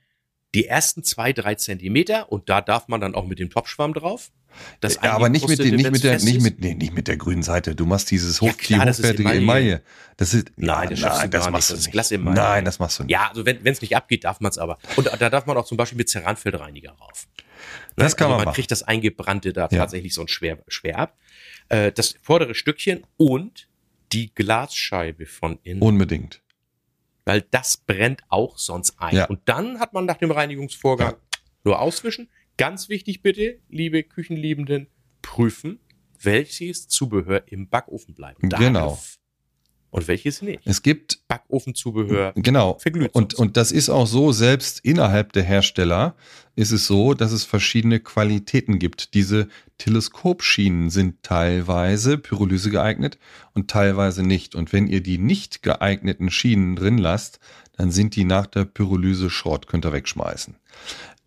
Die 0.55 0.67
ersten 0.67 1.03
zwei, 1.03 1.33
drei 1.33 1.55
Zentimeter 1.55 2.31
und 2.31 2.49
da 2.49 2.61
darf 2.61 2.89
man 2.89 3.01
dann 3.01 3.15
auch 3.15 3.27
mit 3.27 3.39
dem 3.39 3.51
Topfschwamm 3.51 3.95
drauf. 3.95 4.31
Das 4.81 4.97
ja, 4.97 5.13
aber 5.13 5.31
nicht 5.31 5.49
mit, 5.49 5.59
den, 5.61 5.77
nicht 5.77 5.91
mit 5.91 6.05
der, 6.05 6.19
nicht 6.21 6.43
mit, 6.43 6.61
nee, 6.61 6.75
nicht 6.75 6.93
mit 6.93 7.09
der 7.09 7.17
grünen 7.17 7.43
Seite. 7.43 7.75
Du 7.75 7.87
machst 7.87 8.11
dieses 8.11 8.41
Ja, 8.41 8.51
hoch, 8.53 8.57
klar, 8.59 8.81
die 8.81 8.87
das 8.87 8.99
ist 8.99 9.05
hochwertige 9.07 9.31
Emaille. 9.31 9.41
Emaille. 9.43 9.83
Das 10.19 10.35
ist, 10.35 10.53
Nein, 10.57 10.91
das 10.91 11.01
gar 11.01 11.23
nicht. 11.25 11.33
machst 11.33 11.53
Das 11.55 11.67
du 11.69 11.75
ist 11.75 11.81
nicht. 11.87 11.93
Glasemaille. 11.93 12.37
Nein, 12.37 12.65
das 12.67 12.79
machst 12.79 12.99
du 12.99 13.03
ist. 13.03 13.07
nicht. 13.07 13.13
Ja, 13.13 13.29
also 13.31 13.47
wenn 13.47 13.65
es 13.65 13.81
nicht 13.81 13.97
abgeht, 13.97 14.25
darf 14.25 14.41
man 14.41 14.51
es 14.51 14.59
aber. 14.59 14.77
Und 14.97 15.07
da 15.19 15.31
darf 15.31 15.47
man 15.47 15.57
auch 15.57 15.65
zum 15.65 15.79
Beispiel 15.79 15.97
mit 15.97 16.11
Ceranfeldreiniger 16.11 16.91
rauf. 16.93 17.29
Das 17.97 18.15
kann 18.17 18.27
also 18.27 18.31
man 18.33 18.37
man 18.41 18.45
machen. 18.47 18.55
kriegt 18.57 18.71
das 18.71 18.83
Eingebrannte 18.83 19.55
da 19.55 19.69
Ja. 19.71 19.79
tatsächlich 19.79 20.13
so 20.13 20.27
schwer, 20.27 20.59
schwer 20.69 20.99
ab. 20.99 21.17
Äh, 21.71 21.93
das 21.93 22.15
vordere 22.21 22.55
Stückchen 22.55 23.07
und 23.17 23.69
die 24.13 24.35
Glasscheibe 24.35 25.25
von 25.25 25.59
innen. 25.63 25.81
Unbedingt. 25.81 26.43
Weil 27.25 27.43
das 27.51 27.77
brennt 27.77 28.23
auch 28.29 28.59
sonst 28.59 28.99
ein. 29.01 29.15
Ja. 29.17 29.25
Und 29.27 29.41
dann 29.47 29.79
hat 29.81 29.93
man 29.93 30.05
nach 30.07 30.17
dem 30.17 30.31
Reinigungsvorgang 30.31 31.13
Ja. 31.13 31.19
nur 31.65 31.81
auswischen. 31.81 32.29
Ganz 32.57 32.89
wichtig 32.89 33.23
bitte, 33.23 33.59
liebe 33.69 34.03
Küchenliebenden, 34.03 34.89
prüfen, 35.23 35.81
welches 36.21 36.89
Zubehör 36.89 37.45
im 37.47 37.69
Backofen 37.69 38.15
bleiben 38.15 38.49
darf. 38.49 38.61
Genau. 38.61 38.99
Und 39.93 40.09
welches 40.09 40.41
nicht. 40.41 40.63
Es 40.65 40.81
gibt 40.83 41.21
Backofenzubehör 41.29 42.33
Genau. 42.35 42.79
verglüht. 42.79 43.15
Und, 43.15 43.35
und 43.35 43.59
das 43.59 43.71
ist 43.73 43.91
auch 43.91 44.07
so, 44.07 44.33
selbst 44.33 44.81
innerhalb 44.83 45.33
der 45.35 45.43
Hersteller 45.43 46.17
ist 46.57 46.73
es 46.73 46.87
so, 46.87 47.13
dass 47.13 47.31
es 47.31 47.45
verschiedene 47.45 48.01
Qualitäten 48.01 48.79
gibt. 48.79 49.13
Diese 49.13 49.49
Teleskopschienen 49.77 50.89
sind 50.89 51.23
teilweise 51.23 52.17
Pyrolyse 52.17 52.71
geeignet 52.71 53.19
und 53.53 53.71
teilweise 53.71 54.23
nicht. 54.23 54.55
Und 54.55 54.73
wenn 54.73 54.87
ihr 54.87 55.03
die 55.03 55.19
nicht 55.19 55.63
geeigneten 55.63 56.31
Schienen 56.31 56.75
drin 56.75 56.97
lasst, 56.97 57.39
dann 57.77 57.91
sind 57.91 58.17
die 58.17 58.25
nach 58.25 58.47
der 58.47 58.65
Pyrolyse 58.65 59.29
Schrott, 59.29 59.67
könnt 59.67 59.85
ihr 59.85 59.93
wegschmeißen. 59.93 60.57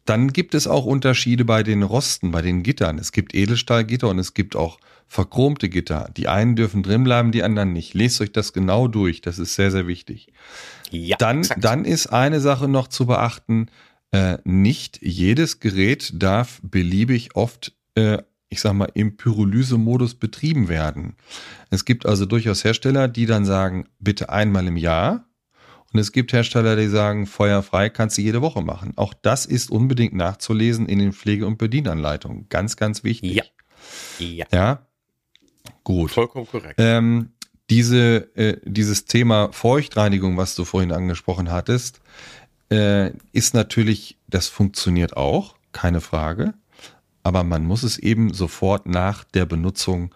Dann 0.05 0.31
gibt 0.31 0.53
es 0.53 0.67
auch 0.67 0.85
Unterschiede 0.85 1.45
bei 1.45 1.63
den 1.63 1.83
Rosten, 1.83 2.31
bei 2.31 2.41
den 2.41 2.61
Gittern. 2.61 2.99
Es 2.99 3.11
gibt 3.11 3.33
Edelstahlgitter 3.33 4.07
und 4.07 4.19
es 4.19 4.33
gibt 4.35 4.55
auch 4.55 4.79
verchromte 5.07 5.69
Gitter. 5.69 6.09
Die 6.15 6.27
einen 6.27 6.55
dürfen 6.55 6.83
drin 6.83 7.03
bleiben, 7.03 7.31
die 7.31 7.43
anderen 7.43 7.73
nicht. 7.73 7.93
Lest 7.93 8.21
euch 8.21 8.31
das 8.31 8.53
genau 8.53 8.87
durch. 8.87 9.21
Das 9.21 9.39
ist 9.39 9.55
sehr, 9.55 9.71
sehr 9.71 9.87
wichtig. 9.87 10.31
ja, 10.91 11.17
Dann, 11.17 11.39
exakt. 11.39 11.63
dann 11.63 11.85
ist 11.85 12.07
eine 12.07 12.39
Sache 12.39 12.67
noch 12.67 12.87
zu 12.87 13.07
beachten. 13.07 13.67
Äh, 14.11 14.37
nicht 14.43 14.99
jedes 15.01 15.59
Gerät 15.59 16.11
darf 16.15 16.59
beliebig 16.63 17.35
oft, 17.35 17.73
äh, 17.95 18.19
ich 18.49 18.61
sag 18.61 18.73
mal, 18.73 18.89
im 18.93 19.17
Pyrolyse-Modus 19.17 20.15
betrieben 20.15 20.69
werden. 20.69 21.15
Es 21.71 21.85
gibt 21.85 22.05
also 22.05 22.25
durchaus 22.25 22.63
Hersteller, 22.63 23.07
die 23.07 23.25
dann 23.25 23.45
sagen, 23.45 23.87
bitte 23.99 24.29
einmal 24.29 24.67
im 24.67 24.77
Jahr. 24.77 25.25
Und 25.95 25.99
es 25.99 26.11
gibt 26.11 26.33
Hersteller, 26.33 26.75
die 26.75 26.89
sagen, 26.89 27.25
feuerfrei 27.25 27.87
kannst 27.89 28.17
du 28.17 28.21
jede 28.21 28.41
Woche 28.41 28.61
machen. 28.61 28.91
Auch 28.97 29.13
das 29.13 29.45
ist 29.45 29.71
unbedingt 29.71 30.13
nachzulesen 30.13 30.87
in 30.87 30.99
den 30.99 31.13
Pflege- 31.13 31.47
und 31.47 31.57
Bedienanleitungen. 31.57 32.49
Ganz, 32.49 32.75
ganz 32.75 33.05
wichtig. 33.05 33.35
Ja. 33.35 33.43
ja, 34.19 34.45
Ja. 34.51 34.85
Gut. 35.85 36.11
vollkommen 36.11 36.47
korrekt. 36.47 36.75
Ähm, 36.79 37.29
diese, 37.69 38.29
äh, 38.35 38.57
dieses 38.65 39.05
Thema 39.05 39.53
Feuchtreinigung, 39.53 40.35
was 40.35 40.55
du 40.55 40.65
vorhin 40.65 40.91
angesprochen 40.91 41.49
hattest, 41.49 42.01
äh, 42.69 43.11
ist 43.31 43.53
natürlich, 43.53 44.17
das 44.27 44.49
funktioniert 44.49 45.15
auch, 45.15 45.55
keine 45.71 46.01
Frage. 46.01 46.55
Aber 47.23 47.45
man 47.45 47.63
muss 47.63 47.83
es 47.83 47.97
eben 47.97 48.33
sofort 48.33 48.85
nach 48.85 49.23
der 49.23 49.45
Benutzung 49.45 50.13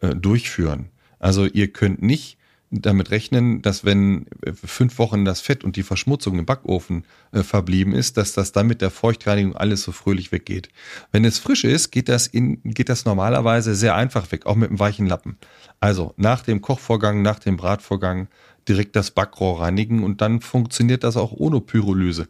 äh, 0.00 0.14
durchführen. 0.14 0.90
Also 1.18 1.46
ihr 1.46 1.72
könnt 1.72 2.02
nicht 2.02 2.36
damit 2.82 3.10
rechnen, 3.10 3.62
dass 3.62 3.84
wenn 3.84 4.26
äh, 4.42 4.52
fünf 4.52 4.98
Wochen 4.98 5.24
das 5.24 5.40
Fett 5.40 5.64
und 5.64 5.76
die 5.76 5.82
Verschmutzung 5.82 6.38
im 6.38 6.46
Backofen 6.46 7.04
äh, 7.32 7.42
verblieben 7.42 7.92
ist, 7.92 8.16
dass 8.16 8.32
das 8.32 8.52
dann 8.52 8.66
mit 8.66 8.80
der 8.80 8.90
Feuchtreinigung 8.90 9.56
alles 9.56 9.82
so 9.82 9.92
fröhlich 9.92 10.32
weggeht. 10.32 10.68
Wenn 11.12 11.24
es 11.24 11.38
frisch 11.38 11.64
ist, 11.64 11.90
geht 11.90 12.08
das, 12.08 12.26
in, 12.26 12.62
geht 12.62 12.88
das 12.88 13.04
normalerweise 13.04 13.74
sehr 13.74 13.94
einfach 13.94 14.32
weg, 14.32 14.46
auch 14.46 14.56
mit 14.56 14.70
einem 14.70 14.78
weichen 14.78 15.06
Lappen. 15.06 15.36
Also 15.80 16.14
nach 16.16 16.42
dem 16.42 16.60
Kochvorgang, 16.60 17.22
nach 17.22 17.38
dem 17.38 17.56
Bratvorgang 17.56 18.28
direkt 18.68 18.96
das 18.96 19.10
Backrohr 19.10 19.60
reinigen 19.60 20.02
und 20.02 20.20
dann 20.20 20.40
funktioniert 20.40 21.04
das 21.04 21.16
auch 21.16 21.32
ohne 21.32 21.60
Pyrolyse. 21.60 22.28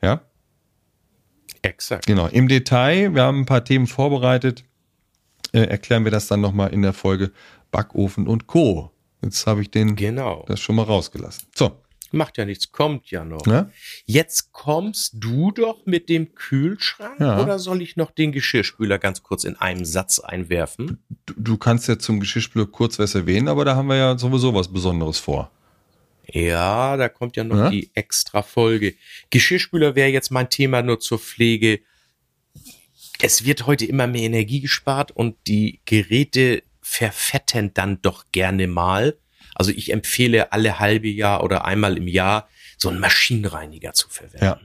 Ja, 0.00 0.22
Exakt. 1.62 2.06
genau. 2.06 2.26
Im 2.28 2.48
Detail, 2.48 3.14
wir 3.14 3.22
haben 3.22 3.40
ein 3.40 3.46
paar 3.46 3.64
Themen 3.64 3.86
vorbereitet, 3.86 4.64
äh, 5.52 5.62
erklären 5.62 6.04
wir 6.04 6.10
das 6.10 6.26
dann 6.26 6.40
nochmal 6.40 6.72
in 6.72 6.82
der 6.82 6.92
Folge 6.92 7.32
Backofen 7.70 8.28
und 8.28 8.46
Co. 8.46 8.91
Jetzt 9.22 9.46
habe 9.46 9.62
ich 9.62 9.70
den 9.70 9.96
Genau. 9.96 10.44
das 10.48 10.60
schon 10.60 10.76
mal 10.76 10.82
rausgelassen. 10.82 11.46
So, 11.54 11.78
Macht 12.14 12.36
ja 12.36 12.44
nichts, 12.44 12.70
kommt 12.72 13.10
ja 13.10 13.24
noch. 13.24 13.46
ne? 13.46 13.72
Jetzt 14.04 14.52
kommst 14.52 15.14
du 15.16 15.50
doch 15.50 15.86
mit 15.86 16.10
dem 16.10 16.34
Kühlschrank 16.34 17.18
Ja. 17.18 17.40
oder 17.42 17.58
soll 17.58 17.80
ich 17.80 17.96
noch 17.96 18.10
den 18.10 18.32
Geschirrspüler 18.32 18.98
ganz 18.98 19.22
kurz 19.22 19.44
in 19.44 19.56
einem 19.56 19.86
Satz 19.86 20.18
einwerfen? 20.18 20.98
Du, 21.24 21.32
du 21.38 21.56
kannst 21.56 21.88
ja 21.88 21.98
zum 21.98 22.20
Geschirrspüler 22.20 22.66
kurz 22.66 22.98
was 22.98 23.14
erwähnen, 23.14 23.48
aber 23.48 23.64
da 23.64 23.76
haben 23.76 23.86
wir 23.86 23.96
ja 23.96 24.18
sowieso 24.18 24.52
was 24.54 24.70
Besonderes 24.70 25.18
vor. 25.18 25.50
Ja, 26.30 26.98
da 26.98 27.08
kommt 27.08 27.36
ja 27.38 27.44
noch 27.44 27.56
Ja? 27.56 27.70
die 27.70 27.90
extra 27.94 28.42
Folge. 28.42 28.94
Geschirrspüler 29.30 29.94
wäre 29.94 30.10
jetzt 30.10 30.30
mein 30.30 30.50
Thema 30.50 30.82
nur 30.82 31.00
zur 31.00 31.18
Pflege. 31.18 31.80
Es 33.20 33.44
wird 33.46 33.66
heute 33.66 33.86
immer 33.86 34.06
mehr 34.06 34.22
Energie 34.22 34.60
gespart 34.60 35.12
und 35.12 35.36
die 35.46 35.80
Geräte 35.86 36.62
verfetten 36.82 37.72
dann 37.74 38.02
doch 38.02 38.26
gerne 38.32 38.66
mal. 38.66 39.16
Also 39.54 39.70
ich 39.70 39.92
empfehle 39.92 40.52
alle 40.52 40.78
halbe 40.78 41.08
Jahr 41.08 41.42
oder 41.44 41.64
einmal 41.64 41.96
im 41.96 42.08
Jahr 42.08 42.48
so 42.76 42.88
einen 42.88 43.00
Maschinenreiniger 43.00 43.92
zu 43.92 44.08
verwenden. 44.08 44.44
Ja. 44.44 44.60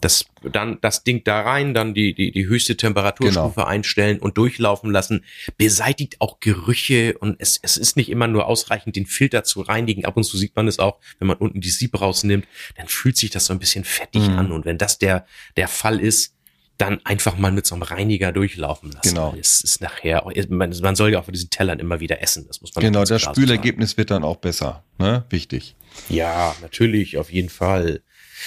Das, 0.00 0.26
dann 0.42 0.78
das 0.82 1.02
Ding 1.02 1.24
da 1.24 1.40
rein, 1.40 1.72
dann 1.72 1.94
die, 1.94 2.14
die, 2.14 2.30
die 2.30 2.46
höchste 2.46 2.76
Temperaturstufe 2.76 3.54
Genau. 3.54 3.66
einstellen 3.66 4.18
und 4.18 4.36
durchlaufen 4.36 4.90
lassen. 4.90 5.24
Beseitigt 5.56 6.20
auch 6.20 6.40
Gerüche 6.40 7.16
und 7.16 7.36
es, 7.40 7.58
es 7.62 7.78
ist 7.78 7.96
nicht 7.96 8.10
immer 8.10 8.26
nur 8.26 8.44
ausreichend, 8.46 8.96
den 8.96 9.06
Filter 9.06 9.44
zu 9.44 9.62
reinigen. 9.62 10.04
Ab 10.04 10.18
und 10.18 10.24
zu 10.24 10.36
sieht 10.36 10.56
man 10.56 10.68
es 10.68 10.78
auch, 10.78 10.98
wenn 11.20 11.28
man 11.28 11.38
unten 11.38 11.62
die 11.62 11.70
Sieb 11.70 11.98
rausnimmt, 11.98 12.46
dann 12.76 12.88
fühlt 12.88 13.16
sich 13.16 13.30
das 13.30 13.46
so 13.46 13.54
ein 13.54 13.58
bisschen 13.58 13.84
fettig 13.84 14.28
Mhm. 14.28 14.38
an. 14.38 14.52
Und 14.52 14.66
wenn 14.66 14.76
das 14.76 14.98
der, 14.98 15.24
der 15.56 15.68
Fall 15.68 15.98
ist, 16.00 16.33
dann 16.78 17.00
einfach 17.04 17.38
mal 17.38 17.52
mit 17.52 17.66
so 17.66 17.74
einem 17.74 17.82
Reiniger 17.82 18.32
durchlaufen 18.32 18.90
lassen. 18.90 19.10
Genau. 19.10 19.34
Es 19.38 19.60
ist 19.60 19.80
nachher, 19.80 20.24
man, 20.48 20.74
man 20.82 20.96
soll 20.96 21.12
ja 21.12 21.20
auch 21.20 21.24
von 21.24 21.32
diesen 21.32 21.50
Tellern 21.50 21.78
immer 21.78 22.00
wieder 22.00 22.20
essen. 22.20 22.46
Das 22.48 22.60
muss 22.60 22.74
man 22.74 22.84
Genau, 22.84 23.04
das 23.04 23.22
Spülergebnis 23.22 23.96
wird 23.96 24.10
dann 24.10 24.24
auch 24.24 24.36
besser. 24.36 24.82
Ne? 24.98 25.24
Wichtig. 25.30 25.76
sagen. 25.94 26.14
Ja, 26.14 26.54
natürlich, 26.62 27.16
auf 27.18 27.32
jeden 27.32 27.48
Fall. 27.48 28.02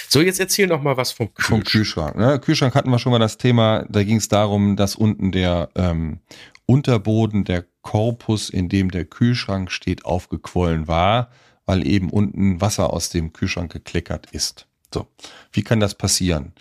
So, 0.08 0.20
jetzt 0.20 0.38
erzähl 0.38 0.66
noch 0.66 0.82
mal 0.82 0.96
was 0.96 1.12
vom 1.12 1.28
Vom 1.28 1.64
Kühlschrank. 1.64 1.66
Kühlschrank. 1.66 2.16
Ne? 2.16 2.38
Kühlschrank 2.38 2.74
hatten 2.74 2.90
wir 2.90 2.98
schon 2.98 3.12
mal 3.12 3.18
das 3.18 3.38
Thema, 3.38 3.86
da 3.88 4.04
ging 4.04 4.16
es 4.16 4.28
darum, 4.28 4.76
dass 4.76 4.94
unten 4.94 5.32
der 5.32 5.70
ähm, 5.74 6.20
Unterboden, 6.66 7.44
der 7.44 7.64
Korpus, 7.80 8.50
in 8.50 8.68
dem 8.68 8.90
der 8.90 9.06
Kühlschrank 9.06 9.72
steht, 9.72 10.04
aufgequollen 10.04 10.86
war, 10.86 11.30
weil 11.64 11.86
eben 11.86 12.10
unten 12.10 12.60
Wasser 12.60 12.92
aus 12.92 13.08
dem 13.08 13.32
Kühlschrank 13.32 13.72
gekleckert 13.72 14.26
ist. 14.32 14.66
So, 14.92 15.06
wie 15.52 15.62
kann 15.62 15.80
das 15.80 15.94
passieren? 15.94 16.52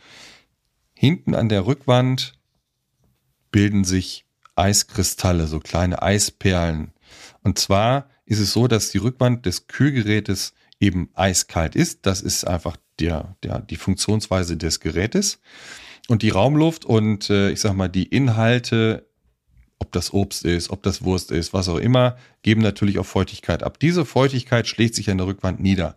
Hinten 1.00 1.36
an 1.36 1.48
der 1.48 1.68
Rückwand 1.68 2.34
bilden 3.52 3.84
sich 3.84 4.26
Eiskristalle, 4.56 5.46
so 5.46 5.60
kleine 5.60 6.02
Eisperlen. 6.02 6.92
Und 7.44 7.60
zwar 7.60 8.10
ist 8.26 8.40
es 8.40 8.52
so, 8.52 8.68
dass 8.68 8.90
die 8.90 8.98
Rückwand 8.98 9.46
des 9.46 9.68
Kühlgerätes 9.68 10.56
eben 10.80 11.12
eiskalt 11.14 11.76
ist. 11.76 12.08
Das 12.08 12.22
ist 12.22 12.48
einfach 12.48 12.78
der, 13.00 13.36
der, 13.44 13.60
die 13.60 13.76
Funktionsweise 13.76 14.58
des 14.58 14.80
Gerätes. 14.80 15.40
Und 16.08 16.24
die 16.24 16.32
Raumluft 16.32 16.84
und 16.84 17.30
äh, 17.30 17.52
ich 17.52 17.62
sag 17.62 17.76
mal, 17.76 17.90
die 17.90 18.08
Inhalte, 18.08 19.08
ob 19.78 19.92
das 19.92 20.12
Obst 20.12 20.46
ist, 20.46 20.72
ob 20.72 20.82
das 20.82 21.04
Wurst 21.04 21.30
ist, 21.30 21.54
was 21.54 21.70
auch 21.70 21.78
immer, 21.78 22.18
geben 22.42 22.62
natürlich 22.62 22.98
auch 22.98 23.06
Feuchtigkeit 23.06 23.62
ab. 23.62 23.80
Diese 23.80 24.04
Feuchtigkeit 24.04 24.68
schlägt 24.68 24.96
sich 24.96 25.12
an 25.12 25.20
der 25.20 25.28
Rückwand 25.28 25.60
nieder. 25.60 25.96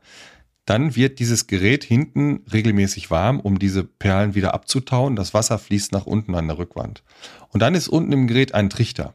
Dann 0.66 0.94
wird 0.94 1.18
dieses 1.18 1.46
Gerät 1.46 1.84
hinten 1.84 2.44
regelmäßig 2.52 3.10
warm, 3.10 3.40
um 3.40 3.58
diese 3.58 3.84
Perlen 3.84 4.34
wieder 4.34 4.54
abzutauen. 4.54 5.16
Das 5.16 5.34
Wasser 5.34 5.58
fließt 5.58 5.92
nach 5.92 6.06
unten 6.06 6.34
an 6.34 6.48
der 6.48 6.58
Rückwand. 6.58 7.02
Und 7.48 7.60
dann 7.60 7.74
ist 7.74 7.88
unten 7.88 8.12
im 8.12 8.26
Gerät 8.26 8.54
ein 8.54 8.70
Trichter. 8.70 9.14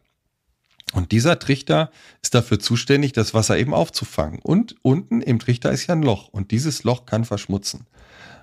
Und 0.94 1.12
dieser 1.12 1.40
Trichter 1.40 1.92
ist 2.22 2.34
dafür 2.36 2.60
zuständig, 2.60 3.12
das 3.12 3.34
Wasser 3.34 3.58
eben 3.58 3.74
aufzufangen. 3.74 4.40
Und 4.42 4.76
unten 4.82 5.22
im 5.22 5.40
Trichter 5.40 5.72
ist 5.72 5.88
ja 5.88 5.96
ein 5.96 6.04
Loch. 6.04 6.30
Und 6.30 6.52
dieses 6.52 6.84
Loch 6.84 7.06
kann 7.06 7.26
verschmutzen. 7.26 7.86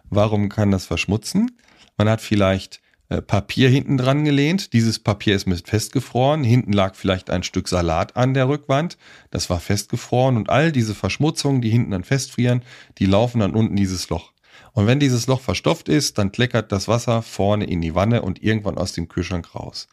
Warum 0.05 0.49
kann 0.49 0.71
das 0.71 0.85
verschmutzen? 0.85 1.53
Man 1.97 2.09
hat 2.09 2.21
vielleicht 2.21 2.82
Papier 3.21 3.69
hinten 3.69 3.99
dran 3.99 4.25
gelehnt. 4.25 4.73
Dieses 4.73 4.99
Papier 4.99 5.37
ist 5.37 5.47
mit 5.47 5.69
festgefroren. 5.69 6.45
Hinten 6.45 6.73
lag 6.73 6.95
vielleicht 6.95 7.31
ein 7.31 7.43
Stück 7.43 7.69
Salat 7.69 8.17
an 8.17 8.33
der 8.33 8.49
Rückwand. 8.49 8.97
Das 9.31 9.51
war 9.51 9.61
festgefroren. 9.61 10.37
Und 10.37 10.51
all 10.51 10.73
diese 10.73 10.95
Verschmutzungen, 10.95 11.61
die 11.61 11.71
hinten 11.71 11.91
dann 11.91 12.05
festfrieren, 12.05 12.63
die 12.99 13.07
laufen 13.07 13.41
dann 13.41 13.55
unten 13.55 13.77
dieses 13.77 14.09
Loch. 14.09 14.33
Und 14.73 14.87
wenn 14.87 15.01
dieses 15.01 15.27
Loch 15.27 15.41
verstopft 15.41 15.89
ist, 15.89 16.19
dann 16.19 16.33
kleckert 16.33 16.73
das 16.73 16.89
Wasser 16.89 17.23
vorne 17.23 17.67
in 17.67 17.81
die 17.81 17.95
Wanne 17.95 18.23
und 18.23 18.43
irgendwann 18.43 18.79
aus 18.79 18.93
dem 18.93 19.09
Kühlschrank 19.09 19.55
raus. 19.55 19.89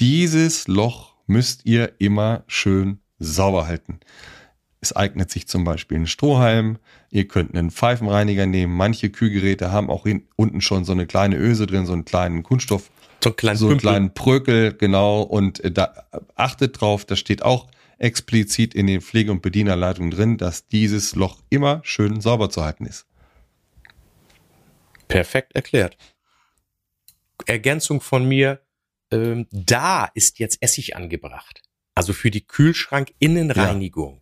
Dieses 0.00 0.68
Loch 0.68 1.14
müsst 1.26 1.66
ihr 1.66 1.92
immer 1.98 2.44
schön 2.46 3.00
sauber 3.18 3.66
halten. 3.66 4.00
Es 4.82 4.94
eignet 4.94 5.30
sich 5.30 5.46
zum 5.46 5.62
Beispiel 5.62 5.96
ein 5.96 6.08
Strohhalm. 6.08 6.76
Ihr 7.08 7.28
könnt 7.28 7.54
einen 7.54 7.70
Pfeifenreiniger 7.70 8.46
nehmen. 8.46 8.76
Manche 8.76 9.10
Kühlgeräte 9.10 9.70
haben 9.70 9.88
auch 9.88 10.06
unten 10.34 10.60
schon 10.60 10.84
so 10.84 10.90
eine 10.90 11.06
kleine 11.06 11.36
Öse 11.36 11.66
drin, 11.66 11.86
so 11.86 11.92
einen 11.92 12.04
kleinen 12.04 12.42
Kunststoff, 12.42 12.90
So 13.22 13.30
einen 13.30 13.36
kleinen 13.36 13.56
so 13.56 13.68
einen 13.68 13.78
kleinen 13.78 14.14
Prökel, 14.14 14.74
genau. 14.74 15.22
Und 15.22 15.60
äh, 15.60 15.70
da 15.70 15.94
achtet 16.34 16.80
drauf, 16.80 17.04
das 17.04 17.20
steht 17.20 17.42
auch 17.42 17.68
explizit 17.98 18.74
in 18.74 18.88
den 18.88 19.00
Pflege- 19.00 19.30
und 19.30 19.40
Bedienerleitungen 19.40 20.10
drin, 20.10 20.36
dass 20.36 20.66
dieses 20.66 21.14
Loch 21.14 21.40
immer 21.48 21.80
schön 21.84 22.20
sauber 22.20 22.50
zu 22.50 22.64
halten 22.64 22.84
ist. 22.84 23.06
Perfekt 25.06 25.54
erklärt. 25.54 25.96
Ergänzung 27.46 28.00
von 28.00 28.26
mir, 28.26 28.60
ähm, 29.12 29.46
da 29.52 30.10
ist 30.14 30.40
jetzt 30.40 30.60
Essig 30.60 30.96
angebracht. 30.96 31.62
Also 31.94 32.12
für 32.12 32.32
die 32.32 32.44
Kühlschrank-Innenreinigung. 32.44 34.21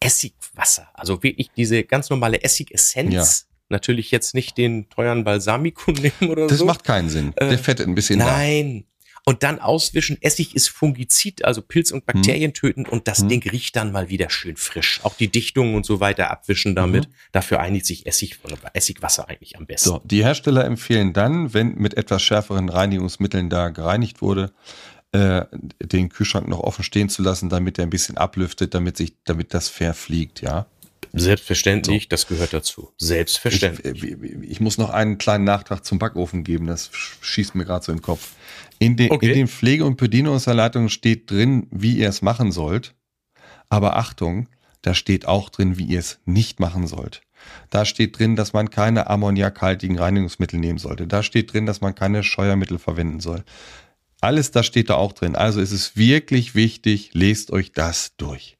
Essigwasser. 0.00 0.88
Also 0.94 1.22
wirklich 1.22 1.50
diese 1.56 1.84
ganz 1.84 2.10
normale 2.10 2.42
Essigessenz. 2.42 3.12
Ja. 3.12 3.26
Natürlich 3.68 4.10
jetzt 4.10 4.34
nicht 4.34 4.58
den 4.58 4.88
teuren 4.88 5.22
Balsamico 5.24 5.92
nehmen 5.92 6.30
oder 6.30 6.46
Das 6.48 6.58
so. 6.58 6.64
macht 6.64 6.82
keinen 6.84 7.08
Sinn. 7.08 7.32
Äh, 7.36 7.50
Der 7.50 7.58
fettet 7.58 7.86
ein 7.86 7.94
bisschen 7.94 8.18
Nein. 8.18 8.84
Und 9.26 9.42
dann 9.42 9.60
auswischen. 9.60 10.16
Essig 10.22 10.56
ist 10.56 10.68
Fungizid, 10.70 11.44
also 11.44 11.60
Pilz- 11.60 11.92
und 11.92 12.06
Bakterien 12.06 12.54
töten 12.54 12.86
und 12.86 13.06
das 13.06 13.18
Hm. 13.18 13.28
Ding 13.28 13.42
riecht 13.48 13.76
dann 13.76 13.92
mal 13.92 14.08
wieder 14.08 14.30
schön 14.30 14.56
frisch. 14.56 15.00
Auch 15.04 15.14
die 15.14 15.28
Dichtungen 15.28 15.74
und 15.74 15.84
so 15.84 16.00
weiter 16.00 16.30
abwischen 16.30 16.74
damit. 16.74 17.06
Mhm. 17.06 17.12
Dafür 17.30 17.60
einigt 17.60 17.84
sich 17.84 18.06
Essig 18.06 18.38
oder 18.44 18.56
Essigwasser 18.72 19.28
eigentlich 19.28 19.56
am 19.56 19.64
da. 19.64 19.74
besten. 19.74 19.88
So, 19.90 20.00
die 20.04 20.24
Hersteller 20.24 20.64
empfehlen 20.64 21.12
dann, 21.12 21.52
wenn 21.52 21.74
mit 21.74 21.96
etwas 21.98 22.22
schärferen 22.22 22.70
Reinigungsmitteln 22.70 23.50
da 23.50 23.68
gereinigt 23.68 24.22
wurde, 24.22 24.52
äh, 25.12 25.44
den 25.82 26.08
Kühlschrank 26.08 26.46
noch 26.48 26.60
offen 26.60 26.84
stehen 26.84 27.08
zu 27.08 27.22
lassen, 27.22 27.48
damit 27.48 27.78
er 27.78 27.84
ein 27.84 27.90
bisschen 27.90 28.16
ablüftet, 28.16 28.74
damit 28.74 28.96
sich, 28.96 29.14
damit 29.24 29.54
das 29.54 29.68
verfliegt, 29.68 30.40
ja. 30.40 30.66
Selbstverständlich, 31.12 32.08
das 32.08 32.28
gehört 32.28 32.52
dazu. 32.52 32.92
Ich, 33.00 33.06
Selbstverständlich. 33.08 34.04
äh, 34.04 34.44
ich 34.46 34.60
muss 34.60 34.78
noch 34.78 34.90
einen 34.90 35.18
kleinen 35.18 35.44
Nachtrag 35.44 35.84
zum 35.84 35.98
Backofen 35.98 36.44
geben, 36.44 36.66
das 36.66 36.90
sch- 36.92 37.16
schießt 37.20 37.54
mir 37.56 37.64
gerade 37.64 37.84
so 37.84 37.90
in 37.92 37.98
den 37.98 38.02
Kopf. 38.02 38.30
In, 38.78 38.96
den 38.96 39.10
Okay. 39.10 39.28
in 39.30 39.34
den 39.34 39.48
Pflege- 39.48 39.84
und 39.84 39.96
Bedienungsanleitungen 39.96 40.88
steht 40.88 41.30
drin, 41.30 41.66
wie 41.70 41.96
ihr 41.98 42.08
es 42.08 42.22
machen 42.22 42.52
sollt. 42.52 42.94
Aber 43.68 43.96
Achtung, 43.96 44.48
da 44.82 44.94
steht 44.94 45.26
auch 45.26 45.48
drin, 45.50 45.76
wie 45.78 45.84
ihr 45.84 45.98
es 45.98 46.20
nicht 46.24 46.60
machen 46.60 46.86
sollt. 46.86 47.22
Da 47.70 47.84
steht 47.84 48.18
drin, 48.18 48.36
dass 48.36 48.52
man 48.52 48.70
keine 48.70 49.08
ammoniakhaltigen 49.08 49.98
Reinigungsmittel 49.98 50.60
nehmen 50.60 50.78
sollte. 50.78 51.06
Da 51.06 51.22
steht 51.22 51.52
drin, 51.52 51.66
dass 51.66 51.80
man 51.80 51.94
keine 51.94 52.22
Scheuermittel 52.22 52.78
verwenden 52.78 53.20
soll. 53.20 53.44
Alles 54.20 54.50
das 54.50 54.66
steht 54.66 54.90
da 54.90 54.94
auch 54.96 55.12
drin. 55.12 55.36
Also 55.36 55.60
es 55.60 55.72
ist 55.72 55.96
wirklich 55.96 56.54
wichtig, 56.54 57.10
lest 57.12 57.50
euch 57.50 57.72
das 57.72 58.14
durch. 58.16 58.58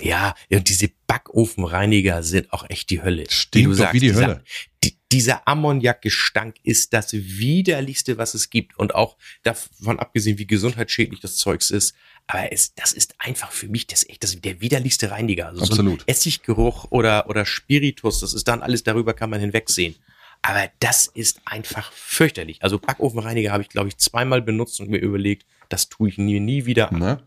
ja, 0.00 0.34
und 0.50 0.68
diese 0.68 0.90
Backofenreiniger 1.06 2.22
sind 2.22 2.52
auch 2.52 2.68
echt 2.68 2.90
die 2.90 3.02
Hölle. 3.02 3.24
Stinkt 3.28 3.78
doch 3.78 3.92
wie 3.92 4.00
die 4.00 4.08
dieser, 4.08 4.26
Hölle. 4.26 4.44
Die, 4.84 4.96
dieser 5.10 5.46
Ammoniakgestank 5.48 6.56
ist 6.62 6.92
das 6.92 7.12
widerlichste, 7.12 8.18
was 8.18 8.34
es 8.34 8.50
gibt. 8.50 8.78
Und 8.78 8.94
auch 8.94 9.16
davon 9.42 9.98
abgesehen, 9.98 10.38
wie 10.38 10.46
gesundheitsschädlich 10.46 11.20
das 11.20 11.36
Zeugs 11.36 11.70
ist. 11.70 11.94
Aber 12.26 12.52
es, 12.52 12.74
das 12.74 12.92
ist 12.92 13.14
einfach 13.18 13.50
für 13.52 13.68
mich 13.68 13.86
das 13.86 14.06
echt 14.08 14.22
das, 14.22 14.40
der 14.40 14.60
widerlichste 14.60 15.10
Reiniger. 15.10 15.46
Also 15.48 15.64
So 15.64 15.72
Absolut. 15.72 16.02
ein 16.02 16.08
Essiggeruch 16.08 16.86
oder, 16.90 17.28
oder 17.28 17.46
Spiritus, 17.46 18.20
das 18.20 18.34
ist 18.34 18.46
dann 18.46 18.62
alles, 18.62 18.82
darüber 18.82 19.14
kann 19.14 19.30
man 19.30 19.40
hinwegsehen. 19.40 19.96
Aber 20.42 20.70
das 20.80 21.06
ist 21.06 21.40
einfach 21.44 21.92
fürchterlich. 21.92 22.62
Also 22.62 22.78
Backofenreiniger 22.78 23.52
habe 23.52 23.62
ich, 23.62 23.68
glaube 23.68 23.88
ich, 23.88 23.98
zweimal 23.98 24.42
benutzt 24.42 24.80
und 24.80 24.88
mir 24.88 24.98
überlegt, 24.98 25.46
das 25.68 25.88
tue 25.88 26.08
ich 26.08 26.18
nie, 26.18 26.40
nie 26.40 26.64
wieder. 26.64 26.90
Ne? 26.92 27.22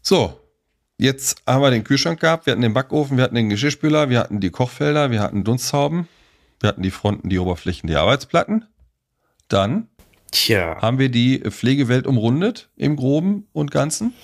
So, 0.00 0.40
jetzt 0.98 1.42
haben 1.46 1.62
wir 1.62 1.70
den 1.70 1.84
Kühlschrank 1.84 2.20
gehabt, 2.20 2.46
wir 2.46 2.52
hatten 2.52 2.62
den 2.62 2.74
Backofen, 2.74 3.16
wir 3.16 3.24
hatten 3.24 3.34
den 3.34 3.48
Geschirrspüler, 3.48 4.10
wir 4.10 4.20
hatten 4.20 4.40
die 4.40 4.50
Kochfelder, 4.50 5.10
wir 5.10 5.20
hatten 5.20 5.44
Dunsthauben, 5.44 6.08
wir 6.60 6.68
hatten 6.68 6.82
die 6.82 6.90
Fronten, 6.90 7.28
die 7.28 7.38
Oberflächen, 7.38 7.88
die 7.88 7.96
Arbeitsplatten. 7.96 8.66
Dann 9.48 9.88
Tja. 10.30 10.80
haben 10.80 10.98
wir 10.98 11.10
die 11.10 11.40
Pflegewelt 11.40 12.06
umrundet 12.06 12.70
im 12.76 12.96
Groben 12.96 13.48
und 13.52 13.70
Ganzen. 13.70 14.14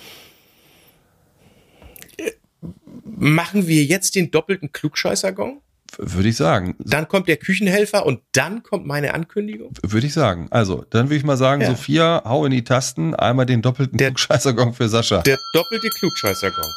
Machen 3.05 3.67
wir 3.67 3.85
jetzt 3.85 4.15
den 4.15 4.31
doppelten 4.31 4.73
Klugscheißergong? 4.73 5.61
Würde 6.01 6.29
ich 6.29 6.37
sagen. 6.37 6.77
Dann 6.79 7.09
kommt 7.09 7.27
der 7.27 7.37
Küchenhelfer 7.39 8.07
und 8.07 8.21
dann 8.33 8.63
kommt 8.63 8.87
meine 8.87 9.15
Ankündigung. 9.15 9.73
Würde 9.83 10.07
ich 10.07 10.13
sagen. 10.13 10.47
Also, 10.51 10.85
dann 10.91 11.07
würde 11.07 11.17
ich 11.17 11.25
mal 11.25 11.37
sagen, 11.37 11.61
Ja. 11.63 11.71
Sophia, 11.71 12.23
hau 12.25 12.45
in 12.45 12.53
die 12.53 12.63
Tasten, 12.63 13.15
einmal 13.17 13.47
den 13.47 13.63
doppelten 13.63 13.99
Der- 13.99 14.17
Scheißergong 14.17 14.75
für 14.75 14.89
Sascha. 14.89 15.23
Der 15.23 15.39
doppelte 15.53 15.89
Klugscheißergong. 15.89 16.71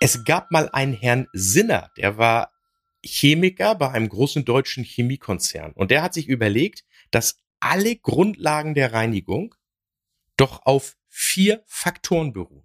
Es 0.00 0.24
gab 0.24 0.50
mal 0.50 0.70
einen 0.72 0.94
Herrn 0.94 1.26
Sinner, 1.34 1.90
der 1.98 2.16
war 2.16 2.52
Chemiker 3.04 3.74
bei 3.74 3.90
einem 3.90 4.08
großen 4.08 4.44
deutschen 4.44 4.84
Chemiekonzern. 4.84 5.72
Und 5.72 5.90
der 5.90 6.02
hat 6.02 6.14
sich 6.14 6.28
überlegt, 6.28 6.84
dass 7.10 7.36
alle 7.60 7.94
Grundlagen 7.96 8.74
der 8.74 8.92
Reinigung 8.92 9.54
doch 10.36 10.64
auf 10.64 10.96
vier 11.08 11.62
Faktoren 11.66 12.32
beruhen. 12.32 12.64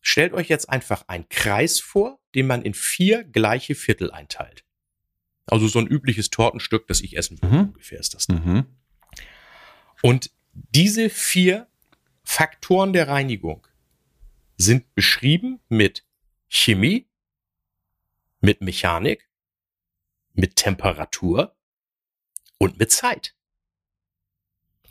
Stellt 0.00 0.32
euch 0.32 0.48
jetzt 0.48 0.70
einfach 0.70 1.04
einen 1.08 1.28
Kreis 1.28 1.80
vor, 1.80 2.18
den 2.38 2.46
man 2.46 2.62
in 2.62 2.72
vier 2.72 3.24
gleiche 3.24 3.74
Viertel 3.74 4.12
einteilt. 4.12 4.64
Also 5.46 5.66
so 5.66 5.80
ein 5.80 5.88
übliches 5.88 6.30
Tortenstück, 6.30 6.86
das 6.86 7.00
ich 7.00 7.16
essen 7.16 7.42
würde, 7.42 7.54
Mhm. 7.56 7.60
ungefähr 7.70 7.98
ist 7.98 8.14
das. 8.14 8.28
mhm. 8.28 8.64
Und 10.02 10.30
diese 10.52 11.10
vier 11.10 11.66
Faktoren 12.22 12.92
der 12.92 13.08
Reinigung 13.08 13.66
sind 14.56 14.94
beschrieben 14.94 15.58
mit 15.68 16.04
Chemie, 16.48 17.08
mit 18.40 18.60
Mechanik, 18.60 19.28
mit 20.34 20.54
Temperatur 20.54 21.56
und 22.58 22.78
mit 22.78 22.92
Zeit. 22.92 23.34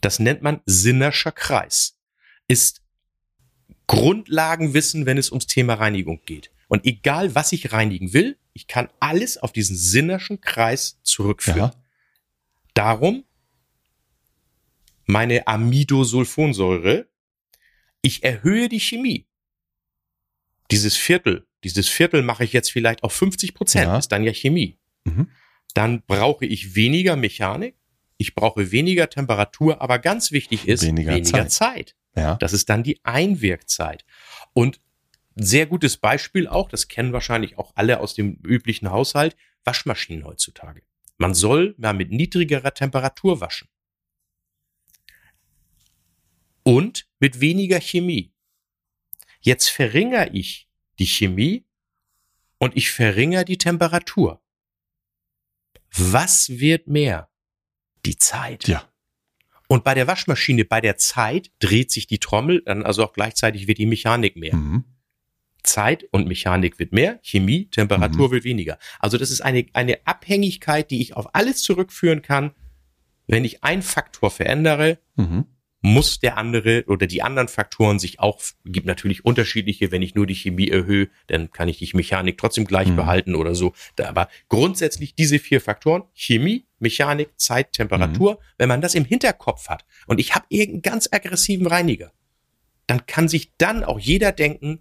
Das 0.01 0.19
nennt 0.19 0.41
man 0.41 0.59
Sinnerscher 0.65 1.31
Kreis. 1.31 1.97
Ist 2.49 2.83
Grundlagenwissen, 3.87 5.05
wenn 5.05 5.17
es 5.17 5.31
ums 5.31 5.47
Thema 5.47 5.75
Reinigung 5.75 6.21
geht. 6.25 6.51
Und 6.67 6.85
egal, 6.85 7.33
was 7.35 7.51
ich 7.51 7.71
reinigen 7.71 8.13
will, 8.13 8.37
ich 8.53 8.67
kann 8.67 8.89
alles 8.99 9.37
auf 9.37 9.51
diesen 9.53 9.75
Sinnerschen 9.77 10.41
Kreis 10.41 10.99
zurückführen. 11.03 11.59
Ja. 11.59 11.71
Darum 12.73 13.23
meine 15.05 15.47
Amidosulfonsäure. 15.47 17.07
Ich 18.01 18.23
erhöhe 18.23 18.69
die 18.69 18.79
Chemie. 18.79 19.25
Dieses 20.71 20.95
Viertel, 20.97 21.47
dieses 21.63 21.87
Viertel 21.87 22.21
mache 22.21 22.43
ich 22.43 22.51
jetzt 22.53 22.71
vielleicht 22.71 23.03
auf 23.03 23.13
50 23.13 23.53
Prozent, 23.53 23.85
Ja. 23.87 23.97
ist 23.97 24.09
dann 24.09 24.23
ja 24.23 24.33
Chemie. 24.33 24.77
Mhm. 25.05 25.29
Dann 25.73 26.01
brauche 26.05 26.45
ich 26.45 26.75
weniger 26.75 27.15
Mechanik, 27.15 27.75
ich 28.17 28.35
brauche 28.35 28.71
weniger 28.71 29.09
Temperatur, 29.09 29.81
aber 29.81 29.99
ganz 29.99 30.31
wichtig 30.31 30.67
ist 30.67 30.83
Weniger 30.85 31.13
weniger, 31.15 31.47
Zeit. 31.47 31.51
Zeit. 31.51 31.95
Ja. 32.15 32.35
Das 32.35 32.51
ist 32.51 32.69
dann 32.69 32.83
die 32.83 32.99
Einwirkzeit. 33.03 34.03
Und 34.53 34.81
sehr 35.43 35.65
gutes 35.65 35.97
Beispiel 35.97 36.47
auch, 36.47 36.69
das 36.69 36.87
kennen 36.87 37.13
wahrscheinlich 37.13 37.57
auch 37.57 37.71
alle 37.75 37.99
aus 37.99 38.15
dem 38.15 38.39
üblichen 38.43 38.89
Haushalt, 38.89 39.35
Waschmaschinen 39.63 40.25
heutzutage. 40.25 40.81
Man 41.17 41.33
soll 41.33 41.75
mal 41.77 41.93
mit 41.93 42.11
niedrigerer 42.11 42.73
Temperatur 42.73 43.41
waschen. 43.41 43.67
Und 46.63 47.07
mit 47.19 47.39
weniger 47.39 47.79
Chemie. 47.79 48.33
Jetzt 49.39 49.69
verringere 49.69 50.29
ich 50.33 50.67
die 50.99 51.05
Chemie 51.05 51.65
und 52.57 52.75
ich 52.75 52.91
verringere 52.91 53.45
die 53.45 53.57
Temperatur. 53.57 54.41
Was 55.91 56.49
wird 56.49 56.87
mehr? 56.87 57.29
Die 58.05 58.17
Zeit. 58.17 58.67
Ja. 58.67 58.91
Und 59.67 59.83
bei 59.83 59.93
der 59.93 60.07
Waschmaschine, 60.07 60.65
bei 60.65 60.81
der 60.81 60.97
Zeit 60.97 61.51
dreht 61.59 61.91
sich 61.91 62.07
die 62.07 62.19
Trommel, 62.19 62.61
dann 62.63 62.83
also 62.83 63.03
auch 63.03 63.13
gleichzeitig 63.13 63.67
wird 63.67 63.77
die 63.77 63.85
Mechanik 63.85 64.35
mehr. 64.35 64.55
Mhm. 64.55 64.85
Zeit 65.63 66.05
und 66.11 66.27
Mechanik 66.27 66.79
wird 66.79 66.93
mehr, 66.93 67.19
Chemie, 67.23 67.65
Temperatur 67.69 68.31
wird 68.31 68.43
weniger. 68.43 68.77
Also 68.99 69.17
das 69.17 69.31
ist 69.31 69.41
eine, 69.41 69.65
eine 69.73 69.99
Abhängigkeit, 70.05 70.89
die 70.91 71.01
ich 71.01 71.15
auf 71.15 71.33
alles 71.35 71.61
zurückführen 71.63 72.21
kann. 72.21 72.51
Wenn 73.27 73.43
ich 73.43 73.63
einen 73.63 73.81
Faktor 73.81 74.31
verändere, 74.31 74.99
Mhm. 75.15 75.45
muss 75.81 76.19
der 76.19 76.37
andere 76.37 76.83
oder 76.87 77.05
die 77.07 77.21
anderen 77.21 77.47
Faktoren 77.47 77.99
sich 77.99 78.19
auch, 78.19 78.41
gibt 78.65 78.87
natürlich 78.87 79.25
unterschiedliche, 79.25 79.91
wenn 79.91 80.01
ich 80.01 80.15
nur 80.15 80.25
die 80.25 80.33
Chemie 80.35 80.69
erhöhe, 80.69 81.09
dann 81.27 81.51
kann 81.51 81.67
ich 81.69 81.77
die 81.77 81.89
Mechanik 81.95 82.37
trotzdem 82.37 82.65
gleich 82.65 82.87
Mhm. 82.89 82.95
behalten 82.95 83.35
oder 83.35 83.53
so. 83.53 83.73
Aber 84.01 84.27
grundsätzlich 84.49 85.13
diese 85.15 85.37
vier 85.39 85.61
Faktoren, 85.61 86.03
Chemie, 86.13 86.65
Mechanik, 86.79 87.29
Zeit, 87.37 87.73
Temperatur, 87.73 88.33
Mhm. 88.33 88.37
wenn 88.57 88.69
man 88.69 88.81
das 88.81 88.95
im 88.95 89.05
Hinterkopf 89.05 89.67
hat 89.69 89.85
und 90.07 90.19
ich 90.19 90.33
habe 90.35 90.45
irgendeinen 90.49 90.81
ganz 90.93 91.09
aggressiven 91.11 91.67
Reiniger, 91.67 92.11
dann 92.87 93.05
kann 93.05 93.27
sich 93.27 93.51
dann 93.57 93.83
auch 93.83 93.99
jeder 93.99 94.31
denken, 94.31 94.79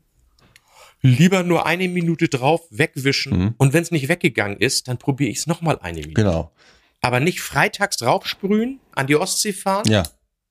lieber 1.07 1.43
nur 1.43 1.67
eine 1.67 1.89
Minute 1.89 2.29
drauf, 2.29 2.63
wegwischen 2.71 3.39
Mhm. 3.39 3.55
und 3.59 3.73
wenn 3.73 3.83
es 3.83 3.91
nicht 3.91 4.09
weggegangen 4.09 4.59
ist, 4.59 4.89
dann 4.89 4.99
probiere 4.99 5.31
ich 5.31 5.39
es 5.39 5.47
nochmal 5.47 5.79
eine 5.81 5.99
Minute. 6.01 6.15
Genau. 6.15 6.53
Aber 7.01 7.21
nicht 7.21 7.41
freitags 7.41 7.97
draufsprühen, 7.99 8.81
an 8.95 9.07
die 9.07 9.17
Ostsee 9.17 9.53
fahren 9.53 9.89
Ja. 9.91 10.03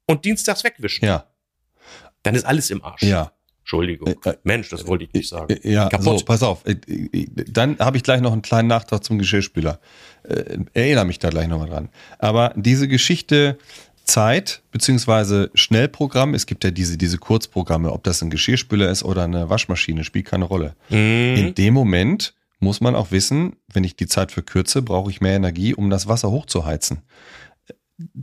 und 0.06 0.26
dienstags 0.26 0.64
wegwischen. 0.64 1.06
Ja. 1.06 1.26
Dann 2.24 2.36
ist 2.36 2.45
alles 2.45 2.70
im 2.72 2.84
Arsch. 2.84 3.03
Ja. 3.03 3.32
Entschuldigung. 3.60 4.14
Äh, 4.26 4.36
Mensch, 4.43 4.70
das 4.70 4.86
wollte 4.86 5.06
ich 5.06 5.14
nicht 5.14 5.28
sagen. 5.28 5.51
Äh, 5.64 5.72
Ja, 5.72 5.89
Kaputt. 5.89 6.20
so, 6.20 6.26
pass 6.26 6.43
auf. 6.43 6.64
Dann 7.47 7.80
habe 7.80 7.97
ich 7.97 8.03
gleich 8.03 8.22
noch 8.22 8.32
einen 8.32 8.43
kleinen 8.43 8.68
Nachtrag 8.68 9.03
zum 9.03 9.18
Geschirrspüler. 9.18 9.80
Äh, 10.24 10.60
Erinnere 10.74 11.06
mich 11.06 11.18
da 11.18 11.30
gleich 11.32 11.47
nochmal 11.47 11.70
dran. 11.70 11.89
Aber 12.20 12.53
diese 12.56 12.88
Geschichte 12.88 13.58
Zeit 14.06 14.62
beziehungsweise 14.72 15.51
Schnellprogramm, 15.53 16.34
es 16.34 16.45
gibt 16.45 16.64
ja 16.64 16.72
diese, 16.72 16.97
diese 16.97 17.18
Kurzprogramme, 17.18 17.91
ob 17.91 18.03
das 18.03 18.22
ein 18.22 18.30
Geschirrspüler 18.30 18.89
ist 18.89 19.03
oder 19.03 19.24
eine 19.24 19.49
Waschmaschine, 19.49 20.03
spielt 20.03 20.26
keine 20.26 20.45
Rolle. 20.45 20.76
Mhm. 20.89 21.36
In 21.36 21.56
dem 21.56 21.74
Moment 21.74 22.34
muss 22.60 22.82
man 22.82 22.95
auch 22.95 23.12
wissen, 23.12 23.58
wenn 23.72 23.84
ich 23.84 23.95
die 23.95 24.08
Zeit 24.08 24.32
verkürze, 24.32 24.82
brauche 24.82 25.12
ich 25.12 25.22
mehr 25.22 25.36
Energie, 25.36 25.74
um 25.74 25.89
das 25.89 26.08
Wasser 26.08 26.32
hochzuheizen. 26.32 27.01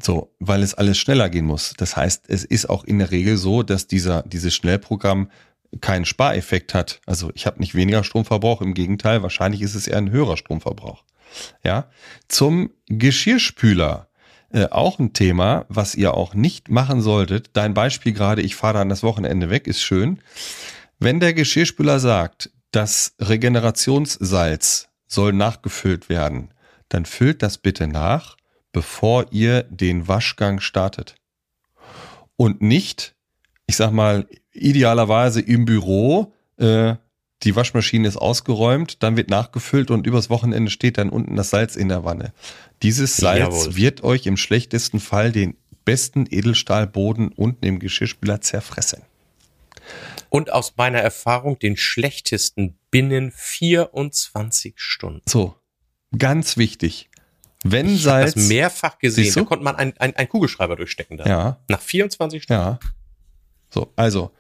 So, 0.03 0.35
weil 0.39 0.63
es 0.63 0.75
alles 0.75 0.99
schneller 0.99 1.31
gehen 1.31 1.47
muss. 1.47 1.75
Das 1.77 1.97
heißt, 1.97 2.25
es 2.29 2.45
ist 2.45 2.69
auch 2.69 2.85
in 2.85 2.99
der 2.99 3.11
Regel 3.11 3.37
so, 3.37 3.63
dass 3.63 3.87
dieser, 3.87 4.23
dieses 4.23 4.55
Schnellprogramm 4.55 5.31
keinen 5.81 6.05
Spareffekt 6.05 6.75
hat. 6.75 7.01
Also 7.07 7.31
ich 7.35 7.47
habe 7.47 7.61
nicht 7.61 7.75
weniger 7.75 8.05
Stromverbrauch, 8.05 8.61
im 8.61 8.75
Gegenteil, 8.75 9.23
wahrscheinlich 9.23 9.63
ist 9.63 9.75
es 9.75 9.89
eher 9.89 9.99
ein 9.99 10.11
höherer 10.11 10.37
Stromverbrauch. 10.37 11.05
Ja, 11.65 11.91
zum 12.29 12.71
Geschirrspüler. 12.89 14.09
Äh, 14.53 14.69
auch 14.71 14.99
ein 14.99 15.15
Thema, 15.15 15.65
was 15.69 15.95
ihr 15.95 16.15
auch 16.15 16.35
nicht 16.35 16.69
machen 16.69 17.01
solltet. 17.01 17.51
Dein 17.55 17.73
Beispiel 17.73 18.13
gerade, 18.13 18.43
ich 18.43 18.55
fahre 18.55 18.75
dann 18.75 18.91
das 18.91 19.03
Wochenende 19.03 19.49
weg, 19.49 19.67
ist 19.67 19.81
schön. 19.81 20.21
Wenn 20.99 21.21
der 21.21 21.33
Geschirrspüler 21.33 21.99
sagt, 21.99 22.51
das 22.71 23.15
Regenerationssalz 23.19 24.89
soll 25.07 25.33
nachgefüllt 25.33 26.09
werden, 26.09 26.53
dann 26.91 27.07
füllt 27.07 27.43
das 27.43 27.59
bitte 27.59 27.89
nach, 27.89 28.37
bevor 28.73 29.27
ihr 29.31 29.63
den 29.65 30.07
Waschgang 30.07 30.61
startet. 30.61 31.15
Und 32.37 32.61
nicht, 32.61 33.15
ich 33.67 33.77
sag 33.77 33.91
mal, 33.93 34.27
idealerweise 34.53 35.41
im 35.41 35.65
Büro, 35.65 36.35
äh, 36.59 36.97
die 37.45 37.57
Waschmaschine 37.57 38.07
ist 38.09 38.17
ausgeräumt, 38.17 39.03
dann 39.03 39.17
wird 39.17 39.29
nachgefüllt 39.31 39.91
und 39.91 40.07
übers 40.07 40.31
Wochenende 40.31 40.71
steht 40.71 40.99
dann 40.99 41.09
unten 41.11 41.37
das 41.37 41.51
Salz 41.51 41.77
in 41.77 41.89
der 41.89 42.05
Wanne. 42.05 42.33
Dieses 42.83 43.17
Salz 43.17 43.41
Jawohl. 43.41 43.77
wird 43.77 44.05
euch 44.05 44.27
im 44.27 44.37
schlechtesten 44.37 45.01
Fall 45.01 45.33
den 45.33 45.57
besten 45.85 46.27
Edelstahlboden 46.31 47.29
unten 47.33 47.65
im 47.67 47.79
Geschirrspüler 47.79 48.41
zerfressen. 48.41 49.03
Und 50.29 50.53
aus 50.53 50.75
meiner 50.77 51.01
Erfahrung 51.01 51.59
den 51.59 51.77
schlechtesten 51.77 52.79
binnen 52.91 53.33
24 53.33 54.75
Stunden. 54.77 55.23
So, 55.29 55.57
ganz 56.17 56.57
wichtig. 56.57 57.11
Wenn 57.65 57.87
Ich 57.95 58.07
habe 58.07 58.25
das 58.25 58.35
Salz. 58.35 58.49
mehrfach 58.49 58.99
gesehen. 58.99 59.33
Da 59.35 59.43
konnte 59.45 59.65
man 59.65 59.77
einen 59.77 59.97
ein 59.99 60.29
Kugelschreiber 60.29 60.77
durchstecken. 60.77 61.17
Da. 61.17 61.27
Ja, 61.27 61.61
Nach 61.69 61.81
24 61.81 62.43
Stunden. 62.45 62.61
ja. 62.63 62.79
So, 63.71 63.93
also 63.97 64.31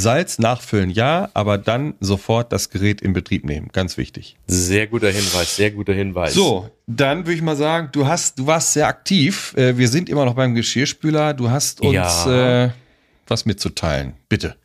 Salz 0.00 0.38
nachfüllen 0.38 0.90
ja, 0.90 1.30
aber 1.34 1.58
dann 1.58 1.94
sofort 2.00 2.52
das 2.52 2.70
Gerät 2.70 3.00
in 3.00 3.12
Betrieb 3.12 3.44
nehmen. 3.44 3.68
Ganz 3.72 3.96
wichtig. 3.96 4.36
Sehr 4.46 4.86
guter 4.86 5.10
Hinweis, 5.10 5.56
sehr 5.56 5.70
guter 5.70 5.92
Hinweis. 5.92 6.34
So, 6.34 6.70
dann 6.86 7.18
würde 7.26 7.34
ich 7.34 7.42
mal 7.42 7.56
sagen, 7.56 7.90
du 7.92 8.06
hast, 8.06 8.38
du 8.38 8.46
warst 8.46 8.72
sehr 8.72 8.86
aktiv. 8.88 9.54
Äh, 9.56 9.76
Wir 9.76 9.88
sind 9.88 10.08
immer 10.08 10.24
noch 10.24 10.34
beim 10.34 10.54
Geschirrspüler. 10.54 11.34
Du 11.34 11.50
hast 11.50 11.80
uns 11.80 11.94
Ja. 11.94 12.64
äh, 12.66 12.70
was 13.28 13.44
mitzuteilen. 13.46 14.14
Bitte. 14.28 14.56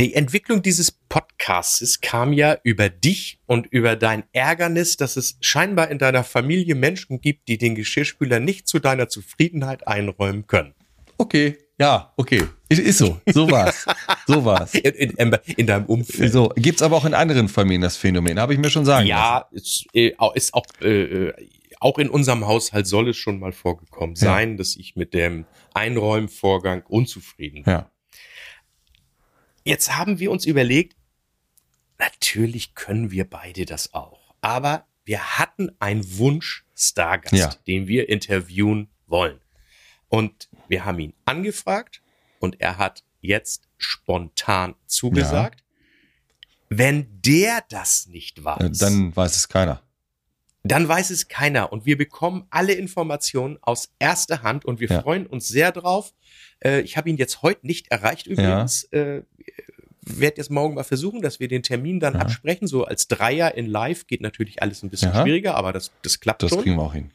Die 0.00 0.14
Entwicklung 0.14 0.62
dieses 0.62 0.92
Podcasts 0.92 2.00
kam 2.00 2.32
ja 2.32 2.56
über 2.62 2.88
dich 2.88 3.40
und 3.46 3.66
über 3.66 3.96
dein 3.96 4.22
Ärgernis, 4.32 4.96
dass 4.96 5.16
es 5.16 5.36
scheinbar 5.40 5.90
in 5.90 5.98
deiner 5.98 6.22
Familie 6.22 6.76
Menschen 6.76 7.20
gibt, 7.20 7.48
die 7.48 7.58
den 7.58 7.74
Geschirrspüler 7.74 8.38
nicht 8.38 8.68
zu 8.68 8.78
deiner 8.78 9.08
Zufriedenheit 9.08 9.88
einräumen 9.88 10.46
können. 10.46 10.74
Okay. 11.16 11.58
Ja, 11.80 12.12
okay. 12.16 12.42
Ist, 12.68 12.80
ist 12.80 12.98
so. 12.98 13.20
So 13.26 13.48
war's. 13.50 13.86
so 14.26 14.44
war's. 14.44 14.74
In, 14.74 15.10
in, 15.10 15.36
in 15.56 15.66
deinem 15.66 15.86
Umfeld. 15.86 16.32
So, 16.32 16.48
gibt's 16.56 16.82
aber 16.82 16.96
auch 16.96 17.04
in 17.04 17.14
anderen 17.14 17.48
Familien 17.48 17.82
das 17.82 17.96
Phänomen, 17.96 18.38
habe 18.40 18.52
ich 18.52 18.58
mir 18.58 18.68
schon 18.70 18.84
sagen. 18.84 19.06
Ja, 19.06 19.46
ist, 19.52 19.86
äh, 19.94 20.12
ist 20.34 20.54
auch, 20.54 20.64
äh, 20.82 21.28
äh, 21.28 21.48
auch 21.80 21.98
in 21.98 22.10
unserem 22.10 22.46
Haushalt 22.46 22.86
soll 22.88 23.08
es 23.10 23.16
schon 23.16 23.38
mal 23.38 23.52
vorgekommen 23.52 24.16
Ja. 24.16 24.22
sein, 24.22 24.56
dass 24.56 24.74
ich 24.76 24.96
mit 24.96 25.14
dem 25.14 25.44
Einräumvorgang 25.72 26.82
unzufrieden 26.88 27.62
bin. 27.62 27.72
Ja. 27.72 27.90
Jetzt 29.64 29.96
haben 29.96 30.18
wir 30.18 30.30
uns 30.30 30.44
überlegt, 30.46 30.96
natürlich 31.98 32.74
können 32.74 33.10
wir 33.10 33.28
beide 33.28 33.66
das 33.66 33.94
auch. 33.94 34.34
Aber 34.40 34.86
wir 35.04 35.38
hatten 35.38 35.70
einen 35.78 36.18
Wunsch-Stargast, 36.18 37.34
Ja. 37.34 37.54
den 37.66 37.86
wir 37.86 38.08
interviewen 38.08 38.88
wollen. 39.06 39.40
Und 40.08 40.48
wir 40.68 40.84
haben 40.84 40.98
ihn 40.98 41.14
angefragt 41.24 42.02
und 42.38 42.60
er 42.60 42.78
hat 42.78 43.02
jetzt 43.20 43.68
spontan 43.76 44.74
zugesagt. 44.86 45.62
Wenn 46.70 47.20
der 47.22 47.64
das 47.68 48.06
nicht 48.06 48.38
Äh, 48.38 48.44
weiß, 48.44 48.78
Dann 48.78 49.16
weiß 49.16 49.36
es 49.36 49.48
keiner. 49.48 49.82
dann 50.64 50.86
weiß 50.86 51.10
es 51.10 51.28
keiner 51.28 51.72
und 51.72 51.86
wir 51.86 51.96
bekommen 51.96 52.46
alle 52.50 52.74
Informationen 52.74 53.58
aus 53.62 53.90
erster 53.98 54.42
Hand 54.42 54.64
und 54.66 54.80
wir 54.80 54.88
Ja. 54.88 55.00
freuen 55.02 55.26
uns 55.26 55.48
sehr 55.48 55.72
drauf. 55.72 56.12
Äh, 56.60 56.80
ich 56.82 56.96
habe 56.98 57.08
ihn 57.08 57.16
jetzt 57.16 57.40
heute 57.42 57.66
nicht 57.66 57.88
erreicht 57.90 58.26
übrigens. 58.26 58.84
Äh, 58.84 59.22
werde 60.02 60.38
jetzt 60.38 60.50
morgen 60.50 60.74
mal 60.74 60.84
versuchen, 60.84 61.20
dass 61.22 61.38
wir 61.40 61.48
den 61.48 61.62
Termin 61.62 62.00
dann 62.00 62.14
Ja. 62.14 62.20
absprechen. 62.20 62.66
So 62.66 62.84
als 62.84 63.08
Dreier 63.08 63.54
in 63.54 63.66
Live 63.66 64.06
geht 64.06 64.20
natürlich 64.20 64.62
alles 64.62 64.82
ein 64.82 64.90
bisschen 64.90 65.12
Ja. 65.12 65.22
schwieriger, 65.22 65.54
aber 65.54 65.72
das, 65.72 65.90
das 66.02 66.20
klappt 66.20 66.42
Das 66.42 66.50
schon. 66.50 66.62
kriegen 66.62 66.76
wir 66.76 66.82
auch 66.82 66.94
hin. 66.94 67.10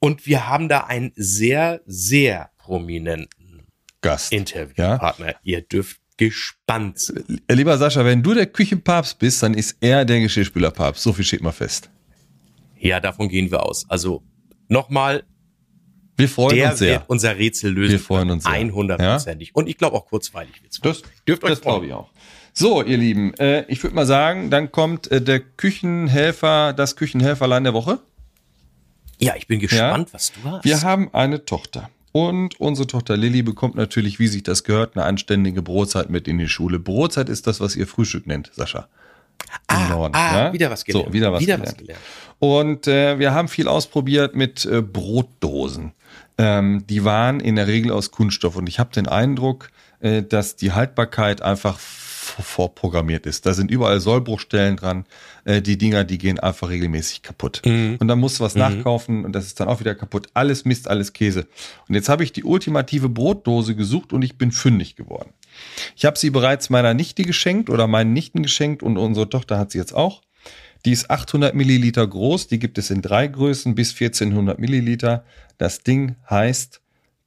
Und 0.00 0.26
wir 0.26 0.48
haben 0.48 0.68
da 0.68 0.80
einen 0.84 1.12
sehr, 1.14 1.82
sehr 1.86 2.50
prominenten 2.58 3.66
Gast. 4.00 4.32
Interviewpartner. 4.32 5.34
Ihr 5.42 5.60
dürft 5.60 6.00
gespannt 6.16 6.98
sein. 6.98 7.40
Äh, 7.46 7.54
Lieber 7.54 7.78
Sascha, 7.78 8.04
wenn 8.04 8.22
du 8.22 8.34
der 8.34 8.46
Küchenpapst 8.46 9.18
bist, 9.18 9.42
dann 9.42 9.54
ist 9.54 9.76
er 9.80 10.04
der 10.04 10.20
Geschirrspülerpapst. 10.20 11.02
So 11.02 11.12
viel 11.12 11.24
steht 11.24 11.42
mal 11.42 11.52
fest. 11.52 11.90
Ja, 12.78 12.98
davon 13.00 13.28
gehen 13.28 13.50
wir 13.50 13.62
aus. 13.62 13.84
Also 13.90 14.22
nochmal, 14.68 15.22
Wir 16.16 16.28
freuen 16.28 16.56
der 16.56 16.70
uns 16.70 16.78
sehr. 16.78 16.92
wird 17.00 17.04
unser 17.08 17.36
Rätsel 17.36 17.72
lösen. 17.72 17.92
Wir 17.92 18.00
freuen 18.00 18.30
uns 18.30 18.44
sehr. 18.44 18.52
100%ig. 18.52 19.50
Und 19.54 19.68
ich 19.68 19.76
glaube 19.76 19.96
auch 19.96 20.06
kurzweilig 20.06 20.62
wird's. 20.62 20.80
Das, 20.80 21.02
Dürft 21.28 21.44
euch 21.44 21.50
das 21.50 21.60
glaube 21.60 21.86
ich 21.86 21.92
auch. 21.92 22.10
So, 22.52 22.82
ihr 22.82 22.96
Lieben, 22.96 23.32
äh, 23.34 23.64
ich 23.68 23.82
würde 23.82 23.94
mal 23.94 24.06
sagen, 24.06 24.50
dann 24.50 24.72
kommt 24.72 25.10
äh, 25.10 25.22
der 25.22 25.40
Küchenhelfer, 25.40 26.72
das 26.72 26.96
Küchenhelferlein 26.96 27.64
der 27.64 27.74
Woche. 27.74 28.00
Ja, 29.20 29.36
ich 29.36 29.46
bin 29.46 29.60
gespannt, 29.60 30.12
was 30.12 30.32
du 30.32 30.50
hast. 30.50 30.64
Wir 30.64 30.82
haben 30.82 31.12
eine 31.12 31.44
Tochter. 31.44 31.90
Und 32.12 32.58
unsere 32.58 32.86
Tochter 32.88 33.16
Lilly 33.16 33.42
bekommt 33.42 33.76
natürlich, 33.76 34.18
wie 34.18 34.26
sich 34.26 34.42
das 34.42 34.64
gehört, 34.64 34.96
eine 34.96 35.04
anständige 35.04 35.62
Brotzeit 35.62 36.10
mit 36.10 36.26
in 36.26 36.38
die 36.38 36.48
Schule. 36.48 36.80
Brotzeit 36.80 37.28
ist 37.28 37.46
das, 37.46 37.60
was 37.60 37.76
ihr 37.76 37.86
Frühstück 37.86 38.26
nennt, 38.26 38.50
Sascha. 38.54 38.88
Ah, 39.68 39.88
Norden, 39.88 40.14
ah 40.14 40.44
ja? 40.44 40.52
wieder 40.52 40.70
was 40.70 40.84
gelernt. 40.84 41.06
So, 41.06 41.12
wieder 41.12 41.32
was 41.32 41.40
gelernt. 41.40 41.78
gelernt. 41.78 42.00
Und 42.38 42.86
äh, 42.88 43.18
wir 43.18 43.32
haben 43.32 43.48
viel 43.48 43.68
ausprobiert 43.68 44.34
mit 44.34 44.64
äh, 44.64 44.82
Brotdosen. 44.82 45.92
Ähm, 46.38 46.84
die 46.88 47.04
waren 47.04 47.40
in 47.40 47.56
der 47.56 47.66
Regel 47.66 47.92
aus 47.92 48.10
Kunststoff. 48.10 48.56
Und 48.56 48.68
ich 48.68 48.78
habe 48.78 48.90
den 48.92 49.06
Eindruck, 49.06 49.70
äh, 50.00 50.22
dass 50.22 50.56
die 50.56 50.72
Haltbarkeit 50.72 51.42
einfach 51.42 51.78
vorprogrammiert 52.42 53.26
ist. 53.26 53.46
Da 53.46 53.54
sind 53.54 53.70
überall 53.70 54.00
Sollbruchstellen 54.00 54.76
dran. 54.76 55.04
Äh, 55.44 55.62
die 55.62 55.78
Dinger, 55.78 56.04
die 56.04 56.18
gehen 56.18 56.38
einfach 56.38 56.68
regelmäßig 56.68 57.22
kaputt. 57.22 57.62
Und 57.98 58.08
dann 58.08 58.18
musst 58.18 58.40
du 58.40 58.44
was 58.44 58.54
nachkaufen 58.54 59.24
und 59.24 59.32
das 59.32 59.46
ist 59.46 59.60
dann 59.60 59.68
auch 59.68 59.80
wieder 59.80 59.94
kaputt. 59.94 60.28
Alles 60.34 60.64
Mist, 60.64 60.88
alles 60.88 61.12
Käse. 61.12 61.46
Und 61.88 61.94
jetzt 61.94 62.08
habe 62.08 62.24
ich 62.24 62.32
die 62.32 62.44
ultimative 62.44 63.08
Brotdose 63.08 63.74
gesucht 63.74 64.12
und 64.12 64.22
ich 64.22 64.38
bin 64.38 64.52
fündig 64.52 64.96
geworden. 64.96 65.30
Ich 65.96 66.04
habe 66.04 66.18
sie 66.18 66.30
bereits 66.30 66.70
meiner 66.70 66.94
Nichte 66.94 67.22
geschenkt 67.22 67.70
oder 67.70 67.86
meinen 67.86 68.12
Nichten 68.12 68.42
geschenkt 68.42 68.82
und 68.82 68.96
unsere 68.96 69.28
Tochter 69.28 69.58
hat 69.58 69.70
sie 69.70 69.78
jetzt 69.78 69.94
auch. 69.94 70.22
Die 70.86 70.92
ist 70.92 71.10
800 71.10 71.54
Milliliter 71.54 72.06
groß, 72.06 72.46
die 72.46 72.58
gibt 72.58 72.78
es 72.78 72.90
in 72.90 73.02
drei 73.02 73.26
Größen 73.26 73.74
bis 73.74 73.92
1400 73.92 74.58
Milliliter. 74.58 75.24
Das 75.58 75.82
Ding 75.82 76.16
heißt 76.28 76.80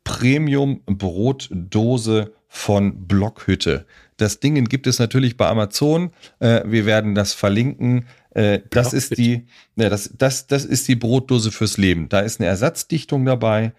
Premium 0.03 0.81
Brotdose 0.85 2.33
von 2.47 3.07
Blockhütte. 3.07 3.85
Das 4.17 4.39
Ding 4.39 4.63
gibt 4.65 4.87
es 4.87 4.99
natürlich 4.99 5.37
bei 5.37 5.47
Amazon. 5.47 6.11
Äh, 6.39 6.61
wir 6.65 6.85
werden 6.85 7.15
das 7.15 7.33
verlinken. 7.33 8.05
Äh, 8.31 8.59
das 8.69 8.93
ist 8.93 9.17
die, 9.17 9.45
ja, 9.75 9.89
das, 9.89 10.11
das, 10.17 10.47
das 10.47 10.65
ist 10.65 10.87
die 10.87 10.95
Brotdose 10.95 11.51
fürs 11.51 11.77
Leben. 11.77 12.09
Da 12.09 12.19
ist 12.19 12.39
eine 12.39 12.49
Ersatzdichtung 12.49 13.25
dabei. 13.25 13.73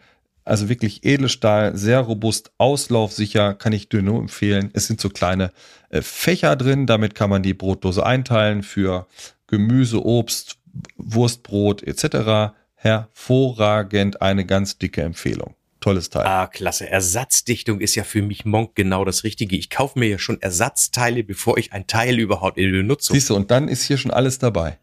Also 0.44 0.68
wirklich 0.68 1.04
Edelstahl, 1.04 1.76
sehr 1.76 2.00
robust, 2.00 2.52
auslaufsicher, 2.58 3.54
kann 3.54 3.72
ich 3.72 3.88
dir 3.88 4.02
nur 4.02 4.20
empfehlen. 4.20 4.70
Es 4.74 4.86
sind 4.86 5.00
so 5.00 5.08
kleine 5.08 5.52
äh, 5.88 6.02
Fächer 6.02 6.54
drin, 6.56 6.86
damit 6.86 7.14
kann 7.14 7.30
man 7.30 7.42
die 7.42 7.54
Brotdose 7.54 8.04
einteilen 8.04 8.62
für 8.62 9.06
Gemüse, 9.46 10.04
Obst, 10.04 10.58
Wurstbrot 10.96 11.82
etc. 11.82 12.54
Hervorragend, 12.74 14.20
eine 14.20 14.44
ganz 14.44 14.76
dicke 14.76 15.02
Empfehlung. 15.02 15.54
Tolles 15.84 16.08
Teil. 16.08 16.24
Ah, 16.26 16.46
klasse. 16.46 16.88
Ersatzdichtung 16.88 17.82
ist 17.82 17.94
ja 17.94 18.04
für 18.04 18.22
mich 18.22 18.46
Monk 18.46 18.74
genau 18.74 19.04
das 19.04 19.22
Richtige. 19.22 19.54
Ich 19.54 19.68
kaufe 19.68 19.98
mir 19.98 20.08
ja 20.08 20.18
schon 20.18 20.40
Ersatzteile, 20.40 21.22
bevor 21.22 21.58
ich 21.58 21.74
ein 21.74 21.86
Teil 21.86 22.18
überhaupt 22.18 22.56
in 22.56 22.72
Benutzung 22.72 23.12
Siehst 23.12 23.28
du, 23.28 23.36
und 23.36 23.50
dann 23.50 23.68
ist 23.68 23.82
hier 23.82 23.98
schon 23.98 24.10
alles 24.10 24.38
dabei. 24.38 24.78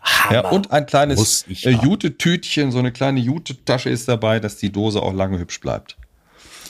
Hammer. 0.00 0.34
Ja, 0.34 0.48
und 0.50 0.72
ein 0.72 0.86
kleines 0.86 1.44
ich 1.46 1.64
äh. 1.64 1.70
Jute-Tütchen, 1.70 2.72
so 2.72 2.80
eine 2.80 2.90
kleine 2.90 3.20
Jute-Tasche 3.20 3.90
ist 3.90 4.08
dabei, 4.08 4.40
dass 4.40 4.56
die 4.56 4.72
Dose 4.72 5.00
auch 5.00 5.14
lange 5.14 5.38
hübsch 5.38 5.60
bleibt. 5.60 5.96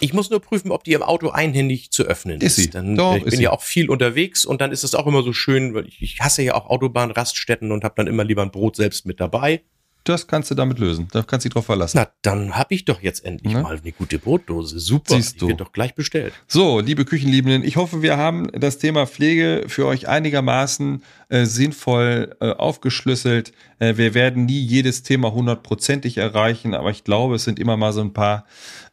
Ich 0.00 0.12
muss 0.12 0.28
nur 0.28 0.40
prüfen, 0.40 0.70
ob 0.70 0.84
die 0.84 0.92
im 0.92 1.02
Auto 1.02 1.30
einhändig 1.30 1.90
zu 1.90 2.02
öffnen 2.02 2.42
Ist 2.42 2.58
ist. 2.58 2.74
Dann, 2.74 2.96
Doch, 2.96 3.16
ich 3.16 3.24
ist 3.24 3.30
bin 3.30 3.40
ja 3.40 3.50
auch 3.50 3.62
viel 3.62 3.88
unterwegs 3.88 4.44
und 4.44 4.60
dann 4.60 4.72
ist 4.72 4.84
es 4.84 4.94
auch 4.94 5.06
immer 5.06 5.22
so 5.22 5.32
schön, 5.32 5.72
weil 5.72 5.86
ich, 5.86 6.02
ich 6.02 6.20
hasse 6.20 6.42
ja 6.42 6.54
auch 6.54 6.66
Autobahnraststätten 6.66 7.72
und 7.72 7.82
habe 7.82 7.94
dann 7.96 8.08
immer 8.08 8.24
lieber 8.24 8.42
ein 8.42 8.50
Brot 8.50 8.76
selbst 8.76 9.06
mit 9.06 9.20
dabei. 9.20 9.62
Das 10.04 10.26
kannst 10.26 10.50
du 10.50 10.54
damit 10.54 10.78
lösen. 10.78 11.08
Da 11.12 11.22
kannst 11.22 11.44
du 11.44 11.48
dich 11.48 11.54
drauf 11.54 11.66
verlassen. 11.66 11.98
Na, 11.98 12.08
dann 12.22 12.54
habe 12.56 12.74
ich 12.74 12.86
doch 12.86 13.02
jetzt 13.02 13.24
endlich 13.24 13.52
Ne? 13.52 13.62
mal 13.62 13.76
eine 13.76 13.92
gute 13.92 14.18
Brotdose. 14.18 14.78
Super, 14.78 15.16
Siehst 15.16 15.34
die 15.34 15.38
du. 15.40 15.48
wird 15.48 15.60
doch 15.60 15.72
gleich 15.72 15.94
bestellt. 15.94 16.32
So, 16.46 16.80
liebe 16.80 17.04
Küchenliebenden, 17.04 17.62
ich 17.62 17.76
hoffe, 17.76 18.00
wir 18.00 18.16
haben 18.16 18.50
das 18.52 18.78
Thema 18.78 19.06
Pflege 19.06 19.64
für 19.68 19.84
euch 19.86 20.08
einigermaßen 20.08 21.02
äh, 21.28 21.44
sinnvoll 21.44 22.36
äh, 22.40 22.52
aufgeschlüsselt. 22.52 23.52
Äh, 23.80 23.96
wir 23.98 24.14
werden 24.14 24.46
nie 24.46 24.60
jedes 24.60 25.02
Thema 25.02 25.32
hundertprozentig 25.32 26.16
erreichen, 26.16 26.74
aber 26.74 26.90
ich 26.90 27.04
glaube, 27.04 27.34
es 27.34 27.44
sind 27.44 27.58
immer 27.58 27.76
mal 27.76 27.92
so 27.92 28.00
ein 28.00 28.14
paar 28.14 28.46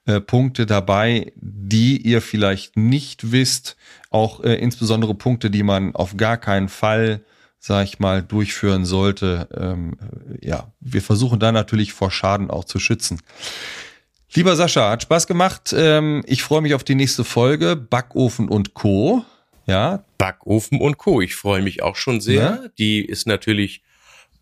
äh, 0.05 0.19
Punkte 0.19 0.65
dabei, 0.65 1.31
die 1.37 1.97
ihr 2.01 2.21
vielleicht 2.21 2.75
nicht 2.75 3.31
wisst. 3.31 3.77
Auch 4.09 4.43
äh, 4.43 4.55
insbesondere 4.55 5.15
Punkte, 5.15 5.49
die 5.49 5.63
man 5.63 5.95
auf 5.95 6.17
gar 6.17 6.37
keinen 6.37 6.67
Fall 6.67 7.21
sag 7.65 7.85
ich 7.85 7.97
mal, 7.97 8.21
durchführen 8.21 8.85
sollte. 8.85 9.49
Ähm, 9.59 9.97
äh, 10.39 10.47
ja, 10.47 10.71
wir 10.81 11.01
versuchen 11.01 11.39
da 11.39 11.51
natürlich 11.51 11.93
vor 11.93 12.11
Schaden 12.11 12.51
auch 12.51 12.65
zu 12.65 12.77
schützen. 12.77 13.19
Lieber 14.35 14.55
Sascha, 14.55 14.91
hat 14.91 15.01
Spaß 15.01 15.25
gemacht. 15.25 15.73
Ähm, 15.75 16.21
ich 16.27 16.43
freue 16.43 16.61
mich 16.61 16.75
auf 16.75 16.83
die 16.83 16.93
nächste 16.93 17.23
Folge. 17.23 17.75
Backofen 17.75 18.49
und 18.49 18.75
Co. 18.75 19.25
Ja, 19.65 20.03
Backofen 20.19 20.79
und 20.79 20.99
Co. 20.99 21.21
Ich 21.21 21.33
freue 21.33 21.63
mich 21.63 21.81
auch 21.81 21.95
schon 21.95 22.21
sehr. 22.21 22.35
Ja. 22.35 22.69
Die 22.77 23.03
ist 23.03 23.25
natürlich 23.25 23.81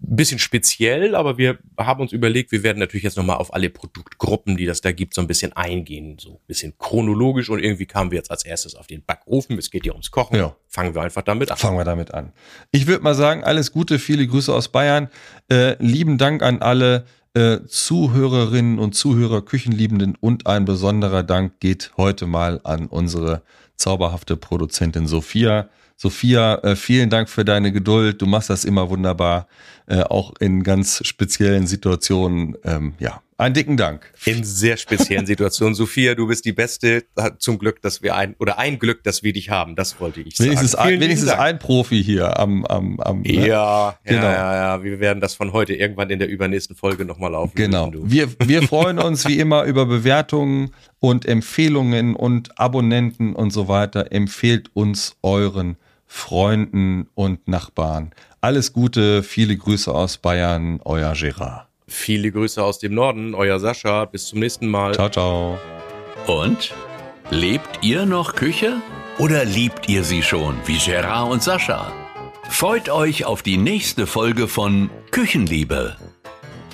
bisschen 0.05 0.39
speziell, 0.39 1.15
aber 1.15 1.37
wir 1.37 1.57
haben 1.77 2.01
uns 2.01 2.11
überlegt, 2.11 2.51
wir 2.51 2.63
werden 2.63 2.79
natürlich 2.79 3.03
jetzt 3.03 3.17
nochmal 3.17 3.37
auf 3.37 3.53
alle 3.53 3.69
Produktgruppen, 3.69 4.57
die 4.57 4.65
das 4.65 4.81
da 4.81 4.91
gibt, 4.91 5.13
so 5.13 5.21
ein 5.21 5.27
bisschen 5.27 5.53
eingehen. 5.53 6.17
So 6.19 6.33
ein 6.33 6.47
bisschen 6.47 6.73
chronologisch 6.77 7.49
und 7.49 7.59
irgendwie 7.59 7.85
kamen 7.85 8.11
wir 8.11 8.17
jetzt 8.17 8.31
als 8.31 8.45
erstes 8.45 8.75
auf 8.75 8.87
den 8.87 9.03
Backofen. 9.03 9.57
Es 9.57 9.71
geht 9.71 9.85
ja 9.85 9.93
ums 9.93 10.11
Kochen. 10.11 10.35
Ja. 10.35 10.55
Fangen 10.67 10.93
wir 10.93 11.01
einfach 11.01 11.21
damit 11.21 11.51
an. 11.51 11.57
fangen 11.57 11.77
wir 11.77 11.85
damit 11.85 12.13
an. 12.13 12.33
Ich 12.71 12.87
würde 12.87 13.03
mal 13.03 13.15
sagen, 13.15 13.43
alles 13.43 13.71
Gute, 13.71 13.97
viele 13.97 14.27
Grüße 14.27 14.53
aus 14.53 14.69
Bayern. 14.69 15.09
Äh, 15.49 15.75
lieben 15.83 16.17
Dank 16.17 16.43
an 16.43 16.61
alle 16.61 17.05
äh, 17.33 17.59
Zuhörerinnen 17.65 18.79
und 18.79 18.93
Zuhörer, 18.93 19.41
Küchenliebenden 19.41 20.15
und 20.19 20.47
ein 20.47 20.65
besonderer 20.65 21.23
Dank 21.23 21.59
geht 21.59 21.91
heute 21.97 22.27
mal 22.27 22.59
an 22.63 22.87
unsere 22.87 23.41
zauberhafte 23.75 24.37
Produzentin 24.37 25.07
Sophia. 25.07 25.69
Sophia, 26.03 26.55
äh, 26.55 26.75
vielen 26.75 27.09
Dank 27.09 27.29
für 27.29 27.45
deine 27.45 27.71
Geduld. 27.71 28.21
Du 28.21 28.25
machst 28.25 28.49
das 28.49 28.65
immer 28.65 28.89
wunderbar, 28.89 29.47
äh, 29.87 30.01
auch 30.01 30.33
in 30.41 30.61
ganz 30.61 30.99
speziellen 31.07 31.65
Situationen. 31.65 32.57
Ähm, 32.65 32.95
ja, 32.99 33.21
einen 33.37 33.53
dicken 33.53 33.77
Dank. 33.77 34.11
In 34.25 34.43
sehr 34.43 34.75
speziellen 34.75 35.25
Situationen. 35.25 35.75
Sophia, 35.75 36.13
du 36.13 36.27
bist 36.27 36.43
die 36.43 36.51
Beste. 36.51 37.05
Zum 37.39 37.57
Glück, 37.57 37.81
dass 37.81 38.03
wir 38.03 38.17
ein, 38.17 38.35
oder 38.39 38.59
ein 38.59 38.79
Glück, 38.79 39.05
dass 39.05 39.23
wir 39.23 39.31
dich 39.31 39.49
haben. 39.49 39.77
Das 39.77 40.01
wollte 40.01 40.19
ich 40.19 40.35
sagen. 40.35 40.49
Wenigstens, 40.49 40.75
ein, 40.75 40.99
wenigstens 40.99 41.29
ein 41.29 41.57
Profi 41.57 42.03
hier 42.03 42.37
am, 42.37 42.65
am, 42.65 42.99
am 42.99 43.21
ne? 43.21 43.47
Ja, 43.47 43.97
Genau. 44.03 44.23
ja, 44.23 44.55
ja. 44.55 44.83
Wir 44.83 44.99
werden 44.99 45.21
das 45.21 45.35
von 45.35 45.53
heute 45.53 45.73
irgendwann 45.73 46.09
in 46.09 46.19
der 46.19 46.27
übernächsten 46.27 46.75
Folge 46.75 47.05
nochmal 47.05 47.31
laufen. 47.31 47.53
Genau. 47.55 47.91
müssen. 47.91 48.11
Wir, 48.11 48.27
wir 48.43 48.63
freuen 48.63 48.99
uns 48.99 49.25
wie 49.25 49.39
immer 49.39 49.63
über 49.63 49.85
Bewertungen 49.85 50.71
und 50.99 51.25
Empfehlungen 51.25 52.13
und 52.13 52.59
Abonnenten 52.59 53.33
und 53.33 53.51
so 53.51 53.69
weiter. 53.69 54.11
Empfehlt 54.11 54.69
uns 54.73 55.15
euren 55.21 55.77
Freunden 56.15 57.09
und 57.15 57.47
Nachbarn. 57.47 58.11
Alles 58.39 58.71
Gute, 58.71 59.23
viele 59.23 59.57
Grüße 59.57 59.91
aus 59.91 60.19
Bayern, 60.19 60.79
euer 60.85 61.13
Gerard. 61.13 61.67
Viele 61.87 62.31
Grüße 62.31 62.63
aus 62.63 62.77
dem 62.77 62.93
Norden, 62.93 63.33
euer 63.33 63.59
Sascha. 63.59 64.05
Bis 64.05 64.27
zum 64.27 64.39
nächsten 64.39 64.67
Mal. 64.67 64.93
Ciao, 64.93 65.09
ciao. 65.09 65.57
Und? 66.27 66.71
Lebt 67.31 67.79
ihr 67.81 68.05
noch 68.05 68.35
Küche? 68.35 68.77
Oder 69.17 69.43
liebt 69.43 69.89
ihr 69.89 70.03
sie 70.03 70.21
schon, 70.21 70.55
wie 70.65 70.77
Gerard 70.77 71.31
und 71.31 71.41
Sascha? 71.41 71.91
Freut 72.47 72.89
euch 72.89 73.25
auf 73.25 73.41
die 73.41 73.57
nächste 73.57 74.05
Folge 74.05 74.47
von 74.47 74.91
Küchenliebe. 75.09 75.97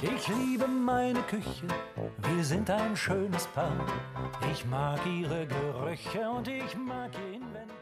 Ich 0.02 0.28
liebe 0.28 0.68
meine 0.68 1.22
Küche, 1.22 1.66
wir 2.36 2.44
sind 2.44 2.70
ein 2.70 2.96
schönes 2.96 3.48
Paar. 3.48 3.86
Ich 4.52 4.66
mag 4.66 5.00
ihre 5.06 5.48
Gerüche 5.48 6.30
und 6.30 6.48
ich 6.50 6.76
mag 6.76 7.12
ihr 7.14 7.38
Inventar. 7.38 7.79